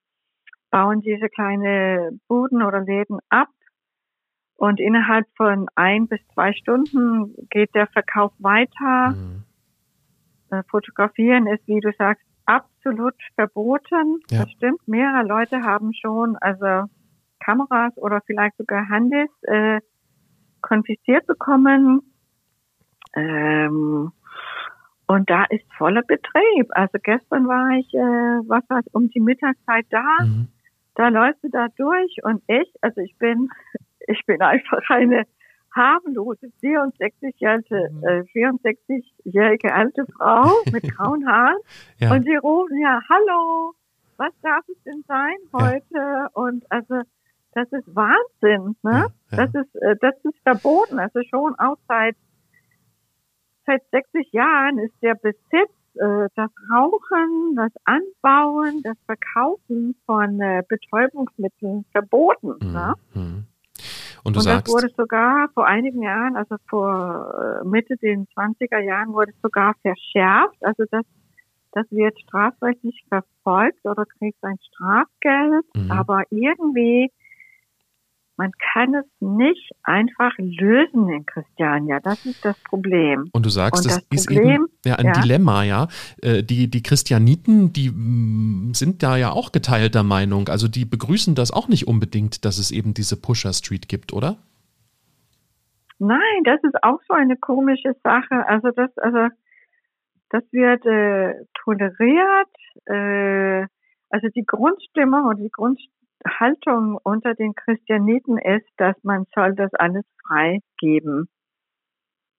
bauen 0.70 1.00
diese 1.00 1.28
kleine 1.28 2.10
Buden 2.28 2.62
oder 2.62 2.80
Läden 2.80 3.18
ab. 3.28 3.48
Und 4.56 4.78
innerhalb 4.78 5.26
von 5.36 5.68
ein 5.74 6.06
bis 6.06 6.20
zwei 6.34 6.52
Stunden 6.52 7.34
geht 7.48 7.74
der 7.74 7.86
Verkauf 7.86 8.32
weiter. 8.38 9.10
Mhm. 9.10 9.44
Äh, 10.50 10.62
Fotografieren 10.68 11.46
ist, 11.46 11.66
wie 11.66 11.80
du 11.80 11.92
sagst, 11.96 12.24
absolut 12.44 13.14
verboten. 13.36 14.20
Ja. 14.30 14.40
Das 14.40 14.50
stimmt. 14.52 14.86
Mehrere 14.86 15.26
Leute 15.26 15.62
haben 15.62 15.92
schon 15.94 16.36
also 16.36 16.90
Kameras 17.44 17.96
oder 17.96 18.20
vielleicht 18.26 18.56
sogar 18.56 18.88
Handys 18.88 19.30
äh, 19.42 19.80
konfisziert 20.62 21.26
bekommen. 21.26 22.02
Ähm, 23.14 24.12
und 25.06 25.28
da 25.30 25.44
ist 25.50 25.64
voller 25.76 26.02
Betrieb. 26.02 26.68
Also 26.70 26.98
gestern 27.02 27.48
war 27.48 27.70
ich, 27.78 27.92
äh, 27.94 28.48
was 28.48 28.62
war 28.70 28.82
um 28.92 29.08
die 29.10 29.20
Mittagszeit 29.20 29.86
da. 29.90 30.24
Mhm. 30.24 30.48
Da 30.94 31.08
läufst 31.08 31.42
du 31.42 31.48
da 31.50 31.66
durch 31.76 32.16
und 32.22 32.42
ich, 32.46 32.72
also 32.80 33.00
ich 33.00 33.16
bin, 33.18 33.48
ich 34.06 34.24
bin 34.26 34.40
einfach 34.40 34.82
eine 34.88 35.24
harmlose 35.74 36.48
64-jährige, 36.62 37.90
Mhm. 37.92 38.04
äh, 38.04 38.22
64-jährige 38.34 39.72
alte 39.72 40.04
Frau 40.16 40.52
mit 40.72 40.82
grauen 40.96 41.26
Haaren. 41.28 41.58
Ja. 41.98 42.12
Und 42.12 42.24
sie 42.24 42.36
rufen 42.36 42.78
ja, 42.80 43.00
hallo, 43.08 43.72
was 44.16 44.32
darf 44.42 44.64
es 44.68 44.82
denn 44.84 45.02
sein 45.08 45.36
Ja. 45.52 45.60
heute? 45.60 46.28
Und 46.34 46.64
also, 46.70 47.02
das 47.52 47.70
ist 47.72 47.94
Wahnsinn, 47.94 48.76
ne? 48.82 49.06
Ja, 49.30 49.36
ja. 49.36 49.46
Das 49.46 49.54
ist, 49.54 49.74
äh, 49.76 49.96
das 50.00 50.14
ist 50.24 50.38
verboten. 50.42 50.98
Also 50.98 51.20
schon 51.28 51.54
auch 51.58 51.76
seit, 51.88 52.16
seit 53.66 53.82
60 53.90 54.32
Jahren 54.32 54.78
ist 54.78 54.94
der 55.02 55.14
Besitz, 55.14 55.72
äh, 55.94 56.28
das 56.36 56.50
Rauchen, 56.72 57.56
das 57.56 57.72
Anbauen, 57.84 58.82
das 58.82 58.96
Verkaufen 59.06 59.96
von 60.06 60.40
äh, 60.40 60.62
Betäubungsmitteln 60.68 61.84
verboten, 61.92 62.72
ne? 62.72 62.94
Mhm. 63.14 63.22
Mhm. 63.22 63.46
Und 64.22 64.36
du 64.36 64.40
Und 64.40 64.46
das 64.46 64.54
sagst, 64.54 64.72
wurde 64.72 64.88
sogar 64.96 65.48
vor 65.54 65.66
einigen 65.66 66.02
Jahren, 66.02 66.36
also 66.36 66.56
vor 66.68 67.62
äh, 67.62 67.66
Mitte 67.66 67.96
den 67.96 68.26
20er 68.28 68.78
Jahren, 68.78 69.12
wurde 69.14 69.32
es 69.32 69.40
sogar 69.40 69.74
verschärft. 69.82 70.62
Also 70.62 70.84
das, 70.90 71.04
das 71.72 71.86
wird 71.90 72.18
strafrechtlich 72.20 73.02
verfolgt 73.08 73.84
oder 73.84 74.04
kriegt 74.04 74.42
ein 74.44 74.58
Strafgeld. 74.74 75.64
Mhm. 75.74 75.90
Aber 75.90 76.24
irgendwie, 76.30 77.10
man 78.40 78.52
kann 78.72 78.94
es 78.94 79.04
nicht 79.20 79.70
einfach 79.82 80.32
lösen 80.38 81.10
in 81.10 81.26
Christiania. 81.26 82.00
Das 82.00 82.24
ist 82.24 82.42
das 82.42 82.58
Problem. 82.60 83.28
Und 83.32 83.44
du 83.44 83.50
sagst, 83.50 83.84
Und 83.84 83.90
das 83.92 84.06
ist 84.10 84.28
Problem- 84.28 84.48
eben 84.48 84.66
ja, 84.86 84.94
ein 84.96 85.06
ja. 85.08 85.12
Dilemma, 85.12 85.62
ja. 85.62 85.88
Äh, 86.22 86.42
Die, 86.42 86.70
die 86.70 86.82
Christianiten, 86.82 87.74
die 87.74 87.90
mm, 87.90 88.72
sind 88.72 89.02
da 89.02 89.18
ja 89.18 89.30
auch 89.30 89.52
geteilter 89.52 90.04
Meinung. 90.04 90.48
Also 90.48 90.68
die 90.68 90.86
begrüßen 90.86 91.34
das 91.34 91.50
auch 91.50 91.68
nicht 91.68 91.86
unbedingt, 91.86 92.46
dass 92.46 92.56
es 92.56 92.70
eben 92.70 92.94
diese 92.94 93.20
Pusher 93.20 93.52
Street 93.52 93.90
gibt, 93.90 94.14
oder? 94.14 94.38
Nein, 95.98 96.40
das 96.44 96.60
ist 96.62 96.82
auch 96.82 97.00
so 97.06 97.12
eine 97.12 97.36
komische 97.36 97.94
Sache. 98.02 98.48
Also 98.48 98.70
das, 98.70 98.96
also 98.96 99.28
das 100.30 100.44
wird 100.50 100.86
äh, 100.86 101.44
toleriert, 101.62 102.54
äh, 102.86 103.66
also 104.08 104.28
die 104.34 104.46
Grundstimmung 104.46 105.26
und 105.26 105.36
die 105.40 105.50
Grundhaltung 106.20 106.98
unter 107.02 107.34
den 107.34 107.54
Christianiten 107.54 108.38
ist, 108.38 108.66
dass 108.76 108.96
man 109.02 109.26
soll 109.34 109.54
das 109.54 109.72
alles 109.74 110.04
freigeben. 110.26 111.28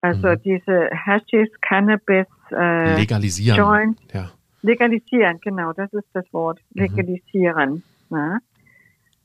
Also 0.01 0.29
mhm. 0.29 0.41
diese 0.43 0.89
Hashish, 0.91 1.49
Cannabis, 1.61 2.27
äh, 2.51 2.95
legalisieren. 2.99 3.57
Joint, 3.57 3.99
ja. 4.13 4.31
Legalisieren, 4.63 5.39
genau, 5.41 5.73
das 5.73 5.91
ist 5.93 6.07
das 6.13 6.25
Wort. 6.33 6.59
Mhm. 6.71 6.81
Legalisieren. 6.81 7.83
Mhm. 8.09 8.17
Ne? 8.17 8.39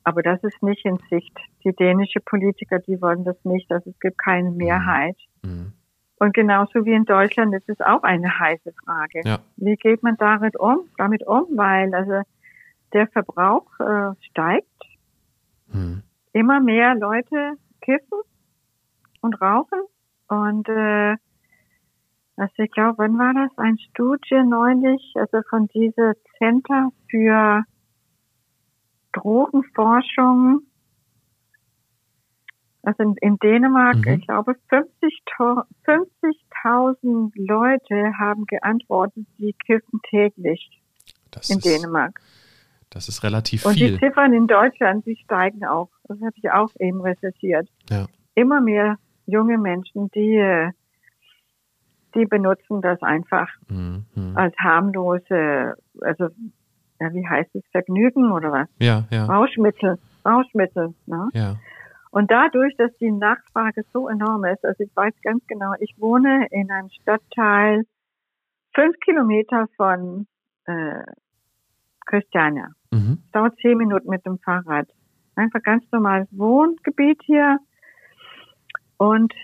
Aber 0.05 0.23
das 0.23 0.43
ist 0.45 0.63
nicht 0.63 0.85
in 0.85 0.99
Sicht. 1.11 1.37
Die 1.65 1.73
dänische 1.73 2.21
Politiker, 2.21 2.79
die 2.79 3.01
wollen 3.01 3.25
das 3.25 3.37
nicht. 3.45 3.71
Also 3.73 3.91
es 3.91 3.99
gibt 4.01 4.19
keine 4.19 4.51
mhm. 4.51 4.57
Mehrheit. 4.57 5.17
Mhm. 5.43 5.73
Und 6.19 6.33
genauso 6.33 6.87
wie 6.87 6.93
in 6.93 7.05
Deutschland 7.05 7.55
ist 7.55 7.69
es 7.69 7.81
auch 7.81 8.03
eine 8.03 8.39
heiße 8.39 8.73
Frage. 8.85 9.21
Ja. 9.25 9.39
Wie 9.57 9.77
geht 9.77 10.03
man 10.03 10.17
damit 10.17 10.59
um? 10.59 10.89
Damit 10.97 11.27
um, 11.27 11.47
weil 11.57 11.95
also 11.95 12.23
der 12.93 13.09
Verbrauch 13.09 13.69
äh, 13.81 14.15
steigt. 14.31 14.67
Mhm. 15.69 16.03
Immer 16.33 16.61
mehr 16.61 16.95
Leute 16.95 17.55
kiffen 17.81 18.21
und 19.21 19.41
rauchen. 19.41 19.81
Und 20.29 20.69
äh, 20.69 21.17
also 22.37 22.53
ich 22.59 22.71
glaube, 22.71 22.99
wann 22.99 23.19
war 23.19 23.33
das? 23.33 23.57
Ein 23.57 23.79
Studie 23.79 24.43
neulich, 24.45 25.15
also 25.15 25.41
von 25.49 25.69
dieser 25.69 26.15
Center 26.39 26.91
für 27.09 27.65
Drogenforschung, 29.13 30.61
also 32.83 33.03
in, 33.03 33.17
in 33.21 33.37
Dänemark, 33.39 33.97
mhm. 33.97 34.13
ich 34.13 34.27
glaube, 34.27 34.53
50.000 34.71 35.65
50 35.85 37.37
Leute 37.49 38.13
haben 38.19 38.45
geantwortet, 38.47 39.27
sie 39.39 39.55
kiffen 39.55 40.01
täglich 40.11 40.71
das 41.31 41.51
in 41.51 41.61
Dänemark. 41.61 42.21
Das 42.97 43.09
ist 43.09 43.23
relativ 43.23 43.67
Und 43.67 43.75
viel. 43.75 43.93
Und 43.93 44.01
die 44.01 44.07
Ziffern 44.07 44.33
in 44.33 44.47
Deutschland, 44.47 45.05
die 45.05 45.17
steigen 45.17 45.67
auch. 45.67 45.91
Das 46.05 46.19
habe 46.23 46.33
ich 46.37 46.51
auch 46.51 46.71
eben 46.81 47.03
recherchiert. 47.03 47.69
Ja. 47.91 48.07
Immer 48.35 48.63
mehr 48.63 48.97
junge 49.27 49.59
Menschen, 49.59 50.11
die, 50.15 50.71
die 52.15 52.25
benutzen 52.25 52.81
das 52.81 53.03
einfach 53.03 53.49
mhm. 53.69 54.33
als 54.35 54.57
harmlose, 54.57 55.75
also 56.01 56.29
ja, 56.99 57.13
wie 57.13 57.29
heißt 57.29 57.55
es, 57.55 57.63
Vergnügen 57.71 58.33
oder 58.33 58.51
was? 58.51 58.69
Ja, 58.81 59.05
ja. 59.11 59.27
Rauschmittel, 59.27 59.99
Rauschmittel. 60.25 60.95
Ne? 61.05 61.29
Ja. 61.35 61.57
Und 62.13 62.31
dadurch, 62.31 62.75
dass 62.79 62.97
die 62.97 63.13
Nachfrage 63.13 63.85
so 63.93 64.09
enorm 64.09 64.47
ist, 64.47 64.65
also 64.65 64.83
ich 64.83 64.97
weiß 64.97 65.13
ganz 65.23 65.47
genau, 65.49 65.75
ich 65.81 65.95
wohne 65.99 66.47
in 66.51 66.71
einem 66.71 66.89
Stadtteil 66.89 67.85
fünf 68.75 68.99
Kilometer 69.01 69.67
von 69.77 70.27
äh, 70.65 71.03
Christiania. 72.07 72.69
Mhm. 72.91 73.19
Dauert 73.33 73.57
zehn 73.59 73.77
Minuten 73.77 74.09
mit 74.09 74.25
dem 74.25 74.39
Fahrrad. 74.39 74.89
Einfach 75.35 75.63
ganz 75.63 75.85
normales 75.93 76.29
Wohngebiet 76.31 77.21
hier. 77.25 77.59
Und 78.97 79.35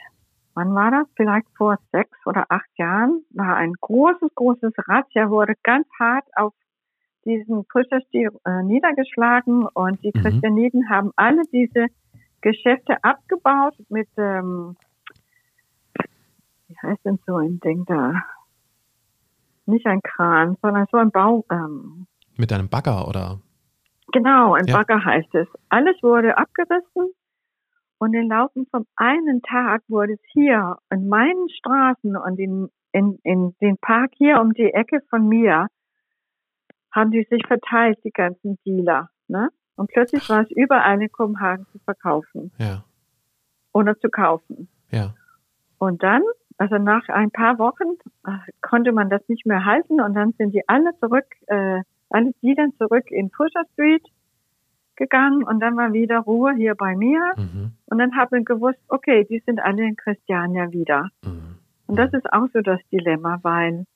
wann 0.55 0.75
war 0.75 0.91
das? 0.91 1.07
Vielleicht 1.17 1.47
vor 1.57 1.77
sechs 1.93 2.19
oder 2.25 2.47
acht 2.49 2.71
Jahren 2.77 3.25
war 3.31 3.57
ein 3.57 3.75
großes, 3.81 4.35
großes 4.35 4.73
Razzia, 4.89 5.29
wurde 5.29 5.55
ganz 5.63 5.87
hart 5.99 6.25
auf 6.37 6.55
diesen 7.25 7.65
Pusherstil 7.67 8.31
äh, 8.45 8.63
niedergeschlagen 8.63 9.67
und 9.67 10.03
die 10.03 10.13
mhm. 10.15 10.23
Christianiden 10.23 10.89
haben 10.89 11.13
alle 11.17 11.43
diese 11.53 11.87
Geschäfte 12.41 13.03
abgebaut 13.05 13.75
mit, 13.89 14.09
ähm, 14.17 14.77
wie 16.69 16.77
heißt 16.83 17.05
denn 17.05 17.19
so 17.27 17.37
ein 17.37 17.61
Ding 17.61 17.85
da? 17.87 18.15
Nicht 19.67 19.87
ein 19.87 20.01
Kran, 20.03 20.57
sondern 20.61 20.87
so 20.91 20.99
ein 20.99 21.13
Bau. 21.13 21.45
Ähm, 21.51 22.07
mit 22.37 22.53
einem 22.53 22.69
Bagger 22.69 23.09
oder? 23.09 23.41
Genau, 24.13 24.55
ein 24.55 24.67
ja. 24.67 24.77
Bagger 24.77 25.05
heißt 25.05 25.35
es. 25.35 25.49
Alles 25.69 25.97
wurde 26.03 26.37
abgerissen 26.37 27.13
und 27.99 28.15
im 28.15 28.29
Laufe 28.29 28.65
von 28.71 28.85
einem 28.97 29.43
Tag 29.43 29.83
wurde 29.89 30.15
es 30.15 30.21
hier 30.33 30.77
in 30.91 31.09
meinen 31.09 31.49
Straßen 31.49 32.17
und 32.17 32.39
in, 32.39 32.69
in, 32.93 33.19
in 33.23 33.55
den 33.61 33.79
Park 33.79 34.11
hier 34.17 34.41
um 34.41 34.53
die 34.53 34.75
Ecke 34.75 35.01
von 35.09 35.29
mir 35.29 35.69
haben 36.91 37.11
die 37.11 37.27
sich 37.31 37.47
verteilt, 37.47 37.99
die 38.05 38.11
ganzen 38.11 38.59
Dealer. 38.67 39.09
Ne? 39.29 39.49
Und 39.77 39.91
plötzlich 39.91 40.29
war 40.29 40.43
es 40.43 40.51
überall 40.51 41.01
in 41.01 41.11
Kopenhagen 41.11 41.67
zu 41.73 41.79
verkaufen. 41.79 42.53
Ja. 42.59 42.85
Oder 43.73 43.99
zu 43.99 44.09
kaufen. 44.11 44.69
Ja. 44.91 45.15
Und 45.79 46.03
dann, 46.03 46.23
also 46.59 46.77
nach 46.77 47.09
ein 47.09 47.31
paar 47.31 47.59
Wochen, 47.59 47.97
äh, 48.27 48.53
konnte 48.61 48.93
man 48.93 49.11
das 49.11 49.23
nicht 49.29 49.47
mehr 49.47 49.65
halten 49.65 50.01
und 50.01 50.15
dann 50.15 50.33
sind 50.33 50.53
die 50.53 50.69
alle 50.69 50.91
zurück, 50.99 51.27
äh, 51.47 51.83
alle 52.13 52.33
Dealer 52.43 52.69
zurück 52.79 53.11
in 53.11 53.31
Pusher 53.31 53.65
Street 53.73 54.05
gegangen 54.97 55.43
und 55.43 55.61
dann 55.61 55.77
war 55.77 55.93
wieder 55.93 56.19
Ruhe 56.21 56.55
hier 56.55 56.75
bei 56.75 56.95
mir. 56.95 57.33
Mhm. 57.37 57.73
Und 57.87 57.99
dann 57.99 58.17
habe 58.17 58.39
ich 58.39 58.45
gewusst, 58.45 58.79
okay, 58.89 59.27
die 59.29 59.43
sind 59.47 59.61
alle 59.61 59.85
in 59.85 59.97
Christiania 59.97 60.71
wieder. 60.71 61.09
Mhm. 61.25 61.57
Und 61.87 61.97
das 61.97 62.13
ist 62.13 62.33
auch 62.33 62.47
so 62.53 62.61
das 62.61 62.81
Dilemma, 62.91 63.39
weil 63.43 63.87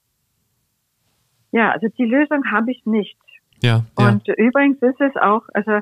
ja, 1.53 1.71
also 1.71 1.89
die 1.89 2.05
Lösung 2.05 2.51
habe 2.51 2.71
ich 2.71 2.85
nicht. 2.85 3.19
Ja, 3.63 3.87
Und 3.95 4.29
übrigens 4.29 4.79
ist 4.83 5.01
es 5.01 5.17
auch, 5.17 5.43
also 5.55 5.81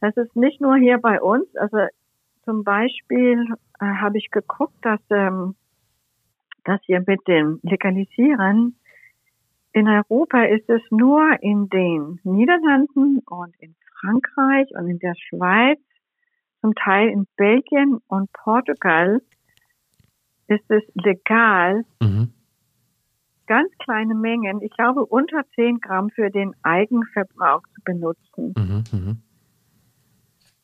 das 0.00 0.16
ist 0.16 0.34
nicht 0.36 0.60
nur 0.60 0.76
hier 0.76 0.98
bei 0.98 1.20
uns, 1.20 1.44
also 1.56 1.78
zum 2.44 2.64
Beispiel 2.64 3.44
äh, 3.80 3.84
habe 3.84 4.18
ich 4.18 4.30
geguckt, 4.30 4.76
dass, 4.82 5.00
ähm, 5.10 5.54
dass 6.64 6.80
hier 6.84 7.02
mit 7.06 7.26
dem 7.28 7.60
Legalisieren 7.62 8.76
in 9.76 9.88
Europa 9.88 10.42
ist 10.44 10.68
es 10.70 10.80
nur 10.90 11.36
in 11.42 11.68
den 11.68 12.18
Niederlanden 12.24 13.18
und 13.26 13.54
in 13.58 13.74
Frankreich 14.00 14.68
und 14.70 14.88
in 14.88 14.98
der 14.98 15.14
Schweiz, 15.14 15.78
zum 16.62 16.74
Teil 16.74 17.10
in 17.10 17.26
Belgien 17.36 17.98
und 18.08 18.32
Portugal 18.32 19.20
ist 20.48 20.64
es 20.68 20.82
legal, 20.94 21.84
mhm 22.00 22.32
ganz 23.46 23.70
kleine 23.78 24.14
Mengen, 24.14 24.60
ich 24.60 24.72
glaube 24.72 25.06
unter 25.06 25.42
10 25.54 25.78
Gramm 25.78 26.10
für 26.10 26.30
den 26.30 26.54
Eigenverbrauch 26.62 27.62
zu 27.74 27.80
benutzen. 27.84 28.54
Mhm, 28.56 28.84
mh. 28.90 29.16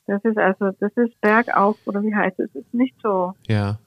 Das 0.06 0.24
ist 0.24 0.36
also, 0.36 0.72
das 0.80 0.92
ist 0.96 1.20
bergauf 1.20 1.78
oder 1.86 2.02
wie 2.02 2.12
heißt 2.12 2.40
es? 2.40 2.52
Das 2.52 2.64
ist 2.64 2.74
nicht 2.74 2.96
so. 3.00 3.34
Ja. 3.46 3.78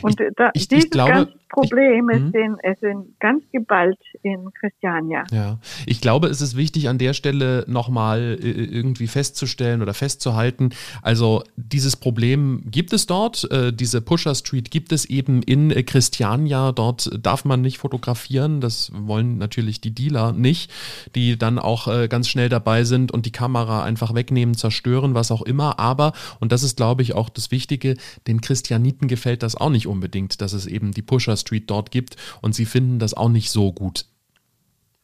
Und 0.00 0.20
ich, 0.20 0.28
da, 0.36 0.50
ich, 0.54 0.68
dieses 0.68 0.84
ich 0.84 0.90
glaube, 0.90 1.32
Problem 1.52 2.08
ich, 2.08 2.16
ist, 2.16 2.34
mhm. 2.34 2.58
in, 2.62 2.72
ist 2.72 2.82
in 2.82 3.14
ganz 3.20 3.44
geballt 3.52 3.98
in 4.22 4.50
Christiania. 4.58 5.24
Ja, 5.30 5.58
ich 5.86 6.00
glaube, 6.00 6.28
es 6.28 6.40
ist 6.40 6.56
wichtig 6.56 6.88
an 6.88 6.96
der 6.96 7.12
Stelle 7.12 7.64
nochmal 7.68 8.38
äh, 8.42 8.48
irgendwie 8.48 9.06
festzustellen 9.06 9.82
oder 9.82 9.92
festzuhalten. 9.92 10.70
Also 11.02 11.44
dieses 11.56 11.96
Problem 11.96 12.62
gibt 12.70 12.94
es 12.94 13.06
dort, 13.06 13.50
äh, 13.50 13.72
diese 13.72 14.00
Pusher 14.00 14.34
Street 14.34 14.70
gibt 14.70 14.92
es 14.92 15.04
eben 15.04 15.42
in 15.42 15.68
Christiania. 15.84 16.72
Dort 16.72 17.10
darf 17.22 17.44
man 17.44 17.60
nicht 17.60 17.78
fotografieren. 17.78 18.62
Das 18.62 18.90
wollen 18.94 19.36
natürlich 19.36 19.80
die 19.82 19.94
Dealer 19.94 20.32
nicht, 20.32 20.72
die 21.14 21.36
dann 21.36 21.58
auch 21.58 21.86
äh, 21.86 22.08
ganz 22.08 22.28
schnell 22.28 22.48
dabei 22.48 22.84
sind 22.84 23.12
und 23.12 23.26
die 23.26 23.32
Kamera 23.32 23.84
einfach 23.84 24.14
wegnehmen, 24.14 24.54
zerstören, 24.54 25.14
was 25.14 25.30
auch 25.30 25.42
immer. 25.42 25.78
Aber, 25.78 26.12
und 26.40 26.50
das 26.50 26.62
ist, 26.62 26.78
glaube 26.78 27.02
ich, 27.02 27.14
auch 27.14 27.28
das 27.28 27.50
Wichtige, 27.50 27.96
den 28.26 28.40
Christianiten 28.40 29.06
gefällt 29.06 29.42
das 29.42 29.54
auch 29.54 29.68
nicht 29.72 29.86
unbedingt, 29.86 30.40
dass 30.40 30.52
es 30.52 30.66
eben 30.66 30.92
die 30.92 31.02
Pusher 31.02 31.36
Street 31.36 31.68
dort 31.68 31.90
gibt 31.90 32.16
und 32.40 32.54
sie 32.54 32.66
finden 32.66 32.98
das 32.98 33.14
auch 33.14 33.28
nicht 33.28 33.50
so 33.50 33.72
gut. 33.72 34.06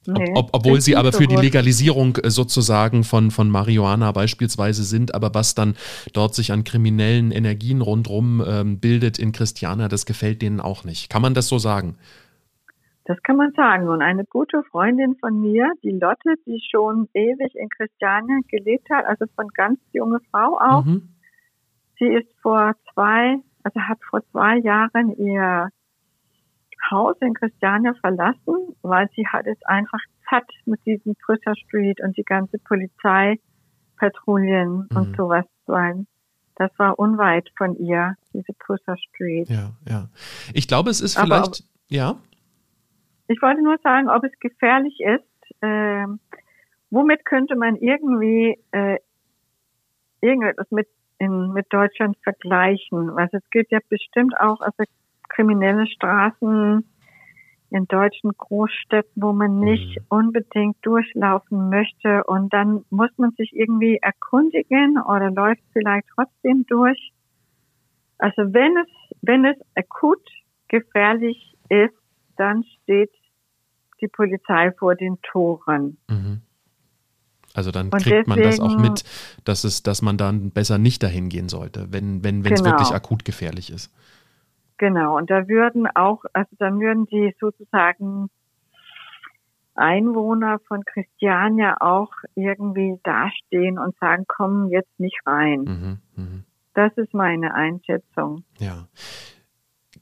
Nee, 0.06 0.32
ob, 0.34 0.50
obwohl 0.52 0.80
sie 0.80 0.96
aber 0.96 1.12
für 1.12 1.24
so 1.24 1.28
die 1.28 1.36
Legalisierung 1.36 2.16
äh, 2.16 2.30
sozusagen 2.30 3.04
von, 3.04 3.30
von 3.30 3.50
Marihuana 3.50 4.10
beispielsweise 4.12 4.82
sind, 4.84 5.14
aber 5.14 5.34
was 5.34 5.54
dann 5.54 5.74
dort 6.14 6.34
sich 6.34 6.50
an 6.50 6.64
kriminellen 6.64 7.30
Energien 7.30 7.82
rundherum 7.82 8.42
ähm, 8.46 8.80
bildet 8.80 9.18
in 9.18 9.32
Christiana, 9.32 9.88
das 9.88 10.06
gefällt 10.06 10.40
denen 10.40 10.60
auch 10.60 10.84
nicht. 10.84 11.10
Kann 11.10 11.20
man 11.20 11.34
das 11.34 11.48
so 11.48 11.58
sagen? 11.58 11.98
Das 13.04 13.22
kann 13.22 13.36
man 13.36 13.52
sagen. 13.52 13.88
Und 13.88 14.00
eine 14.02 14.24
gute 14.24 14.62
Freundin 14.70 15.16
von 15.20 15.40
mir, 15.40 15.72
die 15.82 15.92
Lotte, 15.92 16.34
die 16.46 16.60
schon 16.70 17.08
ewig 17.12 17.54
in 17.54 17.68
Christiania 17.68 18.38
gelebt 18.48 18.88
hat, 18.90 19.04
also 19.06 19.26
von 19.34 19.48
ganz 19.48 19.78
junge 19.92 20.20
Frau 20.30 20.58
auch, 20.58 20.84
mhm. 20.84 21.08
sie 21.98 22.06
ist 22.06 22.28
vor 22.40 22.74
zwei, 22.92 23.36
also 23.68 23.80
hat 23.88 23.98
vor 24.08 24.22
zwei 24.30 24.58
Jahren 24.58 25.16
ihr 25.16 25.68
Haus 26.90 27.16
in 27.20 27.34
Christiania 27.34 27.92
verlassen, 28.00 28.74
weil 28.82 29.08
sie 29.14 29.26
hat 29.26 29.46
es 29.46 29.58
einfach 29.64 30.00
satt 30.30 30.48
mit 30.64 30.80
diesem 30.86 31.14
Twitter 31.24 31.54
Street 31.56 32.00
und 32.02 32.16
die 32.16 32.22
ganze 32.22 32.58
Polizeipatrouillen 32.58 34.86
mhm. 34.90 34.96
und 34.96 35.14
sowas 35.16 35.44
sein. 35.66 36.06
Das 36.54 36.70
war 36.78 36.98
unweit 36.98 37.50
von 37.56 37.76
ihr, 37.76 38.14
diese 38.32 38.54
Twitter 38.64 38.96
Street. 38.96 39.48
Ja, 39.48 39.72
ja. 39.88 40.08
Ich 40.54 40.66
glaube, 40.66 40.90
es 40.90 41.00
ist 41.00 41.16
vielleicht, 41.18 41.46
ob, 41.46 41.54
ja. 41.88 42.16
Ich 43.28 43.40
wollte 43.42 43.62
nur 43.62 43.78
sagen, 43.82 44.08
ob 44.08 44.24
es 44.24 44.32
gefährlich 44.40 44.98
ist, 45.00 45.62
äh, 45.62 46.06
womit 46.90 47.24
könnte 47.24 47.54
man 47.56 47.76
irgendwie 47.76 48.58
äh, 48.72 48.98
irgendetwas 50.20 50.68
mit 50.70 50.88
in, 51.18 51.52
mit 51.52 51.66
Deutschland 51.72 52.16
vergleichen? 52.22 53.14
Was 53.14 53.32
es 53.32 53.42
gibt 53.50 53.72
ja 53.72 53.78
bestimmt 53.88 54.38
auch, 54.38 54.60
also 54.60 54.84
kriminelle 55.28 55.86
Straßen 55.86 56.84
in 57.70 57.84
deutschen 57.86 58.32
Großstädten, 58.36 59.22
wo 59.22 59.32
man 59.32 59.60
nicht 59.60 59.98
Mhm. 59.98 60.06
unbedingt 60.08 60.76
durchlaufen 60.82 61.68
möchte 61.68 62.24
und 62.24 62.52
dann 62.52 62.84
muss 62.90 63.10
man 63.18 63.32
sich 63.32 63.54
irgendwie 63.54 63.98
erkundigen 64.00 64.98
oder 64.98 65.30
läuft 65.30 65.62
vielleicht 65.72 66.06
trotzdem 66.14 66.64
durch. 66.66 67.12
Also 68.18 68.52
wenn 68.54 68.76
es, 68.78 68.88
wenn 69.22 69.44
es 69.44 69.56
akut 69.74 70.22
gefährlich 70.68 71.56
ist, 71.68 71.94
dann 72.36 72.64
steht 72.64 73.12
die 74.00 74.08
Polizei 74.08 74.72
vor 74.72 74.94
den 74.94 75.20
Toren. 75.22 75.98
Mhm. 76.08 76.42
Also 77.58 77.70
dann 77.72 77.90
Und 77.90 78.02
kriegt 78.02 78.26
man 78.26 78.40
das 78.42 78.58
auch 78.60 78.68
deswegen- 78.68 78.82
mit, 78.82 79.04
dass 79.44 79.64
es, 79.64 79.82
dass 79.82 80.00
man 80.00 80.16
dann 80.16 80.50
besser 80.50 80.78
nicht 80.78 81.02
dahin 81.02 81.28
gehen 81.28 81.48
sollte, 81.50 81.88
wenn 81.92 82.24
wenn 82.24 82.44
wenn 82.44 82.52
es 82.54 82.62
Genau. 82.62 82.72
wirklich 82.74 82.92
akut 82.94 83.24
gefährlich 83.26 83.70
ist. 83.70 83.92
Genau, 84.78 85.16
und 85.18 85.28
da 85.28 85.46
würden 85.48 85.86
auch, 85.94 86.24
also 86.32 86.50
dann 86.58 86.78
würden 86.80 87.04
die 87.06 87.34
sozusagen 87.40 88.30
Einwohner 89.74 90.58
von 90.66 90.84
Christiania 90.84 91.76
auch 91.80 92.10
irgendwie 92.34 92.98
dastehen 93.04 93.78
und 93.78 93.96
sagen, 93.98 94.24
komm 94.26 94.70
jetzt 94.70 94.98
nicht 94.98 95.18
rein. 95.26 95.60
Mhm. 95.60 95.98
Mhm. 96.24 96.44
Das 96.74 96.92
ist 96.96 97.14
meine 97.14 97.54
Einschätzung. 97.54 98.44
Ja. 98.58 98.86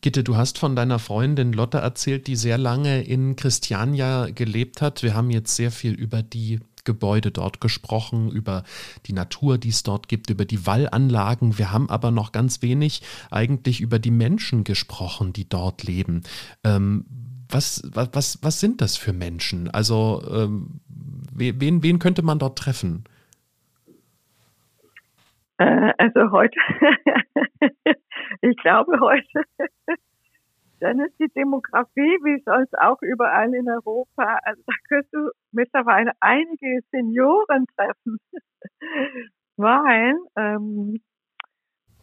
Gitte, 0.01 0.23
du 0.25 0.37
hast 0.37 0.59
von 0.59 0.77
deiner 0.77 0.99
Freundin 0.99 1.53
Lotte 1.53 1.79
erzählt, 1.79 2.27
die 2.27 2.37
sehr 2.37 2.59
lange 2.59 3.03
in 3.03 3.35
Christiania 3.37 4.27
gelebt 4.35 4.81
hat. 4.83 5.03
Wir 5.03 5.15
haben 5.15 5.31
jetzt 5.31 5.57
sehr 5.57 5.71
viel 5.71 5.95
über 5.95 6.23
die 6.23 6.61
Gebäude 6.87 7.31
dort 7.31 7.61
gesprochen, 7.61 8.31
über 8.31 8.65
die 9.05 9.13
Natur, 9.13 9.59
die 9.59 9.69
es 9.69 9.83
dort 9.83 10.09
gibt, 10.09 10.31
über 10.31 10.47
die 10.47 10.67
Wallanlagen. 10.67 11.59
Wir 11.59 11.71
haben 11.71 11.91
aber 11.91 12.11
noch 12.11 12.33
ganz 12.33 12.63
wenig 12.63 13.03
eigentlich 13.31 13.83
über 13.83 13.99
die 13.99 14.11
Menschen 14.11 14.65
gesprochen, 14.65 15.35
die 15.35 15.47
dort 15.47 15.83
leben. 15.83 16.23
Ähm, 16.65 17.05
was, 17.51 17.83
was, 17.93 18.09
was, 18.13 18.39
was 18.43 18.59
sind 18.61 18.81
das 18.81 18.97
für 18.97 19.13
Menschen? 19.13 19.69
Also 19.71 20.23
ähm, 20.33 20.81
we- 21.33 21.61
wen, 21.61 21.83
wen 21.83 21.99
könnte 21.99 22.23
man 22.23 22.39
dort 22.39 22.59
treffen? 22.59 23.05
Äh, 25.59 25.93
also 25.99 26.31
heute, 26.33 26.59
ich 28.43 28.57
glaube 28.57 28.99
heute, 29.01 29.45
dann 30.81 31.01
ist 31.01 31.19
die 31.19 31.29
Demografie, 31.29 32.19
wie 32.25 32.43
sonst 32.45 32.77
auch 32.79 33.01
überall 33.03 33.55
in 33.55 33.69
Europa, 33.69 34.39
also 34.43 34.63
da 34.67 34.73
könntest 34.89 35.15
du 35.15 35.31
mittlerweile 35.53 36.13
einige 36.21 36.81
Senioren 36.91 37.67
treffen, 37.77 38.19
weil 39.57 40.17
ähm, 40.37 41.01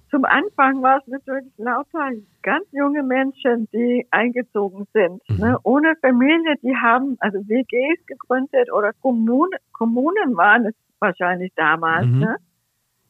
zum 0.10 0.26
Anfang 0.26 0.82
war 0.84 1.00
es 1.00 1.08
natürlich 1.08 1.52
lauter 1.58 2.12
ganz 2.44 2.66
junge 2.72 3.02
Menschen, 3.04 3.68
die 3.74 4.08
eingezogen 4.12 4.86
sind, 4.94 5.22
Mhm. 5.30 5.38
ne? 5.38 5.58
ohne 5.64 5.96
Familie, 6.02 6.56
die 6.62 6.76
haben 6.76 7.16
also 7.20 7.40
WGs 7.48 8.06
gegründet 8.06 8.72
oder 8.72 8.94
Kommunen, 9.02 9.58
Kommunen 9.72 10.36
waren 10.38 10.66
es 10.68 10.76
wahrscheinlich 11.00 11.52
damals, 11.56 12.06
Mhm. 12.08 12.20
ne? 12.20 12.36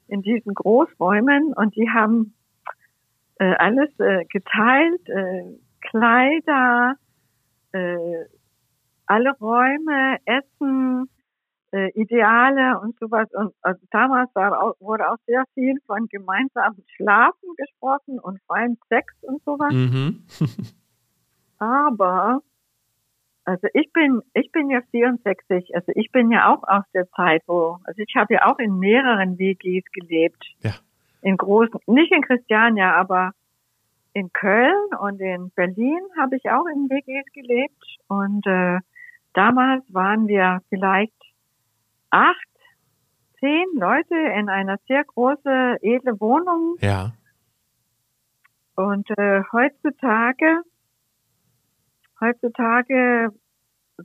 in 0.07 0.21
diesen 0.21 0.53
Großräumen 0.53 1.53
und 1.53 1.75
die 1.75 1.89
haben 1.89 2.33
äh, 3.39 3.55
alles 3.55 3.89
äh, 3.99 4.25
geteilt, 4.25 5.09
äh, 5.09 5.57
Kleider, 5.81 6.95
äh, 7.71 8.25
alle 9.05 9.31
Räume, 9.39 10.17
Essen, 10.25 11.09
äh, 11.71 11.89
Ideale 11.99 12.79
und 12.79 12.97
sowas. 12.99 13.27
Und 13.33 13.53
also 13.61 13.81
damals 13.91 14.33
war 14.35 14.61
auch, 14.61 14.79
wurde 14.79 15.09
auch 15.09 15.17
sehr 15.25 15.43
viel 15.53 15.75
von 15.85 16.07
gemeinsamen 16.07 16.83
Schlafen 16.95 17.49
gesprochen 17.57 18.19
und 18.19 18.39
freien 18.47 18.77
Sex 18.89 19.13
und 19.21 19.43
sowas. 19.43 19.73
Mhm. 19.73 20.23
Aber 21.57 22.41
also 23.45 23.67
ich 23.73 23.91
bin 23.91 24.21
ich 24.33 24.51
bin 24.51 24.69
ja 24.69 24.81
64, 24.91 25.75
also 25.75 25.91
ich 25.95 26.11
bin 26.11 26.31
ja 26.31 26.53
auch 26.53 26.63
aus 26.63 26.85
der 26.93 27.09
Zeit, 27.11 27.43
wo 27.47 27.79
also 27.83 28.01
ich 28.05 28.15
habe 28.15 28.35
ja 28.35 28.45
auch 28.45 28.59
in 28.59 28.77
mehreren 28.79 29.37
WGs 29.37 29.91
gelebt. 29.91 30.43
Ja. 30.61 30.71
In 31.23 31.37
großen, 31.37 31.79
nicht 31.87 32.11
in 32.11 32.21
Christiania, 32.21 32.93
aber 32.95 33.31
in 34.13 34.31
Köln 34.33 34.93
und 34.99 35.19
in 35.21 35.51
Berlin 35.55 36.01
habe 36.19 36.35
ich 36.35 36.49
auch 36.49 36.65
in 36.67 36.89
WGs 36.89 37.31
gelebt 37.33 37.97
und 38.07 38.45
äh, 38.45 38.79
damals 39.33 39.83
waren 39.87 40.27
wir 40.27 40.59
vielleicht 40.69 41.13
acht, 42.11 42.47
zehn 43.39 43.65
Leute 43.73 44.15
in 44.37 44.49
einer 44.49 44.77
sehr 44.87 45.03
großen 45.05 45.77
edle 45.81 46.19
Wohnung 46.19 46.75
Ja. 46.81 47.13
und 48.75 49.09
äh, 49.17 49.43
heutzutage, 49.51 50.61
heutzutage 52.19 53.29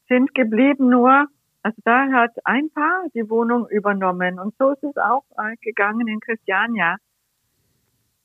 sind 0.09 0.35
geblieben 0.35 0.89
nur, 0.89 1.27
also 1.63 1.83
da 1.85 2.07
hat 2.13 2.31
ein 2.45 2.71
Paar 2.71 3.07
die 3.13 3.29
Wohnung 3.29 3.69
übernommen 3.69 4.39
und 4.39 4.55
so 4.59 4.71
ist 4.71 4.85
es 4.85 4.97
auch 4.97 5.25
äh, 5.37 5.57
gegangen 5.61 6.09
in 6.09 6.21
Christiania. 6.21 6.97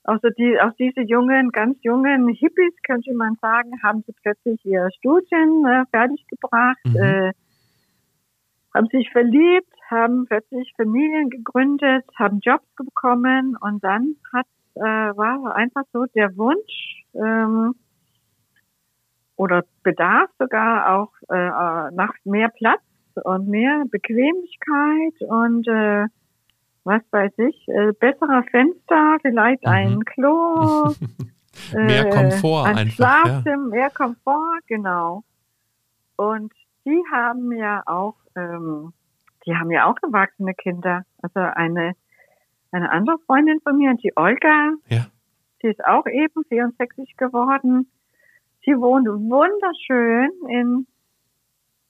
Also 0.04 0.30
die, 0.38 0.60
auch 0.60 0.74
diese 0.78 1.02
jungen, 1.02 1.50
ganz 1.52 1.78
jungen 1.82 2.28
Hippies, 2.28 2.74
könnte 2.86 3.14
man 3.14 3.36
sagen, 3.42 3.72
haben 3.82 4.04
sie 4.06 4.14
plötzlich 4.22 4.64
ihr 4.66 4.90
Studien 4.98 5.66
äh, 5.66 5.86
fertiggebracht, 5.92 6.86
Mhm. 6.86 6.96
äh, 6.98 7.32
haben 8.74 8.88
sich 8.88 9.10
verliebt, 9.12 9.72
haben 9.90 10.26
plötzlich 10.26 10.74
Familien 10.76 11.30
gegründet, 11.30 12.06
haben 12.18 12.40
Jobs 12.42 12.66
bekommen 12.76 13.56
und 13.62 13.84
dann 13.84 14.16
hat 14.34 14.48
äh, 14.76 14.82
war 14.82 15.56
einfach 15.56 15.84
so 15.94 16.06
der 16.16 16.36
Wunsch 16.36 17.06
ähm, 17.14 17.76
oder 19.36 19.64
Bedarf 19.84 20.30
sogar 20.40 20.98
auch 20.98 21.12
äh, 21.30 21.36
äh, 21.36 21.92
nach 21.94 22.14
mehr 22.24 22.50
Platz 22.50 22.82
und 23.24 23.48
mehr 23.48 23.84
Bequemlichkeit 23.92 25.22
und 25.30 25.68
äh, 25.68 26.08
was 26.84 27.02
weiß 27.12 27.32
ich, 27.38 27.68
äh, 27.68 27.94
besserer 27.94 28.44
Fenster, 28.52 29.18
vielleicht 29.22 29.64
Mhm. 29.64 29.70
ein 29.70 30.06
Klo, 30.06 30.94
Mehr 31.74 32.08
äh, 32.08 32.10
Komfort 32.10 32.66
ein 32.66 32.78
einfach, 32.78 33.00
ja. 33.00 33.22
Schlafzimmer, 33.26 33.68
mehr 33.70 33.90
Komfort, 33.92 34.60
genau. 34.68 35.24
Und 36.16 36.52
die 36.86 37.02
haben 37.12 37.52
ja 37.52 37.84
auch, 37.86 38.16
ähm, 38.36 38.92
die 39.46 39.56
haben 39.56 39.72
ja 39.72 39.86
auch 39.86 39.96
erwachsene 40.02 40.54
Kinder. 40.54 41.04
Also 41.22 41.40
eine 41.40 41.94
eine 42.72 42.90
andere 42.92 43.20
Freundin 43.28 43.60
von 43.62 43.78
mir, 43.78 43.94
die 43.94 44.12
Olga, 44.18 44.72
Ja. 44.90 45.06
die 45.62 45.68
ist 45.68 45.86
auch 45.86 46.08
eben 46.08 46.44
64 46.50 47.16
geworden. 47.18 47.88
Sie 48.66 48.72
wohnt 48.76 49.08
wunderschön 49.08 50.32
in, 50.50 50.88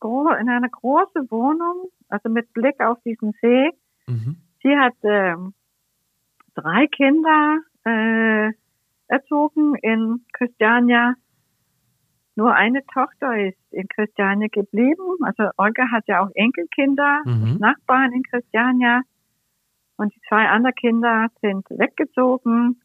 in 0.04 0.50
einer 0.50 0.68
großen 0.70 1.32
Wohnung, 1.32 1.89
also 2.10 2.28
mit 2.28 2.52
Blick 2.52 2.82
auf 2.82 2.98
diesen 3.06 3.32
See. 3.41 3.70
Mhm. 4.08 4.36
Sie 4.64 4.78
hat 4.78 4.95
ähm, 5.03 5.53
drei 6.55 6.88
Kinder 6.88 7.59
äh, 7.86 8.51
erzogen 9.07 9.76
in 9.76 10.26
Christiania. 10.34 11.16
Nur 12.36 12.55
eine 12.55 12.84
Tochter 12.88 13.38
ist 13.47 13.59
in 13.72 13.88
Christiania 13.89 14.47
geblieben. 14.51 15.18
Also 15.22 15.49
Olga 15.57 15.91
hat 15.91 16.07
ja 16.07 16.22
auch 16.22 16.30
Enkelkinder, 16.34 17.22
Mhm. 17.26 17.57
Nachbarn 17.59 18.11
in 18.14 18.24
Christiania. 18.24 19.01
Und 19.97 20.16
die 20.16 20.22
zwei 20.28 20.47
anderen 20.47 20.76
Kinder 20.76 21.28
sind 21.41 21.70
weggezogen. 21.70 22.82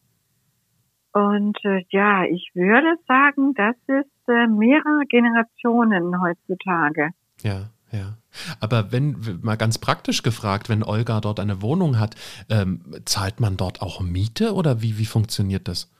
Und 1.13 1.57
äh, 1.65 1.83
ja, 1.89 2.23
ich 2.25 2.51
würde 2.53 2.95
sagen, 3.07 3.55
das 3.55 3.75
ist 3.87 4.27
äh, 4.27 4.45
mehrere 4.45 5.05
Generationen 5.07 6.21
heutzutage. 6.21 7.09
Ja, 7.41 7.69
ja. 7.91 8.17
Aber 8.59 8.91
wenn, 8.91 9.39
mal 9.41 9.57
ganz 9.57 9.77
praktisch 9.77 10.23
gefragt, 10.23 10.69
wenn 10.69 10.83
Olga 10.83 11.19
dort 11.21 11.39
eine 11.39 11.61
Wohnung 11.61 11.99
hat, 11.99 12.15
ähm, 12.49 12.81
zahlt 13.05 13.39
man 13.39 13.57
dort 13.57 13.81
auch 13.81 14.01
Miete 14.01 14.53
oder 14.53 14.81
wie, 14.81 14.97
wie 14.97 15.05
funktioniert 15.05 15.67
das? 15.67 15.91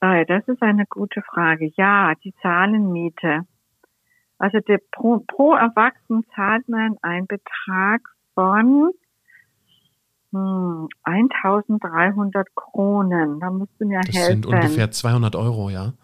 Ah, 0.00 0.24
das 0.24 0.46
ist 0.48 0.62
eine 0.62 0.86
gute 0.86 1.22
Frage. 1.22 1.72
Ja, 1.76 2.12
die 2.22 2.34
zahlen 2.42 2.92
Miete. 2.92 3.46
Also 4.38 4.58
der 4.60 4.78
pro, 4.92 5.20
pro 5.26 5.54
Erwachsenen 5.54 6.24
zahlt 6.34 6.68
man 6.68 6.96
einen 7.02 7.26
Betrag 7.26 8.02
von 8.34 8.90
hm, 10.32 10.88
1300 11.04 12.54
Kronen. 12.54 13.40
Da 13.40 13.50
musst 13.50 13.72
du 13.78 13.86
mir 13.86 14.00
Das 14.04 14.14
helfen. 14.14 14.42
sind 14.42 14.46
ungefähr 14.46 14.90
200 14.90 15.36
Euro, 15.36 15.70
ja. 15.70 15.94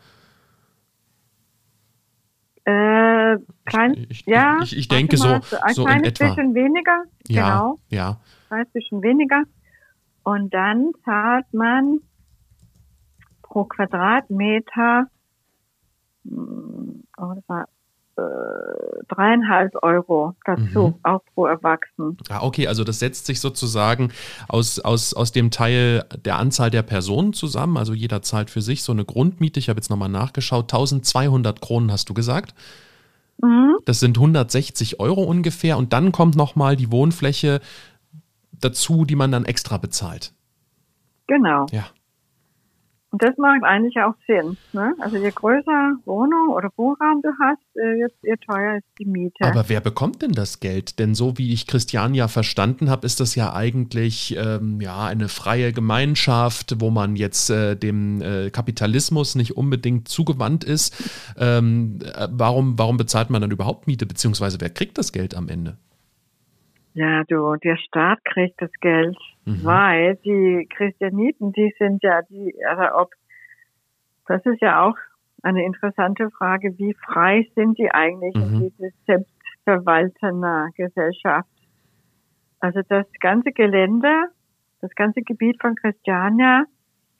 Äh, 2.65 3.37
klein, 3.65 3.95
ich, 3.95 4.11
ich, 4.11 4.27
ja, 4.27 4.59
ich, 4.63 4.77
ich 4.77 4.89
denke 4.89 5.17
so, 5.17 5.29
ein 5.29 5.43
so 5.75 5.83
in 5.83 5.89
kleines 5.89 6.09
etwa. 6.09 6.29
bisschen 6.29 6.55
weniger. 6.55 7.05
Ja, 7.29 7.51
Genau, 7.51 7.81
ja. 7.89 8.09
ein 8.11 8.47
kleines 8.49 8.73
bisschen 8.73 9.03
weniger. 9.03 9.43
Und 10.23 10.53
dann 10.53 10.93
zahlt 11.05 11.53
man 11.53 12.01
pro 13.43 13.65
Quadratmeter 13.65 15.09
hm, 16.25 17.05
oh, 17.17 17.33
das 17.35 17.49
war 17.49 17.69
äh, 18.21 19.05
dreieinhalb 19.09 19.73
Euro 19.83 20.35
dazu, 20.45 20.89
Mhm. 20.89 20.95
auch 21.03 21.21
pro 21.35 21.47
Erwachsenen. 21.47 22.17
Ah, 22.29 22.43
okay, 22.43 22.67
also 22.67 22.85
das 22.85 22.99
setzt 22.99 23.27
sich 23.27 23.41
sozusagen 23.41 24.13
aus, 24.49 24.79
aus, 24.79 25.15
aus 25.15 25.33
dem 25.33 25.51
Teil 25.51 26.05
der 26.25 26.37
Anzahl 26.39 26.71
der 26.71 26.83
Personen 26.83 27.33
zusammen. 27.33 27.77
Also 27.77 27.95
jeder 27.95 28.23
zahlt 28.23 28.51
für 28.51 28.61
sich 28.63 28.83
so 28.83 28.93
eine 28.93 29.05
Grundmiete. 29.05 29.59
Ich 29.59 29.69
habe 29.69 29.79
jetzt 29.79 29.91
nochmal 29.91 30.09
nachgeschaut. 30.09 30.65
1200 30.73 31.61
Kronen 31.61 31.91
hast 31.91 32.09
du 32.09 32.15
gesagt. 32.15 32.55
Mhm. 33.43 33.77
Das 33.87 34.01
sind 34.01 34.19
160 34.19 35.01
Euro 35.01 35.23
ungefähr. 35.23 35.79
Und 35.79 35.93
dann 35.93 36.13
kommt 36.13 36.37
nochmal 36.37 36.77
die 36.77 36.93
Wohnfläche 36.93 37.61
dazu, 38.53 39.05
die 39.05 39.17
man 39.17 39.33
dann 39.33 39.45
extra 39.47 39.79
bezahlt. 39.79 40.33
Genau. 41.27 41.67
Ja. 41.71 41.85
Und 43.13 43.23
das 43.23 43.37
macht 43.39 43.65
eigentlich 43.65 43.97
auch 43.99 44.15
Sinn. 44.27 44.57
Ne? 44.73 44.95
Also 45.01 45.17
je 45.17 45.31
größer 45.31 45.97
Wohnung 46.05 46.51
oder 46.51 46.71
Wohnraum 46.77 47.23
du 47.23 47.31
hast, 47.41 47.77
äh, 47.77 47.97
je, 47.97 48.07
je 48.23 48.37
teuer 48.37 48.77
ist 48.77 48.87
die 49.01 49.05
Miete. 49.05 49.45
Aber 49.45 49.69
wer 49.69 49.81
bekommt 49.81 50.23
denn 50.23 50.31
das 50.31 50.61
Geld? 50.61 51.01
Denn 51.01 51.17
so 51.17 51.37
wie 51.37 51.53
ich 51.53 51.67
Christian 51.67 52.15
ja 52.15 52.29
verstanden 52.29 52.89
habe, 52.89 53.05
ist 53.07 53.19
das 53.19 53.35
ja 53.35 53.53
eigentlich 53.53 54.37
ähm, 54.39 54.81
ja 54.81 55.07
eine 55.07 55.29
freie 55.29 55.73
Gemeinschaft, 55.73 56.77
wo 56.79 56.91
man 56.91 57.17
jetzt 57.17 57.51
äh, 57.51 57.75
dem 57.75 58.23
äh, 58.23 58.51
Kapitalismus 58.51 59.35
nicht 59.35 59.57
unbedingt 59.57 60.07
zugewandt 60.07 60.63
ist. 60.63 61.35
Ähm, 61.37 61.99
äh, 62.05 62.29
warum, 62.31 62.79
warum 62.79 62.97
bezahlt 62.97 63.31
man 63.31 63.43
dann 63.43 63.51
überhaupt 63.51 63.89
Miete? 63.89 64.07
Beziehungsweise 64.07 64.61
wer 64.61 64.71
kriegt 64.71 64.99
das 64.99 65.11
Geld 65.11 65.37
am 65.37 65.49
Ende? 65.49 65.79
Ja, 66.95 67.23
du, 67.25 67.57
der 67.57 67.77
Staat 67.77 68.25
kriegt 68.25 68.61
das 68.61 68.71
Geld, 68.81 69.17
Mhm. 69.51 69.65
weil 69.65 70.17
die 70.17 70.69
Christianiten, 70.71 71.53
die 71.53 71.75
sind 71.79 72.03
ja 72.03 72.23
die, 72.23 72.55
also 72.67 72.95
ob, 72.97 73.11
das 74.27 74.45
ist 74.47 74.61
ja 74.61 74.83
auch 74.83 74.97
eine 75.43 75.65
interessante 75.65 76.31
Frage, 76.31 76.79
wie 76.79 76.95
frei 76.95 77.49
sind 77.55 77.79
die 77.79 77.91
eigentlich 77.91 78.35
Mhm. 78.35 78.43
in 78.43 78.73
diese 78.79 78.91
selbstverwaltender 79.07 80.69
Gesellschaft? 80.77 81.49
Also 82.61 82.81
das 82.89 83.07
ganze 83.21 83.53
Gelände, 83.53 84.27
das 84.81 84.95
ganze 84.95 85.23
Gebiet 85.23 85.61
von 85.61 85.75
Christiania, 85.75 86.65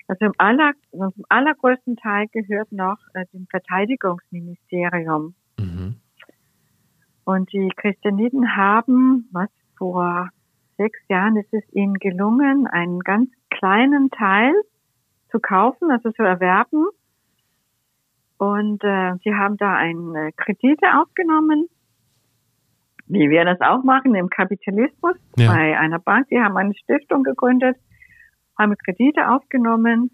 also 0.07 0.27
im, 0.27 0.35
aller, 0.39 0.73
also 0.93 1.13
im 1.17 1.25
allergrößten 1.29 1.97
Teil 1.97 2.27
gehört 2.33 2.73
noch 2.73 2.99
äh, 3.15 3.25
dem 3.33 3.47
Verteidigungsministerium. 3.47 5.35
Mhm. 5.59 5.97
Und 7.25 7.53
die 7.53 7.71
Christianiten 7.77 8.57
haben, 8.57 9.29
was 9.33 9.49
vor 9.79 10.29
sechs 10.81 10.99
Jahren 11.09 11.37
ist 11.37 11.53
es 11.53 11.63
ihnen 11.75 11.95
gelungen, 11.95 12.67
einen 12.67 13.01
ganz 13.01 13.29
kleinen 13.51 14.11
Teil 14.11 14.55
zu 15.31 15.39
kaufen, 15.39 15.91
also 15.91 16.11
zu 16.11 16.23
erwerben. 16.23 16.87
Und 18.39 18.83
äh, 18.83 19.13
sie 19.23 19.35
haben 19.35 19.59
da 19.59 19.75
einen 19.75 20.33
Kredite 20.37 20.87
aufgenommen, 20.99 21.67
wie 23.07 23.29
wir 23.29 23.45
das 23.45 23.61
auch 23.61 23.85
machen 23.85 24.15
im 24.15 24.31
Kapitalismus 24.31 25.17
Ja. 25.37 25.53
bei 25.53 25.79
einer 25.79 25.99
Bank. 25.99 26.29
Sie 26.31 26.41
haben 26.41 26.57
eine 26.57 26.75
Stiftung 26.75 27.25
gegründet, 27.25 27.77
haben 28.59 28.75
Kredite 28.79 29.29
aufgenommen. 29.29 30.11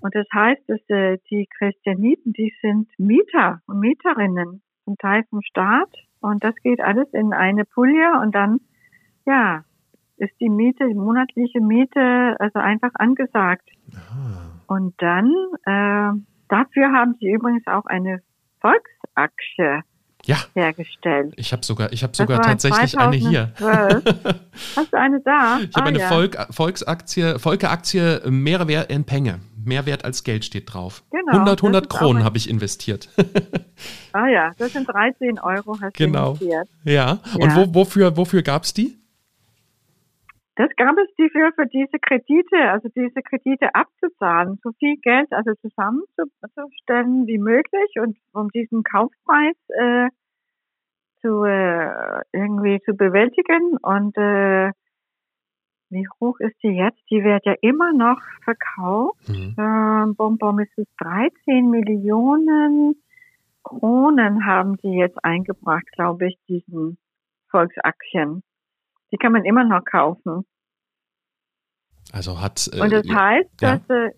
Und 0.00 0.14
das 0.14 0.26
heißt, 0.32 0.62
dass 0.66 0.80
äh, 0.88 1.18
die 1.30 1.46
Christianiten, 1.58 2.32
die 2.32 2.54
sind 2.62 2.88
Mieter 2.96 3.60
und 3.66 3.80
Mieterinnen, 3.80 4.62
zum 4.86 4.96
Teil 4.96 5.24
vom 5.28 5.42
Staat. 5.42 5.92
Und 6.20 6.42
das 6.42 6.54
geht 6.62 6.80
alles 6.80 7.08
in 7.12 7.34
eine 7.34 7.66
Pulle 7.66 8.18
und 8.22 8.34
dann, 8.34 8.60
ja, 9.26 9.64
ist 10.20 10.32
die 10.40 10.48
Miete, 10.48 10.86
die 10.88 10.94
monatliche 10.94 11.60
Miete, 11.60 12.36
also 12.38 12.58
einfach 12.58 12.90
angesagt. 12.94 13.68
Ah. 13.94 14.50
Und 14.66 14.94
dann, 14.98 15.26
äh, 15.64 16.20
dafür 16.48 16.92
haben 16.92 17.16
sie 17.18 17.28
übrigens 17.30 17.66
auch 17.66 17.86
eine 17.86 18.20
Volksaktie 18.60 19.82
Ja, 20.26 20.36
hergestellt. 20.54 21.32
ich 21.36 21.52
habe 21.52 21.64
sogar, 21.64 21.92
ich 21.92 22.02
habe 22.02 22.10
Das 22.12 22.18
sogar 22.18 22.40
tatsächlich 22.42 22.98
eine 22.98 23.16
hier. 23.16 23.52
2012. 23.56 24.04
Hast 24.76 24.92
du 24.92 24.98
eine 24.98 25.20
da? 25.22 25.58
Ich 25.60 25.74
habe 25.74 25.84
Ah, 25.86 25.88
eine 25.88 25.98
ja. 25.98 26.08
Volk, 26.08 26.36
Volksaktie, 26.50 27.38
Volke-Aktie, 27.38 28.20
Mehrwert 28.30 28.90
in 28.92 29.04
Penge. 29.04 29.40
Mehrwert 29.64 30.04
als 30.04 30.24
Geld 30.24 30.44
steht 30.44 30.72
drauf. 30.72 31.02
Genau, 31.10 31.32
100, 31.32 31.58
das 31.58 31.62
100 31.62 31.84
ist 31.86 31.90
auch 31.92 31.98
Kronen 31.98 32.24
habe 32.24 32.36
ich 32.38 32.48
investiert. 32.48 33.08
Ah 34.12 34.26
ja, 34.28 34.52
das 34.58 34.72
sind 34.72 34.88
13 34.88 35.38
Euro 35.38 35.76
hast 35.80 35.94
Genau. 35.94 36.34
du 36.34 36.44
investiert. 36.44 36.68
ja. 36.84 37.18
Und 37.34 37.50
Ja. 37.50 37.56
wo, 37.56 37.74
wofür, 37.74 38.16
wofür 38.16 38.42
gab 38.42 38.64
es 38.64 38.72
die? 38.74 38.96
Das 40.56 40.68
gab 40.76 40.96
es 40.98 41.08
die 41.16 41.30
für, 41.30 41.50
diese 41.66 41.98
Kredite, 42.00 42.70
also 42.70 42.88
diese 42.94 43.22
Kredite 43.22 43.74
abzuzahlen, 43.74 44.58
so 44.62 44.72
viel 44.78 44.96
Geld 44.96 45.32
also 45.32 45.52
zusammenzustellen 45.62 47.26
wie 47.26 47.38
möglich 47.38 47.94
und 48.00 48.18
um 48.32 48.48
diesen 48.50 48.82
Kaufpreis 48.82 49.56
äh, 49.68 50.08
zu 51.22 51.44
äh, 51.44 52.22
irgendwie 52.32 52.80
zu 52.84 52.94
bewältigen. 52.94 53.76
Und 53.80 54.16
äh, 54.18 54.72
wie 55.90 56.06
hoch 56.20 56.38
ist 56.40 56.56
die 56.62 56.76
jetzt? 56.76 57.00
Die 57.10 57.22
wird 57.24 57.44
ja 57.46 57.54
immer 57.60 57.92
noch 57.92 58.20
verkauft. 58.44 59.28
Mhm. 59.28 59.54
Ähm, 59.58 60.14
bom, 60.16 60.58
ist 60.58 60.76
es 60.76 60.86
13 60.98 61.70
Millionen 61.70 62.96
Kronen 63.62 64.46
haben 64.46 64.76
die 64.78 64.94
jetzt 64.94 65.22
eingebracht, 65.24 65.86
glaube 65.92 66.28
ich, 66.28 66.38
diesen 66.48 66.98
Volksaktien. 67.50 68.42
Die 69.12 69.16
kann 69.16 69.32
man 69.32 69.44
immer 69.44 69.64
noch 69.64 69.84
kaufen. 69.84 70.44
Also 72.12 72.40
hat. 72.40 72.68
äh, 72.72 72.80
Und 72.80 72.92
das 72.92 73.08
heißt, 73.08 73.50
ja. 73.60 73.76
dass, 73.76 73.88
äh, 73.88 74.10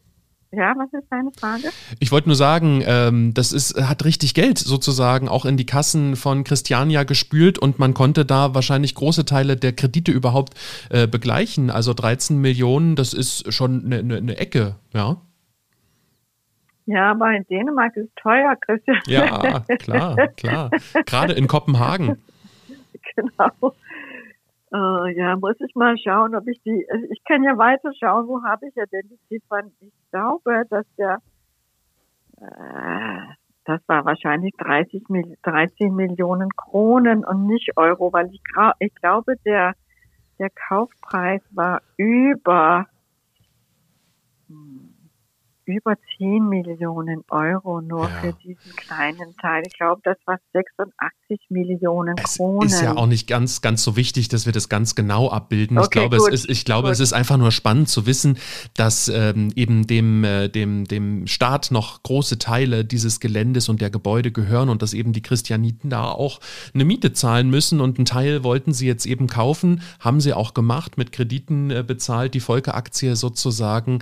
ja, 0.54 0.74
was 0.76 0.92
ist 0.92 1.10
deine 1.10 1.30
Frage? 1.32 1.70
Ich 1.98 2.12
wollte 2.12 2.28
nur 2.28 2.36
sagen, 2.36 2.82
ähm, 2.84 3.32
das 3.32 3.52
ist, 3.52 3.80
hat 3.80 4.04
richtig 4.04 4.34
Geld 4.34 4.58
sozusagen 4.58 5.28
auch 5.28 5.46
in 5.46 5.56
die 5.56 5.64
Kassen 5.64 6.14
von 6.14 6.44
Christiania 6.44 7.04
gespült 7.04 7.58
und 7.58 7.78
man 7.78 7.94
konnte 7.94 8.26
da 8.26 8.54
wahrscheinlich 8.54 8.94
große 8.94 9.24
Teile 9.24 9.56
der 9.56 9.72
Kredite 9.72 10.12
überhaupt 10.12 10.54
äh, 10.90 11.06
begleichen. 11.06 11.70
Also 11.70 11.94
13 11.94 12.38
Millionen, 12.38 12.96
das 12.96 13.14
ist 13.14 13.50
schon 13.52 13.86
eine, 13.86 13.98
eine, 14.00 14.16
eine 14.16 14.36
Ecke, 14.36 14.76
ja. 14.92 15.16
Ja, 16.84 17.12
aber 17.12 17.30
in 17.32 17.46
Dänemark 17.46 17.96
ist 17.96 18.08
es 18.08 18.22
teuer, 18.22 18.56
Christian. 18.56 18.98
Ja, 19.06 19.60
klar, 19.78 20.28
klar. 20.36 20.70
Gerade 21.06 21.32
in 21.32 21.46
Kopenhagen. 21.46 22.18
genau. 23.14 23.74
Äh, 24.72 25.16
ja, 25.18 25.36
muss 25.36 25.56
ich 25.60 25.74
mal 25.74 25.96
schauen, 25.98 26.34
ob 26.34 26.46
ich 26.48 26.60
die, 26.62 26.86
also 26.90 27.06
ich 27.10 27.22
kann 27.24 27.42
ja 27.44 27.58
weiter 27.58 27.92
schauen, 28.00 28.26
wo 28.28 28.42
habe 28.44 28.68
ich 28.68 28.74
ja 28.74 28.86
denn 28.86 29.08
die 29.10 29.20
Ziffern? 29.28 29.72
Ich 29.80 29.92
glaube, 30.10 30.64
dass 30.70 30.86
der, 30.98 31.18
äh, 32.40 33.34
das 33.64 33.80
war 33.88 34.04
wahrscheinlich 34.04 34.54
30, 34.58 35.08
Mil- 35.08 35.36
13 35.42 35.94
Millionen 35.94 36.50
Kronen 36.56 37.24
und 37.24 37.46
nicht 37.46 37.76
Euro, 37.76 38.12
weil 38.12 38.28
ich, 38.32 38.42
ich 38.80 38.94
glaube, 38.96 39.36
der, 39.44 39.74
der 40.38 40.50
Kaufpreis 40.50 41.42
war 41.50 41.82
über, 41.96 42.86
hm, 44.48 44.81
über 45.64 45.94
10 46.18 46.48
Millionen 46.48 47.22
Euro 47.30 47.80
nur 47.80 48.08
Ja. 48.08 48.20
für 48.20 48.32
diesen 48.34 48.76
kleinen 48.76 49.36
Teil. 49.40 49.62
Ich 49.66 49.76
glaube, 49.78 50.00
das 50.04 50.16
war 50.26 50.38
86 50.52 51.40
Millionen 51.50 52.14
Es 52.22 52.36
Kronen. 52.36 52.66
ist 52.68 52.80
ja 52.82 52.96
auch 52.96 53.06
nicht 53.06 53.26
ganz, 53.26 53.60
ganz 53.60 53.82
so 53.82 53.96
wichtig, 53.96 54.28
dass 54.28 54.46
wir 54.46 54.52
das 54.52 54.68
ganz 54.68 54.94
genau 54.94 55.30
abbilden. 55.30 55.76
ich 55.78 55.84
Okay, 55.86 56.00
glaube, 56.00 56.18
gut, 56.18 56.28
es 56.32 56.44
ist, 56.44 56.50
ich 56.50 56.64
glaube, 56.64 56.88
gut. 56.88 56.92
es 56.92 57.00
ist 57.00 57.12
einfach 57.12 57.36
nur 57.36 57.50
spannend 57.52 57.88
zu 57.88 58.06
wissen, 58.06 58.38
dass 58.74 59.08
ähm, 59.08 59.52
eben 59.56 59.86
dem, 59.86 60.24
äh, 60.24 60.48
dem, 60.48 60.84
dem 60.86 61.26
Staat 61.26 61.70
noch 61.70 62.02
große 62.02 62.38
Teile 62.38 62.84
dieses 62.84 63.20
Geländes 63.20 63.68
und 63.68 63.80
der 63.80 63.90
Gebäude 63.90 64.32
gehören 64.32 64.68
und 64.68 64.82
dass 64.82 64.94
eben 64.94 65.12
die 65.12 65.22
Christianiten 65.22 65.90
da 65.90 66.04
auch 66.10 66.40
eine 66.74 66.84
Miete 66.84 67.12
zahlen 67.12 67.50
müssen 67.50 67.80
und 67.80 67.98
einen 67.98 68.06
Teil 68.06 68.44
wollten 68.44 68.72
sie 68.72 68.86
jetzt 68.86 69.06
eben 69.06 69.26
kaufen, 69.26 69.82
haben 70.00 70.20
sie 70.20 70.32
auch 70.34 70.54
gemacht, 70.54 70.98
mit 70.98 71.12
Krediten 71.12 71.70
äh, 71.70 71.84
bezahlt, 71.86 72.34
die 72.34 72.40
Volke-Aktie 72.40 73.16
sozusagen. 73.16 74.00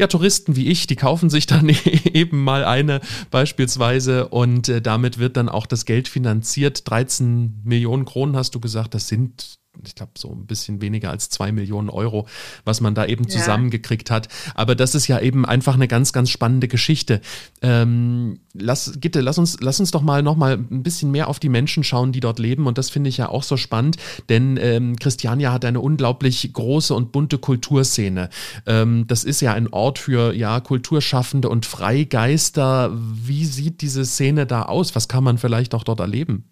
Ja, 0.00 0.06
Touristen 0.06 0.56
wie 0.56 0.68
ich, 0.68 0.86
die 0.86 0.96
kaufen 0.96 1.28
sich 1.28 1.46
dann 1.46 1.68
eben 2.14 2.42
mal 2.42 2.64
eine 2.64 3.02
beispielsweise 3.30 4.28
und 4.28 4.70
äh, 4.70 4.80
damit 4.80 5.18
wird 5.18 5.36
dann 5.36 5.50
auch 5.50 5.66
das 5.66 5.84
Geld 5.84 6.08
finanziert. 6.08 6.88
13 6.88 7.60
Millionen 7.64 8.06
Kronen 8.06 8.34
hast 8.34 8.54
du 8.54 8.60
gesagt, 8.60 8.94
das 8.94 9.08
sind, 9.08 9.59
ich 9.84 9.94
glaube, 9.94 10.12
so 10.18 10.30
ein 10.30 10.46
bisschen 10.46 10.82
weniger 10.82 11.10
als 11.10 11.30
zwei 11.30 11.52
Millionen 11.52 11.90
Euro, 11.90 12.26
was 12.64 12.80
man 12.80 12.94
da 12.94 13.06
eben 13.06 13.24
Ja. 13.24 13.30
zusammengekriegt 13.30 14.10
hat. 14.10 14.28
Aber 14.54 14.74
das 14.74 14.94
ist 14.94 15.06
ja 15.06 15.20
eben 15.20 15.46
einfach 15.46 15.74
eine 15.74 15.88
ganz, 15.88 16.12
ganz 16.12 16.30
spannende 16.30 16.68
Geschichte. 16.68 17.20
Ähm, 17.62 18.40
lass, 18.52 18.98
Gitte, 19.00 19.20
lass 19.20 19.38
uns, 19.38 19.58
lass 19.60 19.80
uns 19.80 19.90
doch 19.90 20.02
mal 20.02 20.22
noch 20.22 20.36
mal 20.36 20.54
ein 20.54 20.82
bisschen 20.82 21.10
mehr 21.10 21.28
auf 21.28 21.38
die 21.38 21.48
Menschen 21.48 21.84
schauen, 21.84 22.12
die 22.12 22.20
dort 22.20 22.38
leben. 22.38 22.66
Und 22.66 22.78
das 22.78 22.90
finde 22.90 23.08
ich 23.08 23.16
ja 23.16 23.28
auch 23.28 23.42
so 23.42 23.56
spannend, 23.56 23.96
denn 24.28 24.58
ähm, 24.60 24.96
Christiania 24.96 25.52
hat 25.52 25.64
eine 25.64 25.80
unglaublich 25.80 26.52
große 26.52 26.94
und 26.94 27.12
bunte 27.12 27.38
Kulturszene. 27.38 28.28
Ähm, 28.66 29.06
das 29.06 29.24
ist 29.24 29.40
ja 29.40 29.54
ein 29.54 29.68
Ort 29.68 29.98
für 29.98 30.34
ja, 30.34 30.60
Kulturschaffende 30.60 31.48
und 31.48 31.64
Freigeister. 31.64 32.90
Wie 32.92 33.44
sieht 33.44 33.80
diese 33.80 34.04
Szene 34.04 34.46
da 34.46 34.62
aus? 34.62 34.94
Was 34.94 35.08
kann 35.08 35.24
man 35.24 35.38
vielleicht 35.38 35.74
auch 35.74 35.84
dort 35.84 36.00
erleben? 36.00 36.44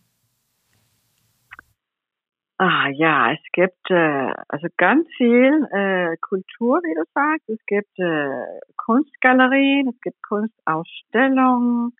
Ah 2.61 2.89
ja, 2.89 3.33
es 3.33 3.39
gibt 3.53 3.89
äh, 3.89 4.33
also 4.49 4.67
ganz 4.77 5.07
viel 5.17 5.65
äh, 5.71 6.17
Kultur, 6.21 6.81
wie 6.83 6.95
du 6.95 7.05
sagst. 7.15 7.49
Es 7.49 7.65
gibt 7.67 7.97
äh, 8.01 8.61
Kunstgalerien, 8.77 9.89
es 9.89 10.01
gibt 10.01 10.21
Kunstausstellungen, 10.23 11.93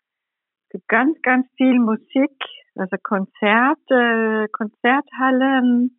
es 0.63 0.69
gibt 0.71 0.87
ganz, 0.89 1.17
ganz 1.21 1.47
viel 1.55 1.79
Musik. 1.79 2.35
also 2.75 2.97
Konzerte, 3.01 4.47
Konzerthallen, 4.51 5.97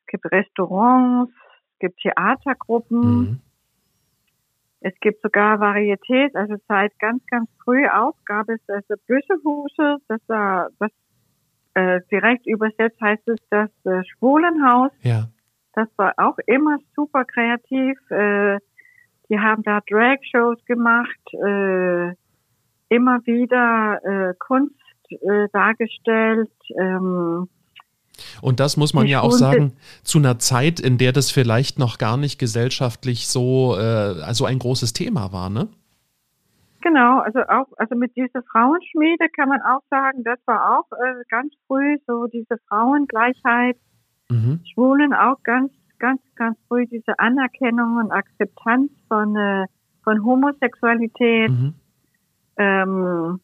es 0.00 0.06
gibt 0.08 0.30
Restaurants, 0.30 1.32
es 1.72 1.78
gibt 1.78 2.00
Theatergruppen. 2.00 3.00
Mhm. 3.00 3.40
Es 4.82 4.94
gibt 5.00 5.22
sogar 5.22 5.58
Varietät, 5.60 6.34
also 6.36 6.56
seit 6.68 6.98
ganz, 6.98 7.24
ganz 7.26 7.48
früh 7.64 7.86
auch 7.86 8.14
gab 8.24 8.48
es 8.48 8.60
also 8.66 8.94
Büschehuse, 9.06 9.98
das 10.08 10.20
war, 10.26 10.68
das 10.78 10.90
äh, 11.74 12.00
direkt 12.10 12.46
übersetzt 12.46 13.00
heißt 13.00 13.28
es 13.28 13.38
das 13.50 13.70
äh, 13.84 14.02
Schwulenhaus. 14.04 14.90
Ja. 15.02 15.28
Das 15.74 15.88
war 15.96 16.14
auch 16.16 16.38
immer 16.46 16.78
super 16.96 17.24
kreativ. 17.24 17.98
Äh, 18.10 18.58
die 19.28 19.38
haben 19.38 19.62
da 19.62 19.80
Drag-Shows 19.88 20.58
gemacht, 20.66 21.20
äh, 21.32 22.14
immer 22.88 23.24
wieder 23.24 24.00
äh, 24.04 24.34
Kunst 24.38 24.74
äh, 25.10 25.48
dargestellt. 25.52 26.50
Ähm, 26.76 27.48
und 28.42 28.60
das 28.60 28.76
muss 28.76 28.92
man 28.92 29.06
ja 29.06 29.20
auch 29.20 29.32
sagen, 29.32 29.72
zu 30.02 30.18
einer 30.18 30.38
Zeit, 30.38 30.80
in 30.80 30.98
der 30.98 31.12
das 31.12 31.30
vielleicht 31.30 31.78
noch 31.78 31.98
gar 31.98 32.16
nicht 32.16 32.38
gesellschaftlich 32.38 33.28
so 33.28 33.76
äh, 33.78 33.80
also 33.80 34.44
ein 34.44 34.58
großes 34.58 34.92
Thema 34.92 35.32
war, 35.32 35.48
ne? 35.48 35.68
Genau, 36.82 37.18
also 37.18 37.40
auch, 37.40 37.66
also 37.76 37.94
mit 37.94 38.16
dieser 38.16 38.42
Frauenschmiede 38.42 39.28
kann 39.36 39.50
man 39.50 39.60
auch 39.60 39.82
sagen, 39.90 40.24
das 40.24 40.38
war 40.46 40.78
auch 40.78 40.90
äh, 40.92 41.22
ganz 41.28 41.52
früh 41.66 41.98
so 42.06 42.26
diese 42.26 42.56
Frauengleichheit, 42.68 43.76
mhm. 44.30 44.60
Schwulen 44.72 45.12
auch 45.12 45.42
ganz, 45.42 45.72
ganz, 45.98 46.22
ganz 46.36 46.58
früh 46.68 46.86
diese 46.86 47.18
Anerkennung 47.18 47.98
und 47.98 48.10
Akzeptanz 48.10 48.90
von, 49.08 49.36
äh, 49.36 49.66
von 50.04 50.24
Homosexualität. 50.24 51.50
Mhm. 51.50 51.74
Ähm, 52.56 53.40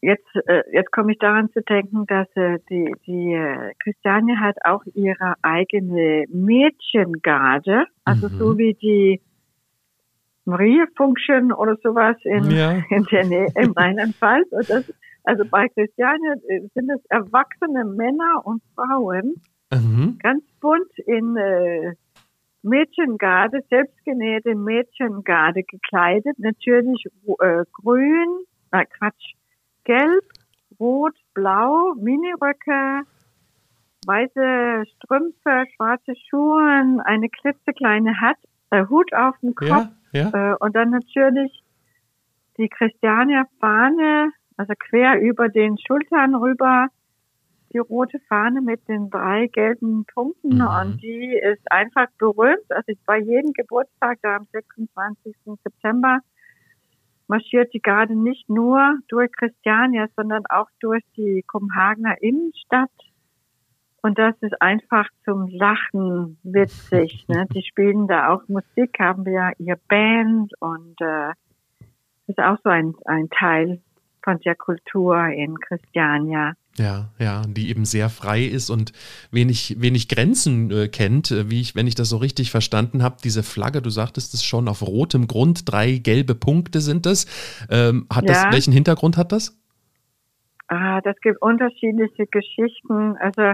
jetzt, 0.00 0.28
äh, 0.46 0.62
jetzt 0.72 0.92
komme 0.92 1.12
ich 1.12 1.18
daran 1.18 1.50
zu 1.52 1.60
denken, 1.62 2.06
dass 2.06 2.28
äh, 2.36 2.60
die, 2.70 2.94
die 3.04 3.32
äh, 3.32 3.72
Christiane 3.82 4.38
hat 4.38 4.56
auch 4.64 4.84
ihre 4.94 5.34
eigene 5.42 6.24
Mädchengarde, 6.28 7.86
also 8.04 8.28
mhm. 8.28 8.38
so 8.38 8.58
wie 8.58 8.74
die 8.74 9.20
Maria 10.44 10.84
Function 10.96 11.52
oder 11.52 11.76
sowas 11.82 12.16
in, 12.24 12.50
ja. 12.50 12.82
in 12.90 13.04
der 13.04 13.26
Nähe 13.26 13.46
im 13.56 13.72
Rheinland-Pfalz. 13.72 14.48
Also 15.24 15.44
bei 15.44 15.68
Christiane 15.68 16.40
äh, 16.48 16.60
sind 16.74 16.90
es 16.90 17.04
erwachsene 17.08 17.84
Männer 17.84 18.44
und 18.44 18.62
Frauen, 18.74 19.40
mhm. 19.72 20.18
ganz 20.20 20.42
bunt 20.60 20.98
in 21.06 21.36
äh, 21.36 21.94
Mädchengarde, 22.62 23.60
selbstgenähte 23.70 24.54
Mädchengarde 24.54 25.62
gekleidet, 25.62 26.38
natürlich 26.38 27.04
äh, 27.40 27.64
grün, 27.72 28.44
na 28.72 28.84
Quatsch, 28.84 29.34
gelb, 29.84 30.24
rot, 30.78 31.14
blau, 31.34 31.94
Miniröcke, 31.94 33.02
weiße 34.06 34.84
Strümpfe, 34.96 35.64
schwarze 35.74 36.14
Schuhe, 36.28 37.00
eine 37.04 37.28
klitzekleine 37.28 38.20
Hat, 38.20 38.38
äh, 38.70 38.84
Hut 38.88 39.12
auf 39.12 39.36
dem 39.38 39.54
Kopf 39.54 39.68
ja, 39.68 39.92
ja. 40.12 40.30
Äh, 40.32 40.56
und 40.60 40.76
dann 40.76 40.90
natürlich 40.90 41.62
die 42.58 42.68
Christiania-Fahne, 42.68 44.30
also 44.56 44.72
quer 44.78 45.20
über 45.20 45.48
den 45.48 45.76
Schultern 45.78 46.34
rüber, 46.34 46.88
die 47.72 47.78
rote 47.78 48.18
Fahne 48.28 48.60
mit 48.60 48.86
den 48.88 49.08
drei 49.08 49.46
gelben 49.46 50.04
Punkten 50.12 50.56
mhm. 50.56 50.66
und 50.66 51.02
die 51.02 51.34
ist 51.42 51.70
einfach 51.70 52.06
berühmt. 52.18 52.70
Also 52.70 52.92
bei 53.06 53.18
jedem 53.18 53.52
Geburtstag, 53.52 54.18
da 54.22 54.36
am 54.36 54.46
26. 54.52 55.34
September, 55.64 56.20
marschiert 57.28 57.72
die 57.72 57.80
Garde 57.80 58.14
nicht 58.14 58.48
nur 58.48 58.98
durch 59.08 59.30
Christiania, 59.32 60.06
sondern 60.16 60.44
auch 60.50 60.68
durch 60.80 61.02
die 61.16 61.42
Kopenhagener 61.46 62.20
Innenstadt. 62.20 62.90
Und 64.02 64.18
das 64.18 64.34
ist 64.40 64.60
einfach 64.60 65.06
zum 65.24 65.48
Lachen 65.48 66.38
witzig. 66.42 67.24
Ne? 67.28 67.46
Die 67.54 67.62
spielen 67.62 68.08
da 68.08 68.30
auch 68.30 68.42
Musik, 68.48 68.98
haben 68.98 69.24
wir 69.24 69.32
ja 69.32 69.50
ihr 69.58 69.78
Band 69.88 70.52
und 70.60 71.00
äh, 71.00 71.32
das 72.26 72.36
ist 72.36 72.40
auch 72.40 72.56
so 72.62 72.70
ein, 72.70 72.94
ein 73.04 73.28
Teil 73.30 73.80
von 74.24 74.38
der 74.40 74.54
Kultur 74.54 75.26
in 75.26 75.58
Christiania. 75.58 76.54
Ja, 76.78 77.10
ja, 77.18 77.42
die 77.46 77.68
eben 77.68 77.84
sehr 77.84 78.08
frei 78.08 78.44
ist 78.44 78.70
und 78.70 78.92
wenig, 79.30 79.76
wenig 79.80 80.08
Grenzen 80.08 80.70
äh, 80.70 80.88
kennt, 80.88 81.30
äh, 81.30 81.50
wie 81.50 81.60
ich, 81.60 81.74
wenn 81.74 81.86
ich 81.86 81.94
das 81.94 82.08
so 82.08 82.16
richtig 82.16 82.50
verstanden 82.50 83.02
habe. 83.02 83.16
Diese 83.22 83.42
Flagge, 83.42 83.82
du 83.82 83.90
sagtest 83.90 84.32
es 84.32 84.42
schon, 84.42 84.68
auf 84.68 84.80
rotem 84.80 85.26
Grund, 85.26 85.70
drei 85.70 85.98
gelbe 85.98 86.34
Punkte 86.34 86.80
sind 86.80 87.04
es. 87.04 87.26
Ähm, 87.70 88.06
hat 88.10 88.24
ja. 88.24 88.32
das, 88.32 88.52
welchen 88.52 88.72
Hintergrund 88.72 89.18
hat 89.18 89.32
das? 89.32 89.60
Ah, 90.68 91.02
das 91.02 91.16
gibt 91.20 91.42
unterschiedliche 91.42 92.26
Geschichten. 92.26 93.16
Also 93.18 93.52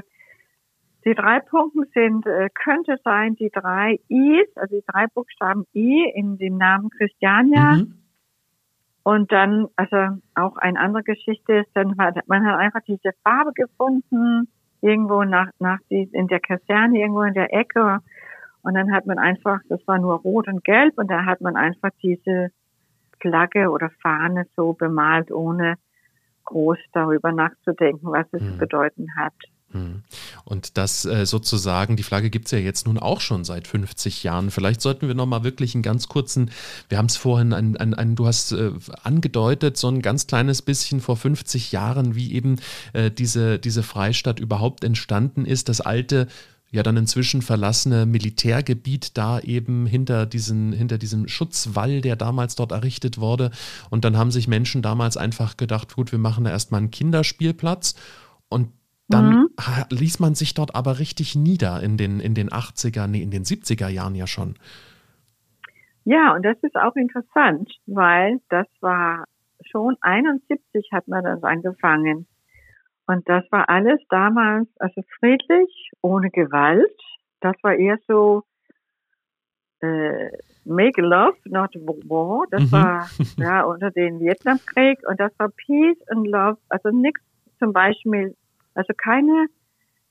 die 1.08 1.14
drei 1.14 1.40
Punkte 1.40 1.88
sind, 1.94 2.26
äh, 2.26 2.50
könnte 2.54 2.98
sein, 3.02 3.34
die 3.36 3.50
drei 3.50 3.98
I's, 4.08 4.46
also 4.56 4.76
die 4.76 4.84
drei 4.86 5.06
Buchstaben 5.14 5.64
I 5.74 6.12
in 6.14 6.36
dem 6.36 6.58
Namen 6.58 6.90
Christiania. 6.90 7.76
Mhm. 7.76 7.94
Und 9.04 9.32
dann, 9.32 9.68
also 9.76 10.20
auch 10.34 10.56
eine 10.58 10.78
andere 10.78 11.02
Geschichte 11.02 11.60
ist, 11.60 11.70
dann 11.72 11.94
man 11.96 12.46
hat 12.46 12.58
einfach 12.58 12.82
diese 12.86 13.12
Farbe 13.24 13.52
gefunden, 13.54 14.48
irgendwo 14.82 15.24
nach, 15.24 15.48
nach 15.58 15.78
die, 15.90 16.10
in 16.12 16.26
der 16.28 16.40
Kaserne, 16.40 16.98
irgendwo 16.98 17.22
in 17.22 17.32
der 17.32 17.54
Ecke. 17.54 18.00
Und 18.62 18.74
dann 18.74 18.92
hat 18.92 19.06
man 19.06 19.18
einfach, 19.18 19.60
das 19.70 19.80
war 19.86 19.98
nur 19.98 20.16
rot 20.16 20.46
und 20.46 20.62
gelb, 20.62 20.98
und 20.98 21.10
da 21.10 21.24
hat 21.24 21.40
man 21.40 21.56
einfach 21.56 21.90
diese 22.02 22.50
Flagge 23.20 23.70
oder 23.70 23.88
Fahne 24.02 24.46
so 24.56 24.74
bemalt, 24.74 25.32
ohne 25.32 25.76
groß 26.44 26.78
darüber 26.92 27.32
nachzudenken, 27.32 28.12
was 28.12 28.26
es 28.32 28.42
mhm. 28.42 28.58
bedeuten 28.58 29.06
hat. 29.16 29.32
Hm. 29.72 30.02
Und 30.44 30.78
das 30.78 31.04
äh, 31.04 31.26
sozusagen, 31.26 31.96
die 31.96 32.02
Flagge 32.02 32.30
gibt 32.30 32.46
es 32.46 32.52
ja 32.52 32.58
jetzt 32.58 32.86
nun 32.86 32.98
auch 32.98 33.20
schon 33.20 33.44
seit 33.44 33.66
50 33.66 34.22
Jahren. 34.22 34.50
Vielleicht 34.50 34.80
sollten 34.80 35.08
wir 35.08 35.14
nochmal 35.14 35.44
wirklich 35.44 35.74
einen 35.74 35.82
ganz 35.82 36.08
kurzen, 36.08 36.50
wir 36.88 36.96
haben 36.96 37.06
es 37.06 37.16
vorhin, 37.16 37.52
ein, 37.52 37.76
ein, 37.76 37.92
ein, 37.92 38.16
du 38.16 38.26
hast 38.26 38.52
äh, 38.52 38.72
angedeutet, 39.02 39.76
so 39.76 39.88
ein 39.88 40.00
ganz 40.00 40.26
kleines 40.26 40.62
bisschen 40.62 41.02
vor 41.02 41.18
50 41.18 41.70
Jahren, 41.72 42.14
wie 42.14 42.32
eben 42.32 42.56
äh, 42.94 43.10
diese, 43.10 43.58
diese 43.58 43.82
Freistadt 43.82 44.40
überhaupt 44.40 44.84
entstanden 44.84 45.44
ist. 45.44 45.68
Das 45.68 45.82
alte 45.82 46.28
ja 46.70 46.82
dann 46.82 46.96
inzwischen 46.96 47.42
verlassene 47.42 48.06
Militärgebiet 48.06 49.16
da 49.16 49.40
eben 49.40 49.86
hinter, 49.86 50.26
diesen, 50.26 50.72
hinter 50.72 50.98
diesem 50.98 51.28
Schutzwall, 51.28 52.00
der 52.00 52.16
damals 52.16 52.56
dort 52.56 52.72
errichtet 52.72 53.18
wurde. 53.18 53.50
Und 53.90 54.04
dann 54.04 54.16
haben 54.16 54.30
sich 54.30 54.48
Menschen 54.48 54.82
damals 54.82 55.16
einfach 55.16 55.56
gedacht, 55.56 55.94
gut, 55.94 56.12
wir 56.12 56.18
machen 56.18 56.44
da 56.44 56.50
erstmal 56.50 56.80
einen 56.80 56.90
Kinderspielplatz. 56.90 57.94
Und 58.50 58.68
dann 59.08 59.30
mhm. 59.30 59.48
ließ 59.90 60.20
man 60.20 60.34
sich 60.34 60.54
dort 60.54 60.74
aber 60.74 60.98
richtig 60.98 61.34
nieder 61.34 61.82
in 61.82 61.96
den, 61.96 62.20
in 62.20 62.34
den 62.34 62.50
80er, 62.50 63.06
nee, 63.06 63.22
in 63.22 63.30
den 63.30 63.44
70er 63.44 63.88
Jahren 63.88 64.14
ja 64.14 64.26
schon. 64.26 64.56
Ja, 66.04 66.34
und 66.34 66.42
das 66.44 66.56
ist 66.62 66.76
auch 66.76 66.94
interessant, 66.96 67.70
weil 67.86 68.40
das 68.48 68.66
war 68.80 69.24
schon 69.70 69.96
71 70.00 70.88
hat 70.92 71.08
man 71.08 71.24
das 71.24 71.42
angefangen. 71.42 72.26
Und 73.06 73.28
das 73.28 73.44
war 73.50 73.68
alles 73.68 74.00
damals, 74.10 74.68
also 74.78 75.02
friedlich, 75.18 75.90
ohne 76.02 76.30
Gewalt. 76.30 77.00
Das 77.40 77.56
war 77.62 77.74
eher 77.74 77.98
so, 78.06 78.42
äh, 79.80 80.30
make 80.64 81.00
love, 81.00 81.36
not 81.44 81.74
war. 81.74 82.46
Das 82.50 82.62
mhm. 82.64 82.72
war 82.72 83.08
ja 83.38 83.62
unter 83.64 83.90
den 83.90 84.20
Vietnamkrieg 84.20 84.98
und 85.08 85.18
das 85.18 85.32
war 85.38 85.48
Peace 85.48 86.00
and 86.08 86.26
Love. 86.26 86.58
Also 86.68 86.90
nichts 86.90 87.22
zum 87.58 87.72
Beispiel 87.72 88.36
also 88.78 88.94
keine, 88.96 89.48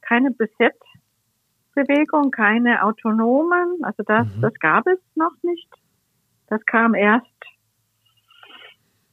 keine 0.01 0.31
Besetzbewegung, 0.31 2.31
keine 2.31 2.83
autonomen, 2.83 3.81
also 3.83 4.03
das, 4.03 4.27
mhm. 4.27 4.41
das 4.41 4.53
gab 4.55 4.85
es 4.87 4.99
noch 5.15 5.31
nicht. 5.41 5.69
Das 6.47 6.59
kam 6.65 6.93
erst, 6.93 7.25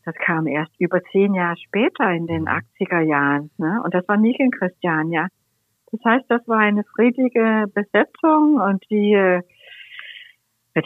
das 0.04 0.16
kam 0.16 0.48
erst 0.48 0.72
über 0.78 1.00
zehn 1.12 1.34
Jahre 1.34 1.56
später 1.56 2.10
in 2.10 2.26
den 2.26 2.46
80er 2.46 3.00
Jahren, 3.00 3.50
ne? 3.58 3.80
Und 3.84 3.94
das 3.94 4.08
war 4.08 4.16
in 4.40 4.50
Christiania. 4.50 5.28
Das 5.92 6.00
heißt, 6.04 6.24
das 6.28 6.46
war 6.48 6.58
eine 6.58 6.82
friedliche 6.94 7.66
Besetzung 7.72 8.56
und 8.56 8.84
die, 8.90 9.14
äh, 9.14 9.42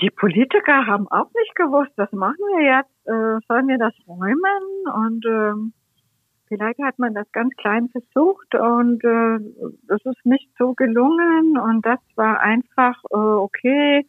die 0.00 0.10
Politiker 0.10 0.86
haben 0.86 1.08
auch 1.08 1.30
nicht 1.34 1.54
gewusst, 1.54 1.92
was 1.96 2.12
machen 2.12 2.36
wir 2.36 2.76
jetzt? 2.76 3.06
Äh, 3.06 3.40
sollen 3.48 3.68
wir 3.68 3.78
das 3.78 3.94
räumen? 4.06 4.62
Und 4.92 5.24
ähm, 5.26 5.72
Vielleicht 6.48 6.80
hat 6.80 6.98
man 6.98 7.14
das 7.14 7.30
ganz 7.32 7.54
klein 7.56 7.88
versucht 7.90 8.54
und 8.54 9.04
äh, 9.04 9.38
das 9.86 10.04
ist 10.04 10.24
nicht 10.24 10.50
so 10.58 10.74
gelungen 10.74 11.58
und 11.58 11.84
das 11.84 12.00
war 12.16 12.40
einfach 12.40 12.96
äh, 13.10 13.16
okay. 13.16 14.06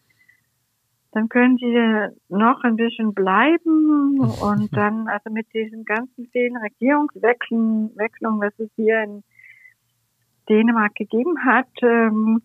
Dann 1.11 1.27
können 1.27 1.57
sie 1.57 2.15
noch 2.29 2.63
ein 2.63 2.75
bisschen 2.75 3.13
bleiben 3.13 4.19
und 4.41 4.75
dann 4.75 5.07
also 5.07 5.29
mit 5.31 5.47
diesen 5.53 5.83
ganzen 5.83 6.27
vielen 6.31 6.57
Regierungswechseln, 6.57 7.91
Wechselungen, 7.95 8.41
was 8.41 8.57
es 8.59 8.69
hier 8.75 9.03
in 9.03 9.23
Dänemark 10.49 10.95
gegeben 10.95 11.45
hat, 11.45 11.69
ähm, 11.83 12.41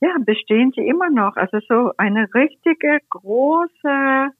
ja, 0.00 0.14
bestehen 0.24 0.72
sie 0.74 0.86
immer 0.86 1.10
noch. 1.10 1.36
Also 1.36 1.58
so 1.68 1.92
eine 1.96 2.28
richtige 2.34 3.00
große 3.10 4.30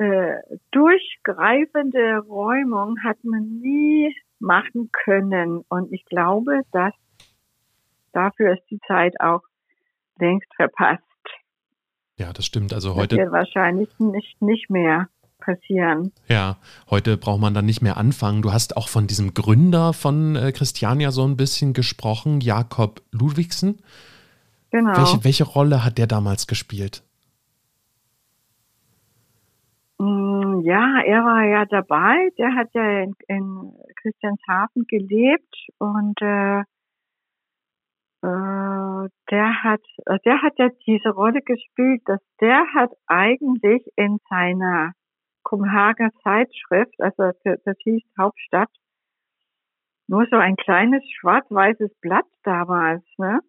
äh, 0.00 0.40
durchgreifende 0.70 2.20
Räumung 2.26 2.96
hat 3.04 3.22
man 3.22 3.60
nie 3.60 4.16
machen 4.38 4.90
können. 4.92 5.62
Und 5.68 5.92
ich 5.92 6.06
glaube, 6.06 6.62
dass 6.72 6.94
dafür 8.12 8.54
ist 8.54 8.64
die 8.70 8.80
Zeit 8.88 9.20
auch 9.20 9.42
längst 10.18 10.48
verpasst. 10.56 11.02
Ja, 12.16 12.32
das 12.32 12.46
stimmt. 12.46 12.72
Also 12.72 12.94
heute. 12.94 13.16
Das 13.16 13.24
wird 13.24 13.32
wahrscheinlich 13.32 13.90
nicht, 13.98 14.40
nicht 14.40 14.70
mehr 14.70 15.08
passieren. 15.38 16.12
Ja, 16.28 16.56
heute 16.88 17.18
braucht 17.18 17.40
man 17.40 17.52
dann 17.52 17.66
nicht 17.66 17.82
mehr 17.82 17.98
anfangen. 17.98 18.40
Du 18.40 18.54
hast 18.54 18.78
auch 18.78 18.88
von 18.88 19.06
diesem 19.06 19.34
Gründer 19.34 19.92
von 19.92 20.34
äh, 20.34 20.52
Christiania 20.52 21.10
so 21.10 21.26
ein 21.26 21.36
bisschen 21.36 21.74
gesprochen, 21.74 22.40
Jakob 22.40 23.02
Ludwigsen. 23.10 23.82
Genau. 24.70 24.96
Welche, 24.96 25.24
welche 25.24 25.44
Rolle 25.44 25.84
hat 25.84 25.98
der 25.98 26.06
damals 26.06 26.46
gespielt? 26.46 27.02
Mm, 30.00 30.62
ja, 30.64 31.02
er 31.04 31.24
war 31.24 31.44
ja 31.44 31.66
dabei. 31.66 32.30
Der 32.38 32.54
hat 32.54 32.68
ja 32.72 33.02
in, 33.02 33.14
in 33.28 33.72
Christianshafen 34.00 34.86
gelebt 34.86 35.54
und 35.78 36.18
äh, 36.22 36.60
äh, 38.22 39.08
der 39.30 39.62
hat, 39.62 39.82
äh, 40.06 40.18
der 40.24 40.40
hat 40.40 40.58
ja 40.58 40.70
diese 40.86 41.10
Rolle 41.10 41.42
gespielt, 41.42 42.00
dass 42.06 42.20
der 42.40 42.64
hat 42.74 42.90
eigentlich 43.08 43.82
in 43.96 44.18
seiner 44.30 44.92
Kopenhager 45.42 46.08
Zeitschrift, 46.22 46.94
also 46.98 47.32
das 47.44 47.76
hieß 47.84 48.02
Hauptstadt, 48.18 48.70
nur 50.08 50.26
so 50.30 50.36
ein 50.36 50.56
kleines 50.56 51.02
schwarz-weißes 51.18 51.94
Blatt 52.00 52.26
damals, 52.44 53.04
ne? 53.18 53.40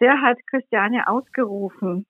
Der 0.00 0.20
hat 0.22 0.38
Christiane 0.46 1.08
ausgerufen 1.08 2.06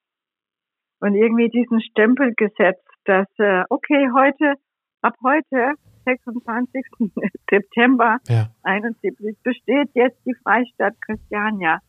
und 1.01 1.15
irgendwie 1.15 1.49
diesen 1.49 1.81
Stempel 1.81 2.35
gesetzt, 2.35 2.89
dass, 3.09 3.29
äh, 3.39 3.65
okay, 3.71 4.11
heute, 4.15 4.55
ab 5.01 5.15
heute, 5.23 5.75
26. 6.05 6.85
September 7.51 8.19
ja. 8.29 8.49
71, 8.63 9.37
besteht 9.43 9.91
jetzt 9.95 10.19
die 10.27 10.35
Freistadt 10.43 10.95
Christiania. 11.01 11.81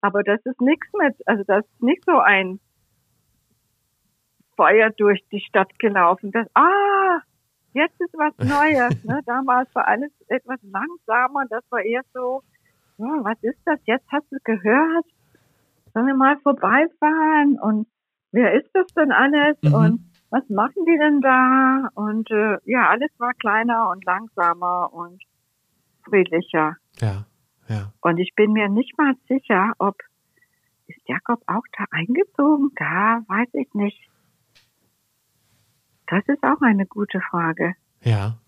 Aber 0.00 0.22
das 0.22 0.40
ist 0.44 0.60
nichts 0.60 0.86
mit, 0.98 1.16
also 1.26 1.44
das 1.44 1.64
ist 1.64 1.82
nicht 1.82 2.04
so 2.04 2.18
ein 2.18 2.60
Feuer 4.56 4.90
durch 4.90 5.20
die 5.32 5.40
Stadt 5.40 5.78
gelaufen. 5.78 6.30
Das, 6.30 6.46
ah, 6.54 7.20
jetzt 7.72 8.00
ist 8.00 8.14
was 8.14 8.36
Neues. 8.38 9.04
Ne? 9.04 9.20
Damals 9.26 9.72
war 9.74 9.88
alles 9.88 10.12
etwas 10.28 10.60
langsamer. 10.62 11.44
Das 11.48 11.64
war 11.70 11.80
eher 11.80 12.02
so, 12.12 12.42
oh, 12.98 13.24
was 13.24 13.38
ist 13.42 13.60
das? 13.64 13.80
Jetzt 13.84 14.06
hast 14.12 14.30
du 14.30 14.36
gehört. 14.44 15.06
Sollen 15.94 16.06
wir 16.06 16.14
mal 16.14 16.36
vorbeifahren? 16.38 17.58
Und 17.60 17.86
wer 18.32 18.54
ist 18.54 18.70
das 18.74 18.86
denn 18.94 19.12
alles? 19.12 19.56
Mhm. 19.62 19.74
Und 19.74 20.11
was 20.32 20.48
machen 20.48 20.84
die 20.86 20.98
denn 20.98 21.20
da? 21.20 21.90
Und 21.94 22.30
äh, 22.30 22.56
ja, 22.64 22.88
alles 22.88 23.10
war 23.18 23.34
kleiner 23.34 23.90
und 23.90 24.04
langsamer 24.04 24.92
und 24.92 25.22
friedlicher. 26.04 26.76
Ja, 27.00 27.26
ja. 27.68 27.92
Und 28.00 28.18
ich 28.18 28.34
bin 28.34 28.52
mir 28.52 28.68
nicht 28.68 28.96
mal 28.96 29.14
sicher, 29.28 29.74
ob 29.78 29.96
ist 30.86 31.06
Jakob 31.06 31.42
auch 31.46 31.64
da 31.76 31.84
eingezogen? 31.90 32.70
Da 32.76 33.22
weiß 33.28 33.48
ich 33.52 33.72
nicht. 33.74 34.08
Das 36.06 36.26
ist 36.26 36.42
auch 36.42 36.60
eine 36.62 36.86
gute 36.86 37.20
Frage. 37.20 37.74
Ja. 38.02 38.38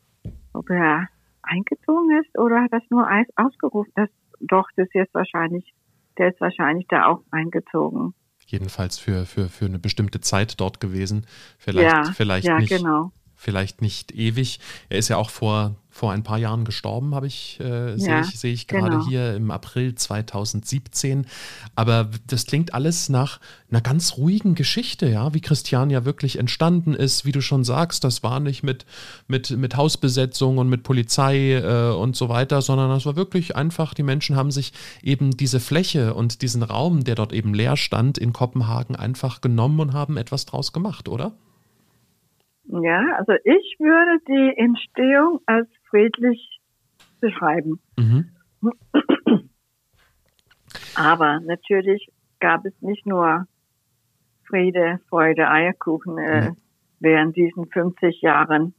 Ob 0.53 0.71
er 0.71 1.09
eingezogen 1.43 2.19
ist 2.21 2.39
oder 2.39 2.63
hat 2.63 2.73
das 2.73 2.83
nur 2.91 3.07
ausgerufen? 3.37 3.93
Das, 3.95 4.09
doch, 4.41 4.69
das 4.77 4.89
ist 4.93 5.13
wahrscheinlich, 5.15 5.75
der 6.19 6.29
ist 6.31 6.41
wahrscheinlich 6.41 6.87
da 6.89 7.07
auch 7.07 7.23
eingezogen. 7.31 8.15
Jedenfalls 8.47 8.99
für, 8.99 9.27
für, 9.27 9.49
für 9.49 9.65
eine 9.67 9.79
bestimmte 9.79 10.21
Zeit 10.21 10.61
dort 10.61 10.81
gewesen. 10.81 11.27
Vielleicht, 11.59 11.91
ja, 11.91 12.13
vielleicht 12.13 12.47
ja, 12.47 12.59
nicht. 12.59 12.71
Genau. 12.71 13.13
Vielleicht 13.45 13.83
nicht 13.83 14.13
ewig. 14.13 14.59
Er 14.89 14.99
ist 14.99 15.09
ja 15.09 15.19
auch 15.19 15.29
vor 15.29 15.77
vor 15.95 16.11
ein 16.11 16.25
paar 16.25 16.39
Jahren 16.39 16.65
gestorben, 16.65 17.15
habe 17.15 17.29
ich, 17.29 17.61
äh, 17.61 17.97
sehe 17.97 18.23
ich, 18.23 18.41
seh 18.41 18.53
ich 18.53 18.67
gerade 18.67 18.97
genau. 18.97 19.07
hier 19.07 19.37
im 19.37 19.53
April 19.53 19.95
2017. 19.95 21.25
Aber 21.77 22.11
das 22.27 22.47
klingt 22.47 22.75
alles 22.75 23.09
nach 23.09 23.39
einer 23.71 23.81
ganz 23.81 24.17
ruhigen 24.17 24.57
Geschichte, 24.57 25.09
ja, 25.09 25.33
wie 25.35 25.41
Christian 25.41 25.91
ja 25.91 26.05
wirklich 26.05 26.37
entstanden 26.37 26.95
ist, 26.95 27.25
wie 27.25 27.31
du 27.31 27.41
schon 27.41 27.63
sagst, 27.63 28.03
das 28.03 28.25
war 28.25 28.41
nicht 28.41 28.65
mit, 28.65 28.87
mit, 29.29 29.51
mit 29.51 29.77
Hausbesetzung 29.77 30.59
und 30.59 30.69
mit 30.69 30.83
Polizei 30.83 31.53
äh, 31.53 31.95
und 31.95 32.17
so 32.17 32.29
weiter, 32.29 32.61
sondern 32.61 32.91
das 32.91 33.07
war 33.07 33.15
wirklich 33.15 33.55
einfach, 33.55 33.95
die 33.95 34.03
Menschen 34.03 34.35
haben 34.35 34.51
sich 34.51 34.73
eben 35.01 35.37
diese 35.37 35.61
Fläche 35.61 36.15
und 36.15 36.43
diesen 36.43 36.65
Raum, 36.65 37.05
der 37.05 37.15
dort 37.15 37.33
eben 37.33 37.55
leer 37.55 37.77
stand, 37.77 38.19
in 38.19 38.33
Kopenhagen 38.33 38.97
einfach 38.97 39.41
genommen 39.41 39.79
und 39.79 39.93
haben 39.93 40.17
etwas 40.17 40.45
draus 40.45 40.73
gemacht, 40.73 41.09
oder? 41.09 41.35
Ja, 42.67 43.17
also 43.19 43.33
ich 43.45 43.77
würde 43.79 44.21
die 44.27 44.57
Entstehung 44.57 45.41
als 45.47 45.69
friedlich 45.91 46.61
beschreiben. 47.21 47.81
Mhm. 47.99 48.31
Aber 50.97 51.41
natürlich 51.41 52.09
gab 52.41 52.65
es 52.65 52.73
nicht 52.81 53.07
nur 53.07 53.47
Friede, 54.47 55.01
Freude, 55.09 55.49
Eierkuchen 55.49 56.19
äh, 56.19 56.51
mhm. 56.51 56.57
während 57.01 57.37
diesen 57.37 57.67
50 57.67 58.23
Jahren. 58.23 58.75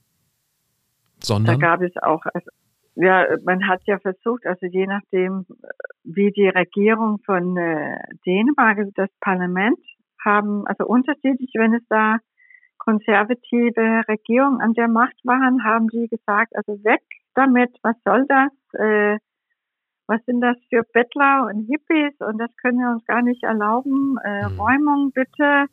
Sondern? 1.19 1.59
Da 1.59 1.67
gab 1.67 1.81
es 1.81 1.95
auch, 1.97 2.25
also, 2.33 2.49
ja, 2.95 3.25
man 3.43 3.67
hat 3.67 3.81
ja 3.85 3.99
versucht, 3.99 4.45
also 4.45 4.65
je 4.67 4.87
nachdem, 4.87 5.45
wie 6.03 6.31
die 6.31 6.47
Regierung 6.47 7.19
von 7.25 7.57
äh, 7.57 7.97
Dänemark, 8.25 8.77
also 8.77 8.91
das 8.95 9.09
Parlament, 9.19 9.79
haben, 10.23 10.65
also 10.65 10.85
unterschiedlich, 10.85 11.51
wenn 11.55 11.73
es 11.73 11.83
da 11.89 12.17
konservative 12.85 14.03
Regierung 14.07 14.61
an 14.61 14.73
der 14.73 14.87
Macht 14.87 15.17
waren, 15.23 15.63
haben 15.63 15.87
die 15.87 16.07
gesagt, 16.07 16.55
also 16.55 16.83
weg 16.83 17.01
damit, 17.33 17.75
was 17.81 17.95
soll 18.05 18.25
das? 18.27 18.51
Äh, 18.79 19.17
was 20.07 20.23
sind 20.25 20.41
das 20.41 20.57
für 20.69 20.83
Bettler 20.93 21.47
und 21.47 21.65
Hippies 21.65 22.13
und 22.19 22.37
das 22.37 22.55
können 22.57 22.77
wir 22.77 22.91
uns 22.91 23.05
gar 23.05 23.23
nicht 23.23 23.43
erlauben. 23.43 24.17
Äh, 24.23 24.49
mhm. 24.49 24.59
Räumung 24.59 25.11
bitte, 25.11 25.65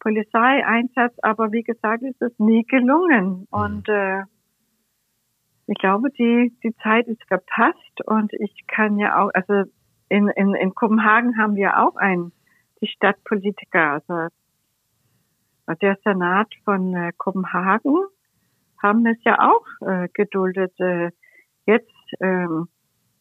Polizeieinsatz, 0.00 1.14
aber 1.22 1.50
wie 1.50 1.62
gesagt, 1.62 2.02
ist 2.02 2.20
es 2.20 2.38
nie 2.38 2.64
gelungen. 2.64 3.40
Mhm. 3.40 3.46
Und 3.50 3.88
äh, 3.88 4.22
ich 5.66 5.78
glaube, 5.78 6.10
die, 6.10 6.54
die 6.62 6.76
Zeit 6.82 7.06
ist 7.08 7.24
verpasst 7.26 8.06
und 8.06 8.32
ich 8.34 8.66
kann 8.66 8.98
ja 8.98 9.22
auch, 9.22 9.30
also 9.32 9.70
in, 10.10 10.28
in, 10.28 10.54
in 10.54 10.74
Kopenhagen 10.74 11.38
haben 11.38 11.56
wir 11.56 11.82
auch 11.82 11.96
einen, 11.96 12.32
die 12.82 12.86
Stadtpolitiker, 12.86 13.92
also 13.92 14.28
der 15.80 15.96
Senat 16.04 16.48
von 16.64 16.94
äh, 16.94 17.12
Kopenhagen 17.16 18.04
haben 18.82 19.06
es 19.06 19.16
ja 19.24 19.38
auch 19.38 19.66
äh, 19.86 20.08
geduldet. 20.12 20.78
Äh, 20.78 21.10
jetzt 21.66 21.90
ähm, 22.20 22.68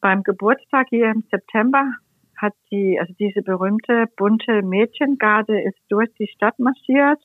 beim 0.01 0.23
Geburtstag 0.23 0.87
hier 0.89 1.09
im 1.11 1.23
September 1.31 1.85
hat 2.35 2.53
die, 2.71 2.99
also 2.99 3.13
diese 3.17 3.41
berühmte 3.41 4.05
bunte 4.17 4.61
Mädchengarde 4.61 5.61
ist 5.61 5.79
durch 5.87 6.09
die 6.19 6.27
Stadt 6.27 6.59
marschiert 6.59 7.23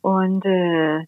und 0.00 0.44
äh, 0.44 1.02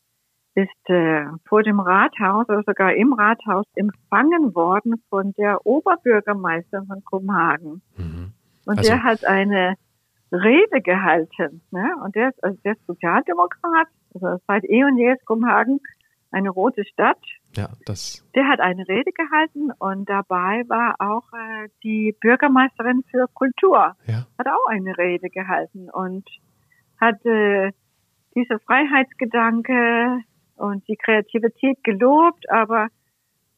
ist 0.55 0.89
äh, 0.89 1.25
vor 1.49 1.63
dem 1.63 1.81
Rathaus 1.81 2.49
oder 2.49 2.63
sogar 2.65 2.95
im 2.95 3.13
Rathaus 3.13 3.67
empfangen 3.75 4.55
worden 4.55 5.03
von 5.11 5.33
der 5.37 5.67
Oberbürgermeisterin 5.67 6.87
von 6.87 7.05
Kopenhagen. 7.05 7.83
Mhm. 7.97 8.33
Und 8.65 8.79
also, 8.79 8.91
der 8.91 9.03
hat 9.03 9.25
eine 9.25 9.75
Rede 10.33 10.81
gehalten. 10.83 11.63
Ne? 11.71 11.95
Und 12.03 12.15
der 12.15 12.31
ist, 12.31 12.43
also 12.43 12.59
der 12.65 12.73
ist 12.73 12.87
Sozialdemokrat, 12.87 13.89
also 14.15 14.43
seit 14.47 14.65
eh 14.65 14.85
und 14.85 14.99
je 14.99 15.13
ist 15.13 15.25
Kopenhagen 15.25 15.81
eine 16.31 16.51
rote 16.51 16.85
Stadt. 16.85 17.21
Ja, 17.57 17.71
das. 17.87 18.29
Der 18.35 18.49
hat 18.49 18.61
eine 18.61 18.87
Rede 18.87 19.13
gehalten 19.13 19.71
und 19.79 20.09
dabei 20.09 20.65
war 20.69 20.97
auch 20.99 21.33
äh, 21.33 21.69
die 21.83 22.15
Bürgermeisterin 22.21 23.03
für 23.11 23.27
Kultur. 23.33 23.97
Ja. 24.07 24.27
Hat 24.39 24.47
auch 24.47 24.67
eine 24.69 24.97
Rede 24.99 25.31
gehalten 25.31 25.89
und 25.91 26.29
hat 27.01 27.25
äh, 27.25 27.73
diese 28.35 28.59
Freiheitsgedanke 28.59 30.21
und 30.57 30.87
die 30.89 30.97
Kreativität 30.97 31.83
gelobt, 31.85 32.51
aber 32.51 32.89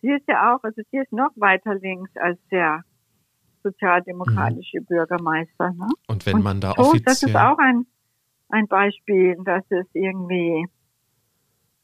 sie 0.01 0.12
ist 0.12 0.29
ja 0.29 0.55
auch, 0.55 0.62
also 0.62 0.83
sie 0.91 0.99
ist 0.99 1.12
noch 1.12 1.31
weiter 1.37 1.75
links 1.75 2.16
als 2.16 2.39
der 2.51 2.85
sozialdemokratische 3.63 4.81
mhm. 4.81 4.87
Bürgermeister. 4.87 5.73
Ne? 5.73 5.89
Und 6.07 6.27
wenn 6.27 6.43
man 6.43 6.61
da 6.61 6.73
offiziell... 6.73 7.03
Das 7.05 7.23
ist 7.23 7.37
auch 7.37 7.59
ein, 7.59 7.87
ein 8.49 8.67
Beispiel, 8.69 9.37
dass 9.45 9.65
es 9.71 9.87
irgendwie 9.93 10.67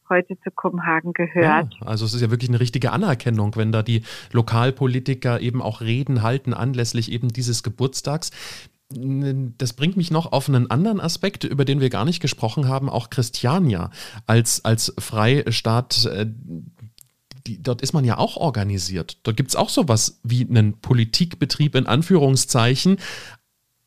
heute 0.08 0.38
zu 0.40 0.50
Kopenhagen 0.50 1.12
gehört. 1.12 1.74
Ja, 1.80 1.86
also 1.86 2.04
es 2.04 2.14
ist 2.14 2.20
ja 2.20 2.30
wirklich 2.30 2.50
eine 2.50 2.60
richtige 2.60 2.92
Anerkennung, 2.92 3.56
wenn 3.56 3.72
da 3.72 3.82
die 3.82 4.02
Lokalpolitiker 4.32 5.40
eben 5.40 5.62
auch 5.62 5.80
Reden 5.80 6.22
halten 6.22 6.54
anlässlich 6.54 7.10
eben 7.10 7.28
dieses 7.28 7.62
Geburtstags. 7.62 8.30
Das 8.90 9.72
bringt 9.72 9.96
mich 9.96 10.10
noch 10.10 10.30
auf 10.32 10.48
einen 10.48 10.70
anderen 10.70 11.00
Aspekt, 11.00 11.42
über 11.44 11.64
den 11.64 11.80
wir 11.80 11.88
gar 11.88 12.04
nicht 12.04 12.20
gesprochen 12.20 12.68
haben, 12.68 12.90
auch 12.90 13.08
Christiania 13.08 13.90
als, 14.26 14.64
als 14.64 14.94
Freistaat 14.98 16.04
äh, 16.04 16.26
die, 17.46 17.62
dort 17.62 17.82
ist 17.82 17.92
man 17.92 18.04
ja 18.04 18.18
auch 18.18 18.36
organisiert. 18.36 19.18
Dort 19.22 19.36
gibt 19.36 19.50
es 19.50 19.56
auch 19.56 19.68
sowas 19.68 20.20
wie 20.22 20.46
einen 20.48 20.80
Politikbetrieb 20.80 21.74
in 21.74 21.86
Anführungszeichen. 21.86 22.98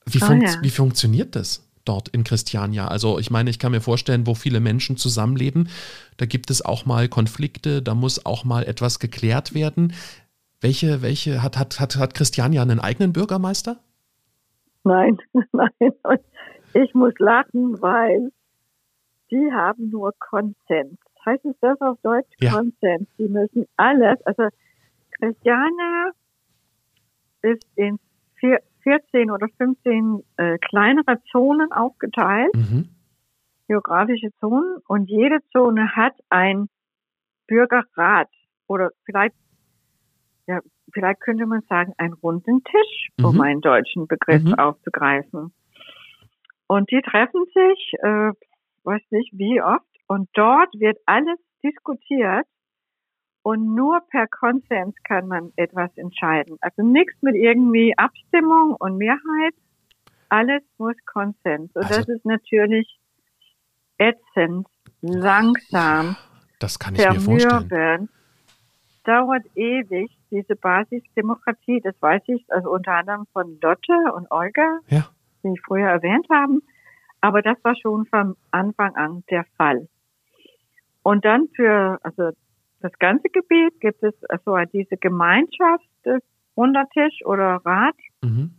Wie, 0.05 0.22
oh, 0.24 0.32
ja. 0.32 0.55
wie 0.62 0.70
funktioniert 0.70 1.36
das? 1.36 1.68
dort 1.88 2.10
in 2.10 2.24
Christiania? 2.24 2.88
Also 2.88 3.20
ich 3.20 3.32
meine, 3.32 3.49
ich 3.49 3.60
kann 3.60 3.72
mir 3.72 3.82
vorstellen, 3.82 4.28
wo 4.28 4.34
viele 4.34 4.60
Menschen 4.60 4.97
zusammenleben, 4.97 5.70
da 6.18 6.26
gibt 6.26 6.49
es 6.49 6.64
auch 6.64 6.86
mal 6.86 7.08
Konflikte, 7.08 7.82
da 7.82 7.95
muss 7.95 8.26
auch 8.26 8.43
mal 8.43 8.64
etwas 8.64 8.99
geklärt 8.99 9.53
werden. 9.53 9.93
Welche, 10.60 11.01
welche, 11.01 11.43
hat, 11.43 11.58
hat, 11.58 11.80
hat, 11.80 11.97
hat 11.97 12.14
Christiania 12.14 12.62
einen 12.62 12.80
eigenen 12.80 13.14
Bürgermeister? 13.14 13.78
Nein, 14.84 15.18
nein. 15.51 15.70
Und 16.03 16.20
ich 16.74 16.93
muss 16.93 17.14
lachen, 17.20 17.82
weil 17.82 18.32
die 19.32 19.51
haben 19.51 19.89
nur 19.89 20.14
Konsens. 20.20 20.97
Heißt 21.28 21.43
es 21.43 21.59
das 21.59 21.80
auf 21.82 21.99
Deutsch? 22.03 22.32
Ja. 22.39 22.51
Konsens. 22.53 23.05
Die 23.17 23.28
müssen 23.28 23.65
alles, 23.75 24.21
also 24.25 24.47
Christiania 25.19 26.11
ist 27.41 27.65
in 27.75 27.99
vier, 28.36 28.61
14 28.84 29.30
oder 29.30 29.47
15 29.57 30.23
äh, 30.38 30.57
kleinere 30.59 31.21
Zonen 31.30 31.69
aufgeteilt, 31.73 32.55
Mhm. 32.55 32.88
geografische 33.67 34.30
Zonen, 34.39 34.78
und 34.88 35.09
jede 35.09 35.39
Zone 35.51 35.93
hat 35.97 36.13
ein 36.30 36.69
Bürgerrat 37.47 38.30
oder 38.67 38.91
vielleicht, 39.03 39.36
ja, 40.47 40.61
vielleicht 40.93 41.19
könnte 41.19 41.45
man 41.45 41.61
sagen, 41.67 41.93
einen 41.97 42.13
runden 42.13 42.63
Tisch, 42.63 43.09
um 43.21 43.36
Mhm. 43.36 43.41
einen 43.41 43.61
deutschen 43.61 44.07
Begriff 44.07 44.43
Mhm. 44.43 44.53
aufzugreifen. 44.53 45.53
Und 46.67 46.89
die 46.89 47.01
treffen 47.01 47.43
sich, 47.53 47.93
äh, 48.01 48.32
weiß 48.84 49.01
nicht 49.11 49.32
wie 49.34 49.61
oft, 49.61 49.84
und 50.08 50.30
dort 50.34 50.74
wird 50.80 50.97
alles 51.05 51.38
diskutiert 51.64 52.45
und 53.43 53.76
nur 53.76 54.01
per 54.10 54.28
Konsens 54.28 54.95
kann 55.03 55.28
man 55.28 55.51
etwas 55.55 55.95
entscheiden. 55.97 56.58
Also 56.62 56.82
nichts 56.84 57.14
mit 57.22 57.36
irgendwie 57.36 57.97
Abstimmung 57.97 58.76
und 58.80 58.97
Mehrheit. 58.97 59.53
Alles 60.30 60.62
muss 60.78 60.95
Konsens. 61.05 61.74
Und 61.74 61.86
Also- 61.86 61.99
das 61.99 62.10
ist 62.10 62.26
natürlich 62.26 62.99
ätzend, 63.97 64.68
langsam, 65.01 66.16
Das 66.60 66.78
kann 66.80 66.95
ich 66.95 67.08
mir 67.10 67.20
vorstellen. 67.20 68.10
dauert 69.05 69.45
ewig, 69.55 70.12
diese 70.30 70.55
Basisdemokratie, 70.55 71.80
das 71.82 71.95
weiß 72.01 72.24
ich, 72.28 72.45
also 72.49 72.70
unter 72.72 72.91
anderem 72.93 73.26
von 73.32 73.58
Lotte 73.62 74.12
und 74.14 74.30
Olga, 74.32 74.80
Ja. 74.89 75.08
die 75.43 75.53
ich 75.53 75.62
früher 75.66 75.88
erwähnt 75.88 76.28
haben. 76.30 76.62
Aber 77.22 77.41
das 77.41 77.58
war 77.64 77.76
schon 77.76 78.05
von 78.08 78.36
Anfang 78.51 78.95
an 78.95 79.24
der 79.30 79.45
Fall. 79.55 79.88
Und 81.08 81.24
dann 81.24 81.47
für 81.55 81.99
also 82.03 82.32
das 82.82 82.91
ganze 82.99 83.30
Gebiet 83.30 83.80
gibt 83.80 84.03
es 84.03 84.14
also 84.28 84.58
diese 84.74 84.97
Gemeinschaft, 84.97 85.88
äh, 86.03 86.20
runder 86.58 86.84
Tisch 86.93 87.24
oder 87.24 87.62
Rat 87.64 87.95
Mhm. 88.22 88.51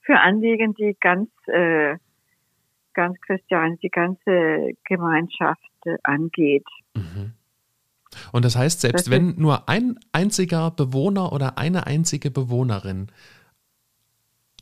für 0.00 0.18
Anliegen, 0.18 0.72
die 0.72 0.96
ganz 0.98 1.28
äh, 1.48 1.98
ganz 2.94 3.20
Christian, 3.20 3.76
die 3.82 3.90
ganze 3.90 4.70
Gemeinschaft 4.84 5.60
äh, 5.84 5.98
angeht. 6.02 6.64
Mhm. 6.94 7.34
Und 8.32 8.46
das 8.46 8.56
heißt, 8.56 8.80
selbst 8.80 9.08
Das 9.08 9.10
wenn 9.10 9.34
nur 9.36 9.68
ein 9.68 9.98
einziger 10.12 10.70
Bewohner 10.70 11.30
oder 11.30 11.58
eine 11.58 11.86
einzige 11.86 12.30
Bewohnerin 12.30 13.08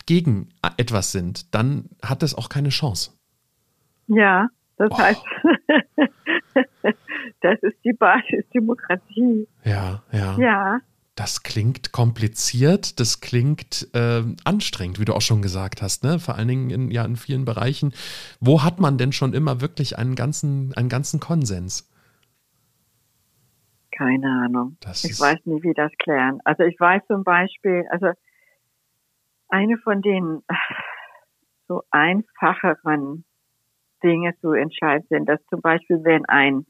gegen 0.05 0.49
etwas 0.77 1.13
sind, 1.13 1.55
dann 1.55 1.91
hat 2.03 2.25
es 2.25 2.35
auch 2.35 2.49
keine 2.49 2.71
Chance. 2.71 3.13
Ja, 4.09 4.49
das 4.79 4.91
Oh. 4.91 4.99
heißt, 4.99 5.25
das 7.41 7.59
ist 7.63 7.77
die 7.85 7.93
Basisdemokratie. 7.93 9.49
Ja, 9.65 10.03
ja. 10.13 10.39
Ja, 10.39 10.81
Das 11.15 11.43
klingt 11.43 11.93
kompliziert, 11.93 13.01
das 13.01 13.21
klingt 13.21 13.89
ähm, 13.95 14.37
anstrengend, 14.45 15.01
wie 15.01 15.05
du 15.05 15.15
auch 15.15 15.23
schon 15.23 15.43
gesagt 15.43 15.83
hast, 15.83 16.05
ne? 16.05 16.19
Vor 16.19 16.37
allen 16.37 16.49
Dingen 16.49 16.71
in, 16.71 16.91
ja, 16.91 17.05
in 17.05 17.17
vielen 17.17 17.45
Bereichen. 17.45 17.93
Wo 18.41 18.63
hat 18.63 18.81
man 18.81 18.99
denn 18.99 19.13
schon 19.13 19.35
immer 19.35 19.61
wirklich 19.61 19.99
einen 19.99 20.15
ganzen, 20.15 20.73
einen 20.75 20.89
ganzen 20.89 21.21
Konsens? 21.21 21.89
keine 23.99 24.29
Ahnung. 24.45 24.77
Das 24.81 25.05
Ich 25.05 25.19
weiß 25.19 25.45
nicht, 25.45 25.65
wie 25.65 25.75
das 25.75 25.91
klären. 25.99 26.41
Also 26.45 26.63
ich 26.63 26.79
weiß 26.79 27.03
zum 27.09 27.25
Beispiel, 27.25 27.85
also 27.91 28.13
eine 29.49 29.77
von 29.79 30.01
den 30.03 30.43
so 31.69 31.83
einfacheren 31.91 33.25
Dinge 34.03 34.35
zu 34.41 34.53
entscheiden 34.53 35.07
sind, 35.09 35.29
dass 35.29 35.41
zum 35.47 35.61
Beispiel, 35.61 36.03
wenn 36.05 36.25
ein 36.27 36.67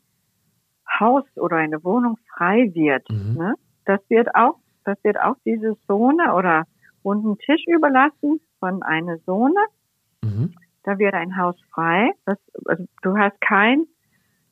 Haus 1.00 1.24
oder 1.36 1.56
eine 1.56 1.82
Wohnung 1.84 2.16
frei 2.34 2.70
wird, 2.74 3.08
Mhm. 3.10 3.34
ne, 3.36 3.54
das 3.84 4.00
wird 4.08 4.34
auch, 4.34 4.58
das 4.84 5.02
wird 5.04 5.20
auch 5.20 5.36
diese 5.44 5.76
Zone 5.86 6.34
oder 6.34 6.64
runden 7.04 7.38
Tisch 7.38 7.62
überlassen 7.66 8.40
von 8.60 8.82
einer 8.82 9.18
Zone. 9.24 9.60
Mhm. 10.22 10.54
Da 10.84 10.98
wird 10.98 11.14
ein 11.14 11.36
Haus 11.36 11.56
frei. 11.72 12.10
Das, 12.24 12.38
also 12.64 12.84
du 13.02 13.16
hast 13.16 13.38
kein, 13.40 13.84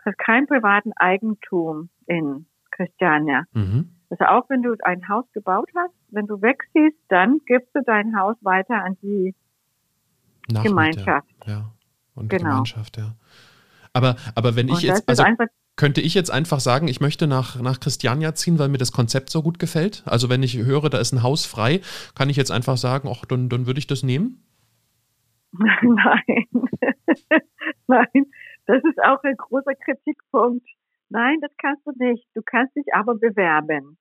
hast 0.05 0.18
kein 0.18 0.47
privaten 0.47 0.93
Eigentum 0.97 1.89
in 2.07 2.47
Christiania. 2.70 3.45
Mhm. 3.53 3.91
Also 4.11 4.24
auch 4.27 4.49
wenn 4.51 4.62
du 4.62 4.77
ein 4.85 5.09
Haus 5.09 5.24
gebaut 5.33 5.68
hast, 5.74 5.95
wenn 6.11 6.27
du 6.27 6.41
wegziehst, 6.43 6.97
dann 7.09 7.41
gibst 7.47 7.74
du 7.74 7.83
dein 7.83 8.18
Haus 8.18 8.37
weiter 8.43 8.85
an 8.85 8.97
die. 9.03 9.35
Gemeinschaft. 10.62 11.29
Ja. 11.47 11.72
Und 12.17 12.33
die 12.33 12.37
Genau. 12.39 12.51
Gemeinschaft, 12.51 12.97
ja. 12.97 13.14
Aber, 13.93 14.17
aber 14.35 14.57
wenn 14.57 14.69
ich 14.69 14.75
Und 14.75 14.83
jetzt, 14.83 15.09
also 15.09 15.25
könnte 15.77 16.01
ich 16.01 16.14
jetzt 16.14 16.31
einfach 16.31 16.61
sagen, 16.61 16.89
ich 16.89 17.01
möchte 17.01 17.27
nach, 17.27 17.61
nach 17.61 17.81
Christiania 17.81 18.35
ziehen, 18.35 18.59
weil 18.59 18.69
mir 18.69 18.79
das 18.79 18.93
Konzept 18.93 19.31
so 19.31 19.43
gut 19.43 19.59
gefällt? 19.59 20.03
Also 20.07 20.29
wenn 20.29 20.43
ich 20.43 20.57
höre, 20.57 20.89
da 20.89 20.99
ist 20.99 21.12
ein 21.12 21.23
Haus 21.23 21.47
frei, 21.47 21.81
kann 22.14 22.31
ich 22.31 22.37
jetzt 22.37 22.51
einfach 22.51 22.79
sagen, 22.79 23.09
ach, 23.12 23.25
dann, 23.27 23.49
dann 23.49 23.67
würde 23.67 23.79
ich 23.79 23.87
das 23.87 24.03
nehmen? 24.03 24.43
nein, 25.53 26.47
nein, 27.87 28.27
das 28.67 28.83
ist 28.85 29.03
auch 29.03 29.23
ein 29.23 29.37
großer 29.37 29.75
Kritikpunkt. 29.75 30.67
Nein, 31.09 31.39
das 31.41 31.53
kannst 31.59 31.87
du 31.87 31.93
nicht. 31.97 32.27
Du 32.35 32.43
kannst 32.45 32.75
dich 32.75 32.87
aber 32.93 33.14
bewerben. 33.14 33.97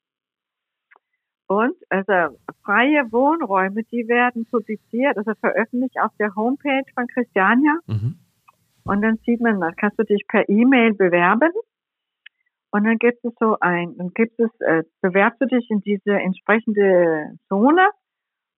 Und 1.47 1.75
also 1.89 2.37
freie 2.63 3.11
Wohnräume, 3.11 3.83
die 3.83 4.07
werden 4.07 4.45
publiziert, 4.49 5.17
also 5.17 5.33
veröffentlicht 5.39 5.95
auf 6.01 6.11
der 6.17 6.33
Homepage 6.35 6.85
von 6.95 7.07
Christiania. 7.07 7.79
Mhm. 7.85 8.19
Und 8.83 9.01
dann 9.01 9.17
sieht 9.25 9.41
man, 9.41 9.59
dann 9.59 9.75
kannst 9.75 9.99
du 9.99 10.03
dich 10.03 10.25
per 10.27 10.47
E-Mail 10.49 10.93
bewerben. 10.93 11.51
Und 12.71 12.83
dann 12.83 12.97
gibt 12.97 13.23
es 13.23 13.33
so 13.39 13.57
ein, 13.61 13.95
dann 13.97 14.09
gibt 14.13 14.39
es, 14.39 14.49
äh, 14.59 14.83
bewerbst 15.01 15.41
du 15.41 15.45
dich 15.45 15.69
in 15.69 15.81
diese 15.81 16.19
entsprechende 16.19 17.37
Zone. 17.47 17.89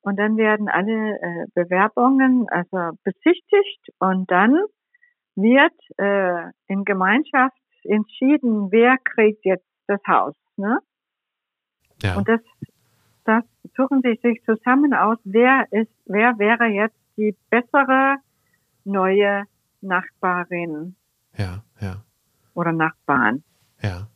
Und 0.01 0.17
dann 0.17 0.38
werden 0.38 0.69
alle 0.69 1.19
äh, 1.21 1.45
Bewerbungen 1.53 2.47
also 2.49 2.97
besichtigt 3.03 3.89
und 3.99 4.31
dann 4.31 4.57
wird 5.35 5.73
äh, 5.97 6.49
in 6.67 6.85
Gemeinschaft 6.85 7.57
entschieden, 7.83 8.71
wer 8.71 8.97
kriegt 8.97 9.45
jetzt 9.45 9.67
das 9.88 9.99
Haus. 10.07 10.33
Ne? 10.55 10.79
Ja. 12.01 12.17
Und 12.17 12.27
das, 12.27 12.41
das 13.28 13.43
suchen 13.75 14.01
sie 14.03 14.19
sich 14.23 14.41
zusammen 14.45 14.93
aus, 14.93 15.17
wer 15.23 15.65
ist, 15.71 15.91
wer 16.05 16.39
wäre 16.39 16.65
jetzt 16.65 16.95
die 17.17 17.36
bessere 17.49 18.17
neue 18.86 19.43
Nachbarin 19.82 20.95
ja, 21.38 21.63
ja. 21.82 22.03
oder 22.53 22.71
Nachbarn. 22.71 23.43
Ja. 23.82 24.07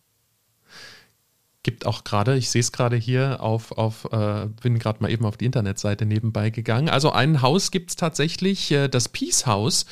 Gibt 1.64 1.86
auch 1.86 2.04
gerade, 2.04 2.38
ich 2.38 2.50
sehe 2.50 2.62
es 2.62 2.72
gerade 2.72 2.96
hier 2.96 3.42
auf, 3.42 3.72
auf 3.74 4.08
äh, 4.12 4.48
bin 4.64 4.80
gerade 4.80 5.04
mal 5.04 5.12
eben 5.12 5.26
auf 5.26 5.38
die 5.38 5.46
Internetseite 5.46 6.06
nebenbei 6.08 6.50
gegangen. 6.50 6.90
Also 6.90 7.12
ein 7.12 7.44
Haus 7.44 7.70
gibt 7.70 7.92
es 7.92 7.96
tatsächlich, 7.96 8.72
äh, 8.72 8.88
das 8.88 9.10
Peace 9.10 9.46
House. 9.46 9.86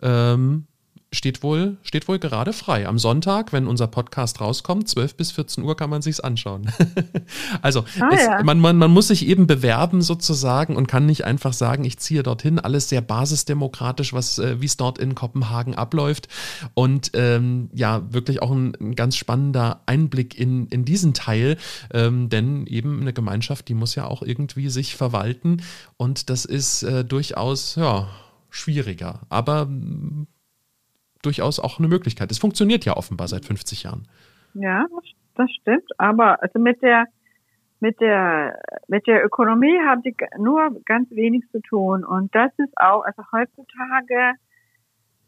Ähm, 0.00 0.66
steht 1.12 1.42
wohl, 1.42 1.76
steht 1.82 2.08
wohl 2.08 2.18
gerade 2.18 2.52
frei. 2.52 2.88
Am 2.88 2.98
Sonntag, 2.98 3.52
wenn 3.52 3.66
unser 3.66 3.86
Podcast 3.86 4.40
rauskommt, 4.40 4.88
12 4.88 5.16
bis 5.16 5.32
14 5.32 5.62
Uhr 5.62 5.76
kann 5.76 5.90
man 5.90 6.02
sich's 6.02 6.20
anschauen. 6.20 6.72
also 7.62 7.84
Ah, 8.00 8.08
es, 8.12 8.24
ja. 8.24 8.42
man, 8.42 8.58
man, 8.60 8.76
man 8.76 8.90
muss 8.90 9.08
sich 9.08 9.26
eben 9.26 9.46
bewerben 9.46 10.02
sozusagen 10.02 10.76
und 10.76 10.86
kann 10.86 11.06
nicht 11.06 11.24
einfach 11.24 11.52
sagen, 11.52 11.84
ich 11.84 11.98
ziehe 11.98 12.22
dorthin. 12.22 12.58
Alles 12.58 12.88
sehr 12.88 13.00
basisdemokratisch, 13.00 14.12
was 14.12 14.38
äh, 14.38 14.60
wie 14.60 14.66
es 14.66 14.76
dort 14.76 14.98
in 14.98 15.14
Kopenhagen 15.14 15.74
abläuft. 15.74 16.28
Und 16.74 17.10
ähm, 17.14 17.70
ja, 17.74 18.02
wirklich 18.12 18.42
auch 18.42 18.50
ein, 18.50 18.74
ein 18.80 18.94
ganz 18.94 19.16
spannender 19.16 19.82
Einblick 19.86 20.38
in, 20.38 20.66
in 20.68 20.84
diesen 20.84 21.14
Teil. 21.14 21.58
Ähm, 21.92 22.28
denn 22.28 22.66
eben 22.66 23.00
eine 23.00 23.12
Gemeinschaft, 23.12 23.68
die 23.68 23.74
muss 23.74 23.94
ja 23.94 24.06
auch 24.06 24.22
irgendwie 24.22 24.68
sich 24.70 24.96
verwalten. 24.96 25.62
Und 25.96 26.30
das 26.30 26.44
ist 26.44 26.82
äh, 26.82 27.04
durchaus, 27.04 27.76
ja, 27.76 28.08
schwieriger. 28.50 29.20
Aber 29.28 29.68
durchaus 31.22 31.58
auch 31.60 31.78
eine 31.78 31.88
Möglichkeit. 31.88 32.30
Es 32.30 32.38
funktioniert 32.38 32.84
ja 32.84 32.96
offenbar 32.96 33.28
seit 33.28 33.44
50 33.44 33.84
Jahren. 33.84 34.06
Ja, 34.54 34.86
das, 35.34 35.50
stimmt. 35.50 35.88
Aber 35.98 36.42
also 36.42 36.58
mit 36.58 36.82
der 36.82 37.06
mit 37.80 38.00
der 38.00 38.60
mit 38.86 39.06
der 39.06 39.24
Ökonomie 39.24 39.78
haben 39.86 40.02
die 40.02 40.14
nur 40.38 40.80
ganz 40.84 41.10
wenig 41.10 41.42
zu 41.50 41.60
tun. 41.62 42.04
Und 42.04 42.34
das 42.34 42.52
ist 42.58 42.72
auch, 42.76 43.02
also 43.04 43.22
heutzutage, 43.32 44.34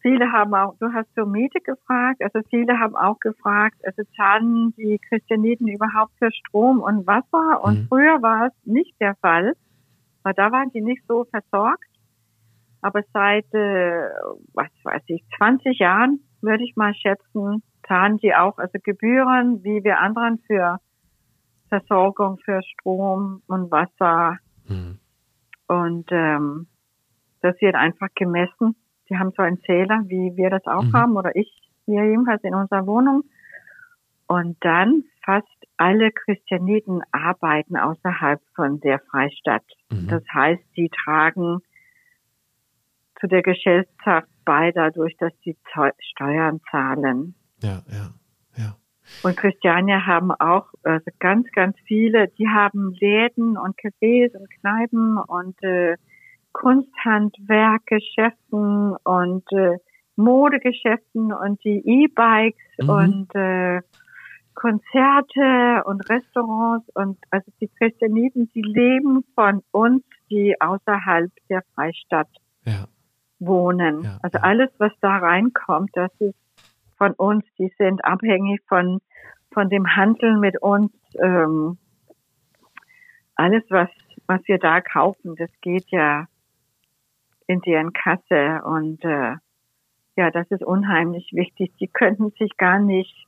viele 0.03 0.31
haben 0.31 0.55
auch, 0.55 0.77
du 0.79 0.93
hast 0.93 1.13
zur 1.15 1.27
Miete 1.27 1.61
gefragt, 1.61 2.23
also 2.23 2.41
viele 2.51 2.79
haben 2.79 2.95
auch 2.95 3.19
gefragt, 3.19 3.77
also 3.85 4.03
zahlen 4.17 4.75
die 4.77 5.01
Christianiten 5.09 5.67
überhaupt 5.67 6.13
für 6.19 6.31
Strom 6.31 6.81
und 6.81 7.07
Wasser? 7.07 7.65
Und 7.65 7.81
Mhm. 7.81 7.87
früher 7.89 8.23
war 8.23 8.47
es 8.49 8.53
nicht 8.65 8.95
der 9.01 9.15
Fall, 9.17 9.55
weil 10.23 10.35
da 10.35 10.53
waren 10.53 10.71
die 10.71 10.83
nicht 10.83 11.03
so 11.09 11.25
versorgt. 11.25 11.89
Aber 12.85 13.01
seit, 13.15 13.47
äh, 13.55 14.11
was 14.53 14.69
weiß 14.83 15.05
ich, 15.07 15.25
20 15.39 15.79
Jahren, 15.79 16.21
würde 16.43 16.65
ich 16.65 16.77
mal 16.77 16.93
schätzen, 16.93 17.63
zahlen 17.89 18.19
die 18.19 18.35
auch 18.35 18.59
also 18.59 18.79
Gebühren, 18.83 19.65
wie 19.65 19.83
wir 19.83 20.01
anderen 20.01 20.39
für 20.47 20.81
Versorgung, 21.71 22.37
für 22.45 22.61
Strom 22.63 23.41
und 23.47 23.71
Wasser. 23.71 24.37
Mhm. 24.69 24.99
Und 25.67 26.13
ähm, 26.13 26.67
das 27.41 27.59
wird 27.63 27.75
einfach 27.75 28.09
gemessen. 28.15 28.77
Die 29.09 29.17
haben 29.17 29.33
so 29.35 29.43
einen 29.43 29.63
Zähler, 29.63 30.03
wie 30.09 30.37
wir 30.37 30.51
das 30.51 30.67
auch 30.67 30.85
mhm. 30.85 30.93
haben, 30.93 31.17
oder 31.17 31.35
ich 31.35 31.51
hier 31.87 32.05
jedenfalls 32.05 32.45
in 32.45 32.55
unserer 32.55 32.87
Wohnung. 32.87 33.23
Und 34.27 34.59
dann 34.61 35.05
fast 35.25 35.49
alle 35.79 36.11
Christianiten 36.13 37.01
arbeiten 37.13 37.79
außerhalb 37.79 38.43
von 38.55 38.79
der 38.81 38.99
Freistadt. 39.11 39.65
Mhm. 39.91 40.09
Das 40.09 40.23
heißt, 40.35 40.63
die 40.77 40.91
tragen 40.91 41.63
zu 43.25 43.29
der 43.29 43.43
Gesellschaft 43.43 44.29
bei, 44.45 44.71
dadurch, 44.73 45.17
dass 45.17 45.33
sie 45.43 45.57
Steuern 46.13 46.61
zahlen. 46.71 47.35
Ja, 47.63 47.83
ja, 47.89 48.11
ja. 48.57 48.77
Und 49.23 49.39
Christianier 49.39 50.07
haben 50.07 50.31
auch 50.33 50.67
also 50.83 51.11
ganz, 51.21 51.51
ganz 51.53 51.75
viele, 51.87 52.29
die 52.39 52.49
haben 52.49 52.93
Läden 53.01 53.57
und 53.57 53.79
Cafés 53.79 54.37
und 54.37 54.51
Kneipen 54.61 55.17
und 55.17 55.57
äh, 55.63 55.97
Kunsthandwerkgeschäften 56.53 58.95
und 59.05 59.51
äh, 59.53 59.79
Modegeschäften 60.17 61.33
und 61.33 61.65
die 61.65 61.83
E-Bikes 61.85 62.61
mhm. 62.83 62.91
und 62.91 63.35
äh, 63.35 63.81
Konzerte 64.55 65.83
und 65.87 66.11
Restaurants 66.11 66.87
und 66.95 67.17
also 67.31 67.51
die 67.61 67.71
Christianiten, 67.79 68.51
die 68.55 68.63
leben 68.63 69.25
von 69.35 69.63
uns, 69.73 70.05
die 70.31 70.55
außerhalb 70.61 71.33
der 71.49 71.63
Freistadt 71.75 72.29
ja. 72.67 72.87
Wohnen. 73.47 74.03
Ja, 74.03 74.19
also 74.23 74.39
alles, 74.39 74.71
was 74.79 74.93
da 75.01 75.17
reinkommt, 75.19 75.91
das 75.95 76.11
ist 76.19 76.37
von 76.97 77.13
uns. 77.13 77.45
Die 77.59 77.73
sind 77.79 78.05
abhängig 78.05 78.61
von 78.69 79.01
von 79.53 79.69
dem 79.71 79.97
Handel 79.97 80.39
mit 80.39 80.61
uns. 80.61 80.93
Ähm, 81.21 81.79
alles, 83.37 83.63
was 83.71 83.89
was 84.27 84.41
wir 84.47 84.59
da 84.59 84.81
kaufen, 84.81 85.37
das 85.37 85.51
geht 85.61 85.91
ja 85.91 86.27
in 87.47 87.61
deren 87.61 87.93
Kasse 87.93 88.63
und 88.65 89.05
äh, 89.05 89.37
ja, 90.17 90.31
das 90.31 90.49
ist 90.51 90.63
unheimlich 90.63 91.31
wichtig. 91.33 91.73
Die 91.81 91.89
könnten 91.89 92.31
sich 92.39 92.57
gar 92.57 92.79
nicht 92.79 93.27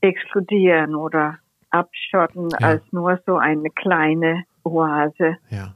exkludieren 0.00 0.94
oder 0.94 1.38
abschotten 1.70 2.48
ja. 2.50 2.66
als 2.66 2.82
nur 2.92 3.20
so 3.26 3.36
eine 3.36 3.70
kleine 3.70 4.44
Oase. 4.64 5.36
Ja. 5.50 5.74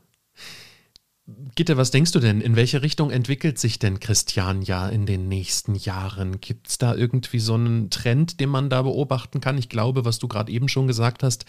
Gitte, 1.55 1.77
was 1.77 1.91
denkst 1.91 2.13
du 2.13 2.21
denn? 2.21 2.41
In 2.41 2.57
welche 2.57 2.83
Richtung 2.83 3.11
entwickelt 3.11 3.59
sich 3.59 3.79
denn 3.79 4.01
Christiania 4.01 4.89
in 4.89 5.05
den 5.05 5.29
nächsten 5.29 5.75
Jahren? 5.75 6.41
Gibt 6.41 6.69
es 6.69 6.79
da 6.79 6.95
irgendwie 6.95 7.41
so 7.41 7.55
einen 7.55 7.91
Trend, 7.91 8.41
den 8.41 8.49
man 8.49 8.71
da 8.71 8.83
beobachten 8.83 9.41
kann? 9.41 9.59
Ich 9.59 9.69
glaube, 9.69 10.05
was 10.05 10.19
du 10.19 10.29
gerade 10.29 10.51
eben 10.51 10.69
schon 10.69 10.87
gesagt 10.87 11.23
hast, 11.23 11.45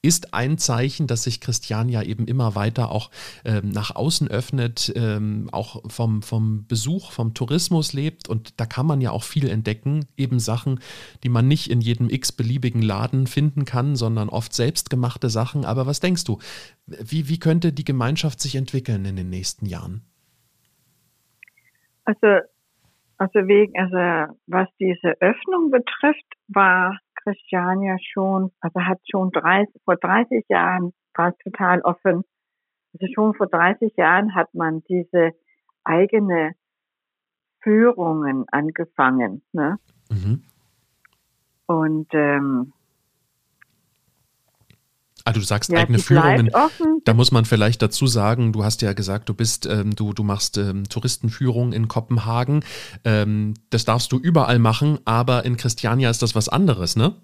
ist 0.00 0.32
ein 0.32 0.58
Zeichen, 0.58 1.08
dass 1.08 1.24
sich 1.24 1.40
Christiania 1.40 2.04
eben 2.04 2.26
immer 2.26 2.54
weiter 2.54 2.92
auch 2.92 3.10
ähm, 3.44 3.70
nach 3.70 3.96
außen 3.96 4.28
öffnet, 4.28 4.92
ähm, 4.94 5.48
auch 5.50 5.82
vom, 5.90 6.22
vom 6.22 6.66
Besuch, 6.66 7.10
vom 7.10 7.34
Tourismus 7.34 7.92
lebt. 7.92 8.28
Und 8.28 8.54
da 8.58 8.66
kann 8.66 8.86
man 8.86 9.00
ja 9.00 9.10
auch 9.10 9.24
viel 9.24 9.48
entdecken, 9.48 10.06
eben 10.16 10.38
Sachen, 10.38 10.78
die 11.24 11.28
man 11.28 11.48
nicht 11.48 11.68
in 11.68 11.80
jedem 11.80 12.10
x-beliebigen 12.10 12.80
Laden 12.80 13.26
finden 13.26 13.64
kann, 13.64 13.96
sondern 13.96 14.28
oft 14.28 14.54
selbstgemachte 14.54 15.30
Sachen. 15.30 15.64
Aber 15.64 15.86
was 15.86 15.98
denkst 15.98 16.22
du? 16.24 16.38
Wie, 16.86 17.28
wie 17.28 17.38
könnte 17.38 17.72
die 17.72 17.84
Gemeinschaft 17.84 18.40
sich 18.40 18.54
entwickeln 18.54 19.04
in 19.04 19.16
den 19.16 19.27
nächsten 19.30 19.66
Jahren? 19.66 20.02
Also, 22.04 22.40
also 23.18 23.46
wegen, 23.46 23.78
also 23.78 24.34
was 24.46 24.68
diese 24.78 25.20
Öffnung 25.20 25.70
betrifft, 25.70 26.24
war 26.48 26.98
Christiania 27.22 27.96
schon, 28.12 28.50
also 28.60 28.80
hat 28.80 29.00
schon 29.10 29.30
30, 29.30 29.82
vor 29.84 29.96
30 29.96 30.44
Jahren 30.48 30.92
war 31.14 31.30
es 31.30 31.38
total 31.38 31.80
offen. 31.82 32.24
Also 32.94 33.12
schon 33.14 33.34
vor 33.34 33.48
30 33.48 33.94
Jahren 33.96 34.34
hat 34.34 34.54
man 34.54 34.82
diese 34.84 35.32
eigene 35.84 36.52
Führungen 37.60 38.46
angefangen. 38.50 39.42
Ne? 39.52 39.78
Mhm. 40.10 40.42
Und 41.66 42.08
ähm, 42.12 42.72
Ah, 45.28 45.32
du 45.32 45.40
sagst 45.40 45.70
ja, 45.70 45.80
eigene 45.80 45.98
Führungen. 45.98 46.50
Da 47.04 47.12
muss 47.12 47.32
man 47.32 47.44
vielleicht 47.44 47.82
dazu 47.82 48.06
sagen, 48.06 48.52
du 48.52 48.64
hast 48.64 48.80
ja 48.80 48.94
gesagt, 48.94 49.28
du 49.28 49.34
bist, 49.34 49.66
ähm, 49.66 49.94
du, 49.94 50.14
du 50.14 50.22
machst 50.22 50.56
ähm, 50.56 50.84
Touristenführung 50.88 51.72
in 51.72 51.86
Kopenhagen. 51.86 52.64
Ähm, 53.04 53.54
das 53.68 53.84
darfst 53.84 54.10
du 54.12 54.18
überall 54.18 54.58
machen, 54.58 55.00
aber 55.04 55.44
in 55.44 55.58
Christiania 55.58 56.08
ist 56.08 56.22
das 56.22 56.34
was 56.34 56.48
anderes, 56.48 56.96
ne? 56.96 57.14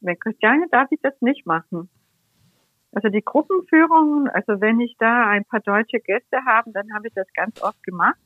In 0.00 0.18
Christiania 0.18 0.66
darf 0.70 0.88
ich 0.90 1.00
das 1.02 1.14
nicht 1.20 1.46
machen. 1.46 1.90
Also 2.92 3.08
die 3.08 3.22
Gruppenführungen, 3.22 4.28
also 4.28 4.60
wenn 4.60 4.80
ich 4.80 4.96
da 4.98 5.28
ein 5.28 5.44
paar 5.44 5.60
deutsche 5.60 6.00
Gäste 6.00 6.38
habe, 6.46 6.70
dann 6.72 6.94
habe 6.94 7.08
ich 7.08 7.14
das 7.14 7.26
ganz 7.34 7.60
oft 7.62 7.82
gemacht. 7.82 8.16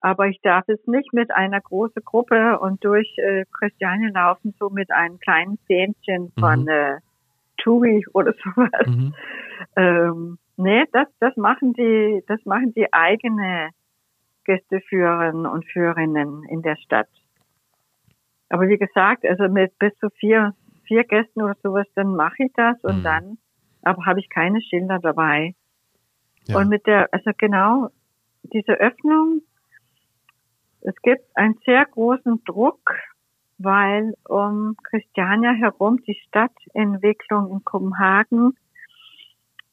Aber 0.00 0.26
ich 0.26 0.40
darf 0.42 0.68
es 0.68 0.84
nicht 0.86 1.12
mit 1.12 1.30
einer 1.30 1.60
großen 1.60 2.02
Gruppe 2.04 2.58
und 2.58 2.84
durch 2.84 3.14
äh, 3.18 3.44
Christiania 3.56 4.10
laufen, 4.12 4.52
so 4.58 4.68
mit 4.68 4.90
einem 4.90 5.18
kleinen 5.18 5.58
Fähnchen 5.66 6.32
von 6.38 6.62
mhm. 6.62 6.68
äh, 6.68 7.00
TUI 7.58 8.04
oder 8.12 8.32
sowas. 8.44 8.86
Mhm. 8.86 9.14
Ähm, 9.76 10.38
nee, 10.56 10.84
das, 10.92 11.08
das 11.20 11.36
machen 11.36 11.72
die, 11.72 12.22
das 12.26 12.44
machen 12.44 12.72
die 12.74 12.92
eigene 12.92 13.70
Gästeführerinnen 14.44 15.46
und 15.46 15.64
Führerinnen 15.66 16.44
in 16.44 16.62
der 16.62 16.76
Stadt. 16.76 17.08
Aber 18.48 18.68
wie 18.68 18.78
gesagt, 18.78 19.24
also 19.24 19.48
mit 19.48 19.78
bis 19.78 19.96
zu 19.98 20.10
vier, 20.10 20.54
vier 20.86 21.04
Gästen 21.04 21.42
oder 21.42 21.56
sowas, 21.62 21.86
dann 21.94 22.14
mache 22.14 22.44
ich 22.44 22.52
das 22.54 22.82
und 22.84 22.98
mhm. 22.98 23.02
dann, 23.02 23.38
aber 23.82 24.04
habe 24.06 24.20
ich 24.20 24.28
keine 24.28 24.60
Schilder 24.60 24.98
dabei. 25.00 25.54
Ja. 26.46 26.58
Und 26.58 26.68
mit 26.68 26.86
der, 26.86 27.08
also 27.12 27.30
genau, 27.36 27.88
diese 28.42 28.72
Öffnung, 28.72 29.40
es 30.82 30.94
gibt 31.02 31.24
einen 31.34 31.58
sehr 31.64 31.84
großen 31.86 32.44
Druck 32.44 32.94
weil 33.58 34.14
um 34.28 34.76
Christiania 34.82 35.52
herum 35.52 36.02
die 36.06 36.18
Stadtentwicklung 36.26 37.50
in 37.50 37.64
Kopenhagen, 37.64 38.56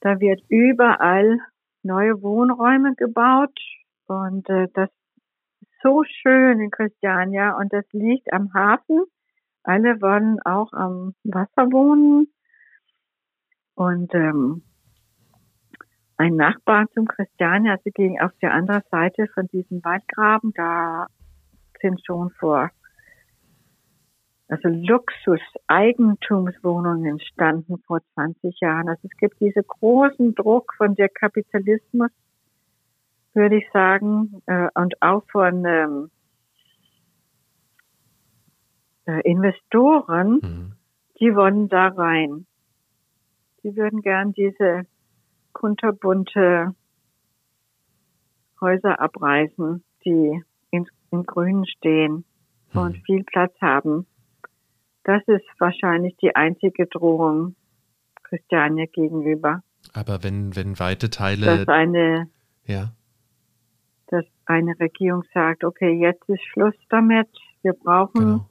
da 0.01 0.19
wird 0.19 0.41
überall 0.49 1.39
neue 1.83 2.21
Wohnräume 2.21 2.95
gebaut 2.95 3.57
und 4.07 4.49
äh, 4.49 4.67
das 4.73 4.89
ist 5.61 5.71
so 5.83 6.03
schön 6.03 6.59
in 6.59 6.71
Christiania 6.71 7.57
und 7.57 7.73
das 7.73 7.85
liegt 7.91 8.31
am 8.33 8.53
Hafen. 8.53 9.05
Alle 9.63 10.01
wollen 10.01 10.39
auch 10.43 10.73
am 10.73 11.13
Wasser 11.23 11.71
wohnen 11.71 12.27
und 13.75 14.13
ähm, 14.13 14.63
ein 16.17 16.35
Nachbar 16.35 16.85
zum 16.93 17.07
Christiania, 17.07 17.73
also 17.73 17.89
gegen 17.93 18.21
auf 18.21 18.31
der 18.41 18.53
anderen 18.53 18.83
Seite 18.91 19.27
von 19.33 19.47
diesem 19.47 19.83
Waldgraben, 19.83 20.53
da 20.53 21.07
sind 21.81 21.99
schon 22.05 22.29
vor 22.31 22.69
also 24.51 24.67
Luxus-Eigentumswohnungen 24.67 27.05
entstanden 27.05 27.81
vor 27.87 28.01
20 28.15 28.59
Jahren. 28.59 28.89
Also 28.89 29.07
es 29.09 29.15
gibt 29.17 29.39
diesen 29.39 29.63
großen 29.65 30.35
Druck 30.35 30.73
von 30.75 30.93
der 30.95 31.07
Kapitalismus, 31.07 32.11
würde 33.33 33.59
ich 33.59 33.69
sagen, 33.71 34.41
äh, 34.47 34.67
und 34.75 35.01
auch 35.01 35.23
von 35.31 35.63
ähm, 35.63 36.11
äh, 39.05 39.21
Investoren, 39.21 40.39
mhm. 40.41 40.73
die 41.21 41.33
wollen 41.33 41.69
da 41.69 41.87
rein. 41.87 42.45
Die 43.63 43.73
würden 43.77 44.01
gern 44.01 44.33
diese 44.33 44.81
kunterbunte 45.53 46.75
Häuser 48.59 48.99
abreißen, 48.99 49.81
die 50.03 50.43
in, 50.71 50.87
in 51.11 51.23
Grün 51.23 51.65
stehen 51.65 52.25
mhm. 52.73 52.81
und 52.81 52.97
viel 53.05 53.23
Platz 53.23 53.53
haben. 53.61 54.07
Das 55.03 55.23
ist 55.27 55.45
wahrscheinlich 55.59 56.15
die 56.17 56.35
einzige 56.35 56.87
Drohung 56.87 57.55
Christiania 58.23 58.85
gegenüber. 58.85 59.63
Aber 59.93 60.23
wenn, 60.23 60.55
wenn 60.55 60.79
weite 60.79 61.09
Teile. 61.09 61.45
Dass 61.45 61.67
eine, 61.67 62.29
ja. 62.65 62.91
dass 64.07 64.25
eine 64.45 64.79
Regierung 64.79 65.23
sagt, 65.33 65.63
okay, 65.63 65.91
jetzt 65.91 66.27
ist 66.29 66.43
Schluss 66.45 66.75
damit. 66.89 67.27
Wir 67.63 67.73
brauchen, 67.73 68.21
genau. 68.21 68.45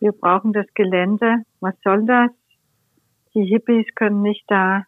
wir 0.00 0.12
brauchen 0.12 0.52
das 0.52 0.66
Gelände. 0.74 1.42
Was 1.60 1.74
soll 1.84 2.06
das? 2.06 2.30
Die 3.34 3.44
Hippies 3.44 3.86
können 3.94 4.22
nicht 4.22 4.44
da, 4.48 4.84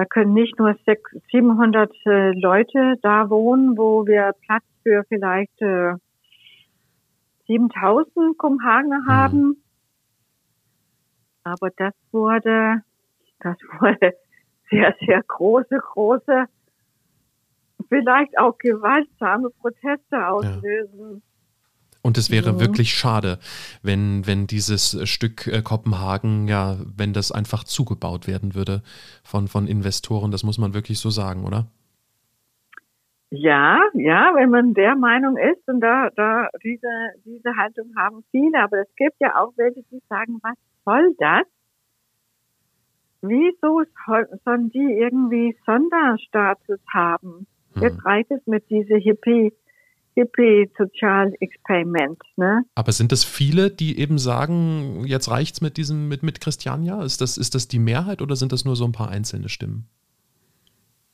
da 0.00 0.06
können 0.06 0.32
nicht 0.32 0.58
nur 0.58 0.74
600, 0.86 1.22
700 1.30 1.92
äh, 2.06 2.30
Leute 2.32 2.94
da 3.02 3.28
wohnen, 3.28 3.76
wo 3.76 4.06
wir 4.06 4.32
Platz 4.46 4.64
für 4.82 5.04
vielleicht 5.08 5.60
äh, 7.50 7.58
7000 7.58 8.38
Kopenhagener 8.38 9.00
mhm. 9.00 9.06
haben. 9.06 9.62
Aber 11.44 11.70
das 11.76 11.94
wurde, 12.12 12.82
das 13.40 13.56
wurde 13.80 14.14
sehr, 14.70 14.94
sehr 15.04 15.22
große, 15.22 15.78
große 15.92 16.46
vielleicht 17.88 18.38
auch 18.38 18.56
gewaltsame 18.58 19.50
Proteste 19.50 20.26
auslösen. 20.28 21.22
Und 22.02 22.16
es 22.16 22.30
wäre 22.30 22.54
mhm. 22.54 22.60
wirklich 22.60 22.94
schade, 22.94 23.38
wenn, 23.82 24.26
wenn 24.26 24.46
dieses 24.46 24.96
Stück 25.08 25.46
äh, 25.46 25.60
Kopenhagen, 25.60 26.48
ja, 26.48 26.78
wenn 26.96 27.12
das 27.12 27.30
einfach 27.30 27.64
zugebaut 27.64 28.26
werden 28.26 28.54
würde 28.54 28.82
von, 29.22 29.48
von 29.48 29.66
Investoren. 29.66 30.30
Das 30.30 30.42
muss 30.42 30.56
man 30.56 30.72
wirklich 30.72 30.98
so 30.98 31.10
sagen, 31.10 31.44
oder? 31.44 31.66
Ja, 33.30 33.78
ja, 33.94 34.32
wenn 34.34 34.50
man 34.50 34.74
der 34.74 34.96
Meinung 34.96 35.36
ist 35.36 35.62
und 35.68 35.80
da, 35.80 36.10
da 36.16 36.48
diese, 36.64 36.88
diese 37.24 37.56
Haltung 37.56 37.94
haben 37.96 38.24
viele, 38.32 38.60
aber 38.60 38.80
es 38.80 38.88
gibt 38.96 39.14
ja 39.20 39.40
auch 39.40 39.52
welche, 39.56 39.84
die 39.84 40.02
sagen, 40.08 40.40
was 40.42 40.56
soll 40.84 41.14
das? 41.16 41.44
Wieso 43.22 43.84
sollen 44.44 44.70
die 44.70 44.96
irgendwie 44.98 45.56
Sonderstatus 45.64 46.80
haben? 46.92 47.46
Hm. 47.74 47.82
Jetzt 47.82 48.04
reicht 48.04 48.32
es 48.32 48.44
mit 48.46 48.68
diese 48.68 48.96
Hippie, 48.96 49.52
Hippie-Sozialexperiment, 50.14 52.18
ne? 52.36 52.64
Aber 52.74 52.90
sind 52.90 53.12
das 53.12 53.22
viele, 53.22 53.70
die 53.70 54.00
eben 54.00 54.18
sagen, 54.18 55.04
jetzt 55.06 55.30
reicht's 55.30 55.60
mit 55.60 55.76
diesem, 55.76 56.08
mit, 56.08 56.24
mit 56.24 56.40
Christiania? 56.40 57.04
Ist 57.04 57.20
das, 57.20 57.38
ist 57.38 57.54
das 57.54 57.68
die 57.68 57.78
Mehrheit 57.78 58.22
oder 58.22 58.34
sind 58.34 58.50
das 58.50 58.64
nur 58.64 58.74
so 58.74 58.86
ein 58.86 58.92
paar 58.92 59.10
einzelne 59.10 59.48
Stimmen? 59.48 59.86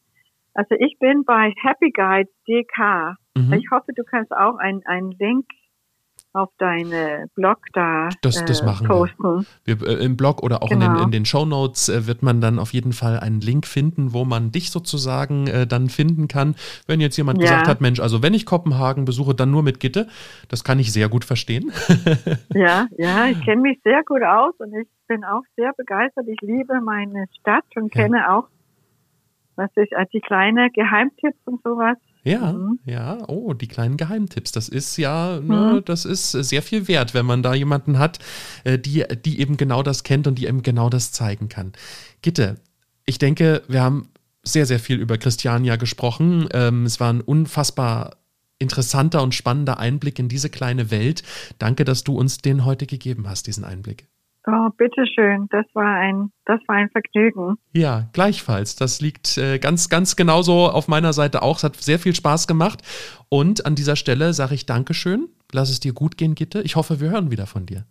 Also 0.53 0.75
ich 0.79 0.99
bin 0.99 1.25
bei 1.25 1.55
Happy 1.63 1.91
Guides 1.91 2.33
DK. 2.47 3.17
Mhm. 3.37 3.53
Ich 3.55 3.71
hoffe, 3.71 3.93
du 3.95 4.05
kannst 4.05 4.33
auch 4.33 4.59
einen 4.59 5.13
Link 5.13 5.47
auf 6.33 6.51
deine 6.59 7.27
Blog 7.35 7.59
da 7.73 8.09
das, 8.23 8.45
das 8.45 8.61
äh, 8.61 8.65
machen 8.65 8.87
posten. 8.87 9.47
Wir. 9.65 9.81
wir 9.81 9.89
äh, 9.89 10.05
Im 10.05 10.17
Blog 10.17 10.43
oder 10.43 10.63
auch 10.63 10.69
genau. 10.69 10.87
in 10.87 10.95
den, 10.95 11.03
in 11.05 11.11
den 11.11 11.25
Show 11.25 11.45
Notes 11.45 11.89
äh, 11.89 12.07
wird 12.07 12.23
man 12.23 12.41
dann 12.41 12.59
auf 12.59 12.73
jeden 12.73 12.93
Fall 12.93 13.19
einen 13.19 13.41
Link 13.41 13.67
finden, 13.67 14.13
wo 14.13 14.25
man 14.25 14.53
dich 14.53 14.71
sozusagen 14.71 15.47
äh, 15.49 15.67
dann 15.67 15.89
finden 15.89 16.29
kann. 16.29 16.55
Wenn 16.87 17.01
jetzt 17.01 17.17
jemand 17.17 17.41
ja. 17.41 17.49
gesagt 17.49 17.69
hat, 17.69 17.81
Mensch, 17.81 18.01
also 18.01 18.23
wenn 18.23 18.35
ich 18.35 18.47
Kopenhagen 18.47 19.05
besuche, 19.05 19.35
dann 19.35 19.51
nur 19.51 19.63
mit 19.63 19.81
Gitte, 19.81 20.07
das 20.49 20.63
kann 20.63 20.79
ich 20.79 20.93
sehr 20.93 21.09
gut 21.09 21.25
verstehen. 21.25 21.73
ja, 22.55 22.87
ja, 22.97 23.27
ich 23.27 23.45
kenne 23.45 23.63
mich 23.63 23.81
sehr 23.83 24.03
gut 24.05 24.23
aus 24.23 24.55
und 24.59 24.75
ich 24.75 24.89
bin 25.09 25.25
auch 25.25 25.43
sehr 25.57 25.73
begeistert. 25.77 26.27
Ich 26.29 26.41
liebe 26.41 26.81
meine 26.81 27.27
Stadt 27.41 27.65
und 27.75 27.93
kenne 27.93 28.19
ja. 28.19 28.39
auch, 28.39 28.49
was 29.57 29.71
ist, 29.75 29.93
äh, 29.93 30.07
die 30.13 30.21
kleine 30.21 30.71
Geheimtipps 30.71 31.41
und 31.45 31.61
sowas. 31.63 31.97
Ja, 32.23 32.53
mhm. 32.53 32.79
ja, 32.85 33.19
oh, 33.29 33.55
die 33.55 33.69
kleinen 33.69 33.97
Geheimtipps. 33.97 34.53
Das 34.53 34.69
ist 34.69 34.97
ja, 34.97 35.41
ne, 35.41 35.75
mhm. 35.75 35.85
das 35.85 36.05
ist 36.05 36.33
sehr 36.33 36.63
viel 36.63 36.87
wert, 36.89 37.15
wenn 37.15 37.27
man 37.27 37.43
da 37.43 37.55
jemanden 37.55 37.99
hat, 37.99 38.19
äh, 38.65 38.79
die, 38.79 39.05
die 39.25 39.41
eben 39.41 39.57
genau 39.57 39.83
das 39.83 40.05
kennt 40.05 40.27
und 40.27 40.39
die 40.39 40.47
eben 40.47 40.63
genau 40.63 40.91
das 40.91 41.13
zeigen 41.13 41.49
kann. 41.49 41.73
Gitte, 42.23 42.57
ich 43.07 43.19
denke, 43.19 43.63
wir 43.69 43.83
haben 43.83 44.11
sehr, 44.43 44.67
sehr 44.67 44.81
viel 44.81 44.99
über 44.99 45.19
Christiania 45.19 45.77
gesprochen. 45.77 46.49
Ähm, 46.53 46.85
es 46.85 47.01
war 47.01 47.13
ein 47.13 47.21
unfassbar 47.21 48.17
interessanter 48.59 49.23
und 49.23 49.35
spannender 49.35 49.79
Einblick 49.79 50.19
in 50.19 50.29
diese 50.29 50.51
kleine 50.51 50.91
Welt. 50.91 51.23
Danke, 51.59 51.85
dass 51.85 52.05
du 52.05 52.19
uns 52.19 52.39
den 52.39 52.65
heute 52.65 52.87
gegeben 52.87 53.29
hast, 53.29 53.47
diesen 53.47 53.65
Einblick. 53.65 54.10
Oh, 54.53 54.71
bitteschön. 54.77 55.49
Das 55.51 55.67
war 55.75 55.95
ein, 55.97 56.33
das 56.45 56.61
war 56.67 56.77
ein 56.77 56.91
Vergnügen. 56.91 57.57
Ja, 57.73 58.09
gleichfalls. 58.13 58.75
Das 58.75 59.01
liegt 59.01 59.39
äh, 59.39 59.59
ganz, 59.59 59.89
ganz 59.89 60.17
genauso 60.17 60.69
auf 60.69 60.89
meiner 60.89 61.13
Seite 61.13 61.43
auch. 61.43 61.59
Es 61.59 61.65
hat 61.65 61.77
sehr 61.77 61.99
viel 61.99 62.15
Spaß 62.15 62.47
gemacht. 62.47 62.83
Und 63.29 63.65
an 63.67 63.77
dieser 63.77 63.97
Stelle 63.97 64.33
sage 64.33 64.55
ich 64.55 64.67
Dankeschön. 64.67 65.29
Lass 65.53 65.71
es 65.71 65.79
dir 65.79 65.93
gut 65.93 66.17
gehen, 66.17 66.35
Gitte. 66.35 66.63
Ich 66.63 66.77
hoffe, 66.77 67.01
wir 67.01 67.11
hören 67.11 67.31
wieder 67.31 67.47
von 67.47 67.67
dir. 67.67 67.85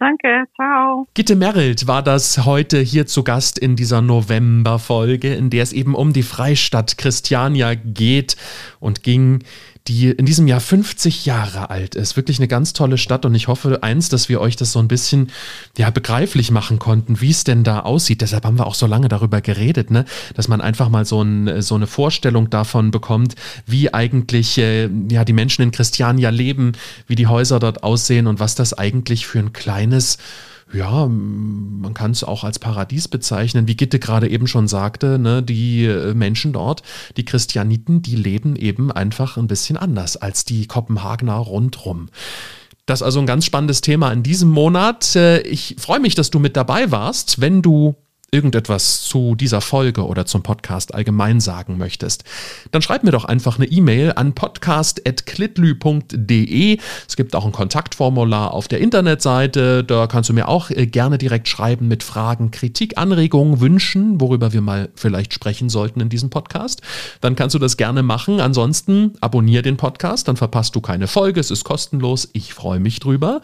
Danke, 0.00 0.44
ciao. 0.54 1.06
Gitte 1.12 1.36
Merrilt 1.36 1.86
war 1.86 2.02
das 2.02 2.46
heute 2.46 2.78
hier 2.78 3.06
zu 3.06 3.22
Gast 3.22 3.58
in 3.58 3.76
dieser 3.76 4.00
November-Folge, 4.00 5.34
in 5.34 5.50
der 5.50 5.62
es 5.62 5.74
eben 5.74 5.94
um 5.94 6.14
die 6.14 6.22
Freistadt 6.22 6.96
Christiania 6.96 7.74
geht 7.74 8.38
und 8.80 9.02
ging 9.02 9.44
die 9.88 10.10
in 10.10 10.26
diesem 10.26 10.46
Jahr 10.46 10.60
50 10.60 11.26
Jahre 11.26 11.70
alt 11.70 11.94
ist. 11.94 12.16
Wirklich 12.16 12.38
eine 12.38 12.48
ganz 12.48 12.72
tolle 12.72 12.98
Stadt 12.98 13.24
und 13.24 13.34
ich 13.34 13.48
hoffe 13.48 13.82
eins, 13.82 14.08
dass 14.08 14.28
wir 14.28 14.40
euch 14.40 14.56
das 14.56 14.72
so 14.72 14.78
ein 14.78 14.88
bisschen 14.88 15.30
ja, 15.78 15.90
begreiflich 15.90 16.50
machen 16.50 16.78
konnten, 16.78 17.20
wie 17.20 17.30
es 17.30 17.44
denn 17.44 17.64
da 17.64 17.80
aussieht. 17.80 18.20
Deshalb 18.20 18.44
haben 18.44 18.58
wir 18.58 18.66
auch 18.66 18.74
so 18.74 18.86
lange 18.86 19.08
darüber 19.08 19.40
geredet, 19.40 19.90
ne? 19.90 20.04
dass 20.34 20.48
man 20.48 20.60
einfach 20.60 20.88
mal 20.88 21.04
so, 21.04 21.22
ein, 21.22 21.62
so 21.62 21.74
eine 21.74 21.86
Vorstellung 21.86 22.50
davon 22.50 22.90
bekommt, 22.90 23.34
wie 23.66 23.92
eigentlich 23.92 24.58
äh, 24.58 24.88
ja, 25.10 25.24
die 25.24 25.32
Menschen 25.32 25.62
in 25.62 25.70
Christiania 25.70 26.30
leben, 26.30 26.72
wie 27.06 27.14
die 27.14 27.26
Häuser 27.26 27.58
dort 27.58 27.82
aussehen 27.82 28.26
und 28.26 28.38
was 28.38 28.54
das 28.54 28.74
eigentlich 28.74 29.26
für 29.26 29.38
ein 29.38 29.52
kleines 29.52 30.18
ja, 30.72 31.06
man 31.06 31.94
kann 31.94 32.12
es 32.12 32.22
auch 32.24 32.44
als 32.44 32.58
Paradies 32.58 33.08
bezeichnen, 33.08 33.66
wie 33.66 33.76
Gitte 33.76 33.98
gerade 33.98 34.28
eben 34.28 34.46
schon 34.46 34.68
sagte, 34.68 35.18
ne, 35.18 35.42
die 35.42 35.84
äh, 35.84 36.14
Menschen 36.14 36.52
dort, 36.52 36.82
die 37.16 37.24
Christianiten, 37.24 38.02
die 38.02 38.16
leben 38.16 38.56
eben 38.56 38.92
einfach 38.92 39.36
ein 39.36 39.48
bisschen 39.48 39.76
anders 39.76 40.16
als 40.16 40.44
die 40.44 40.66
Kopenhagener 40.66 41.34
rundrum. 41.34 42.08
Das 42.86 43.00
ist 43.00 43.04
also 43.04 43.20
ein 43.20 43.26
ganz 43.26 43.44
spannendes 43.44 43.80
Thema 43.80 44.12
in 44.12 44.22
diesem 44.22 44.50
Monat. 44.50 45.16
Äh, 45.16 45.40
ich 45.42 45.76
freue 45.78 46.00
mich, 46.00 46.14
dass 46.14 46.30
du 46.30 46.38
mit 46.38 46.56
dabei 46.56 46.90
warst. 46.90 47.40
Wenn 47.40 47.62
du 47.62 47.96
irgendetwas 48.30 49.02
zu 49.02 49.34
dieser 49.34 49.60
Folge 49.60 50.06
oder 50.06 50.24
zum 50.26 50.42
Podcast 50.42 50.94
allgemein 50.94 51.40
sagen 51.40 51.76
möchtest, 51.78 52.24
dann 52.70 52.82
schreib 52.82 53.04
mir 53.04 53.10
doch 53.10 53.24
einfach 53.24 53.58
eine 53.58 53.66
E-Mail 53.66 54.12
an 54.14 54.34
podcast.klitlü.de. 54.34 56.78
Es 57.08 57.16
gibt 57.16 57.34
auch 57.34 57.44
ein 57.44 57.50
Kontaktformular 57.52 58.54
auf 58.54 58.68
der 58.68 58.80
Internetseite. 58.80 59.84
Da 59.84 60.06
kannst 60.06 60.30
du 60.30 60.34
mir 60.34 60.48
auch 60.48 60.70
äh, 60.70 60.86
gerne 60.86 61.18
direkt 61.18 61.48
schreiben 61.48 61.88
mit 61.88 62.02
Fragen, 62.02 62.50
Kritik, 62.50 62.98
Anregungen, 62.98 63.60
Wünschen, 63.60 64.20
worüber 64.20 64.52
wir 64.52 64.60
mal 64.60 64.90
vielleicht 64.94 65.32
sprechen 65.34 65.68
sollten 65.68 66.00
in 66.00 66.08
diesem 66.08 66.30
Podcast. 66.30 66.82
Dann 67.20 67.36
kannst 67.36 67.54
du 67.54 67.58
das 67.58 67.76
gerne 67.76 68.02
machen. 68.02 68.40
Ansonsten 68.40 69.12
abonniere 69.20 69.62
den 69.62 69.76
Podcast, 69.76 70.28
dann 70.28 70.36
verpasst 70.36 70.74
du 70.76 70.80
keine 70.80 71.08
Folge. 71.08 71.40
Es 71.40 71.50
ist 71.50 71.64
kostenlos. 71.64 72.28
Ich 72.32 72.54
freue 72.54 72.80
mich 72.80 73.00
drüber. 73.00 73.42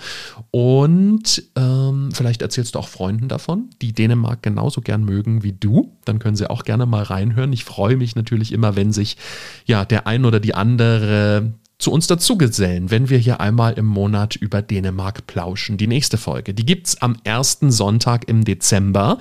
Und 0.51 1.43
ähm, 1.57 2.11
vielleicht 2.13 2.43
erzählst 2.43 2.75
du 2.75 2.79
auch 2.79 2.89
Freunden 2.89 3.29
davon, 3.29 3.71
die 3.83 3.93
Dänemark 3.93 4.43
genauso 4.43 4.76
genauso 4.77 4.81
gern 4.81 5.05
mögen 5.05 5.43
wie 5.43 5.53
du, 5.53 5.93
dann 6.05 6.19
können 6.19 6.37
sie 6.37 6.51
auch 6.51 6.65
gerne 6.65 6.87
mal 6.87 7.03
reinhören. 7.03 7.53
Ich 7.53 7.65
freue 7.65 7.97
mich 7.97 8.17
natürlich 8.17 8.53
immer, 8.53 8.77
wenn 8.77 8.93
sich 8.93 9.17
ja 9.65 9.85
der 9.85 10.07
ein 10.07 10.25
oder 10.25 10.41
die 10.41 10.55
andere 10.55 11.53
zu 11.79 11.93
uns 11.93 12.07
dazugesellen, 12.07 12.91
wenn 12.91 13.11
wir 13.11 13.19
hier 13.19 13.41
einmal 13.41 13.75
im 13.75 13.87
Monat 13.87 14.37
über 14.37 14.63
Dänemark 14.63 15.27
plauschen. 15.27 15.77
Die 15.77 15.87
nächste 15.87 16.17
Folge, 16.17 16.55
die 16.55 16.65
gibt's 16.65 17.01
am 17.03 17.17
ersten 17.25 17.71
Sonntag 17.71 18.29
im 18.29 18.45
Dezember. 18.45 19.19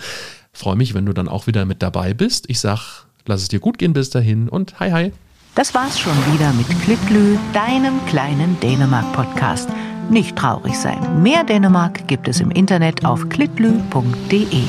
Freue 0.53 0.77
mich, 0.77 0.93
wenn 0.93 1.05
du 1.05 1.13
dann 1.13 1.27
auch 1.27 1.47
wieder 1.47 1.65
mit 1.65 1.81
dabei 1.81 2.13
bist. 2.13 2.45
Ich 2.49 2.59
sag, 2.59 3.05
lass 3.25 3.41
es 3.41 3.49
dir 3.49 3.59
gut 3.59 3.77
gehen 3.77 3.93
bis 3.93 4.09
dahin 4.09 4.47
und 4.47 4.79
hi 4.79 4.91
hi. 4.91 5.11
Das 5.55 5.73
war's 5.73 5.99
schon 5.99 6.17
wieder 6.33 6.51
mit 6.53 6.67
Klitlü, 6.83 7.37
deinem 7.53 8.05
kleinen 8.07 8.59
Dänemark-Podcast. 8.59 9.69
Nicht 10.09 10.35
traurig 10.35 10.75
sein. 10.77 11.23
Mehr 11.23 11.43
Dänemark 11.43 12.07
gibt 12.07 12.27
es 12.27 12.39
im 12.39 12.51
Internet 12.51 13.05
auf 13.05 13.27
klitlü.de. 13.29 14.63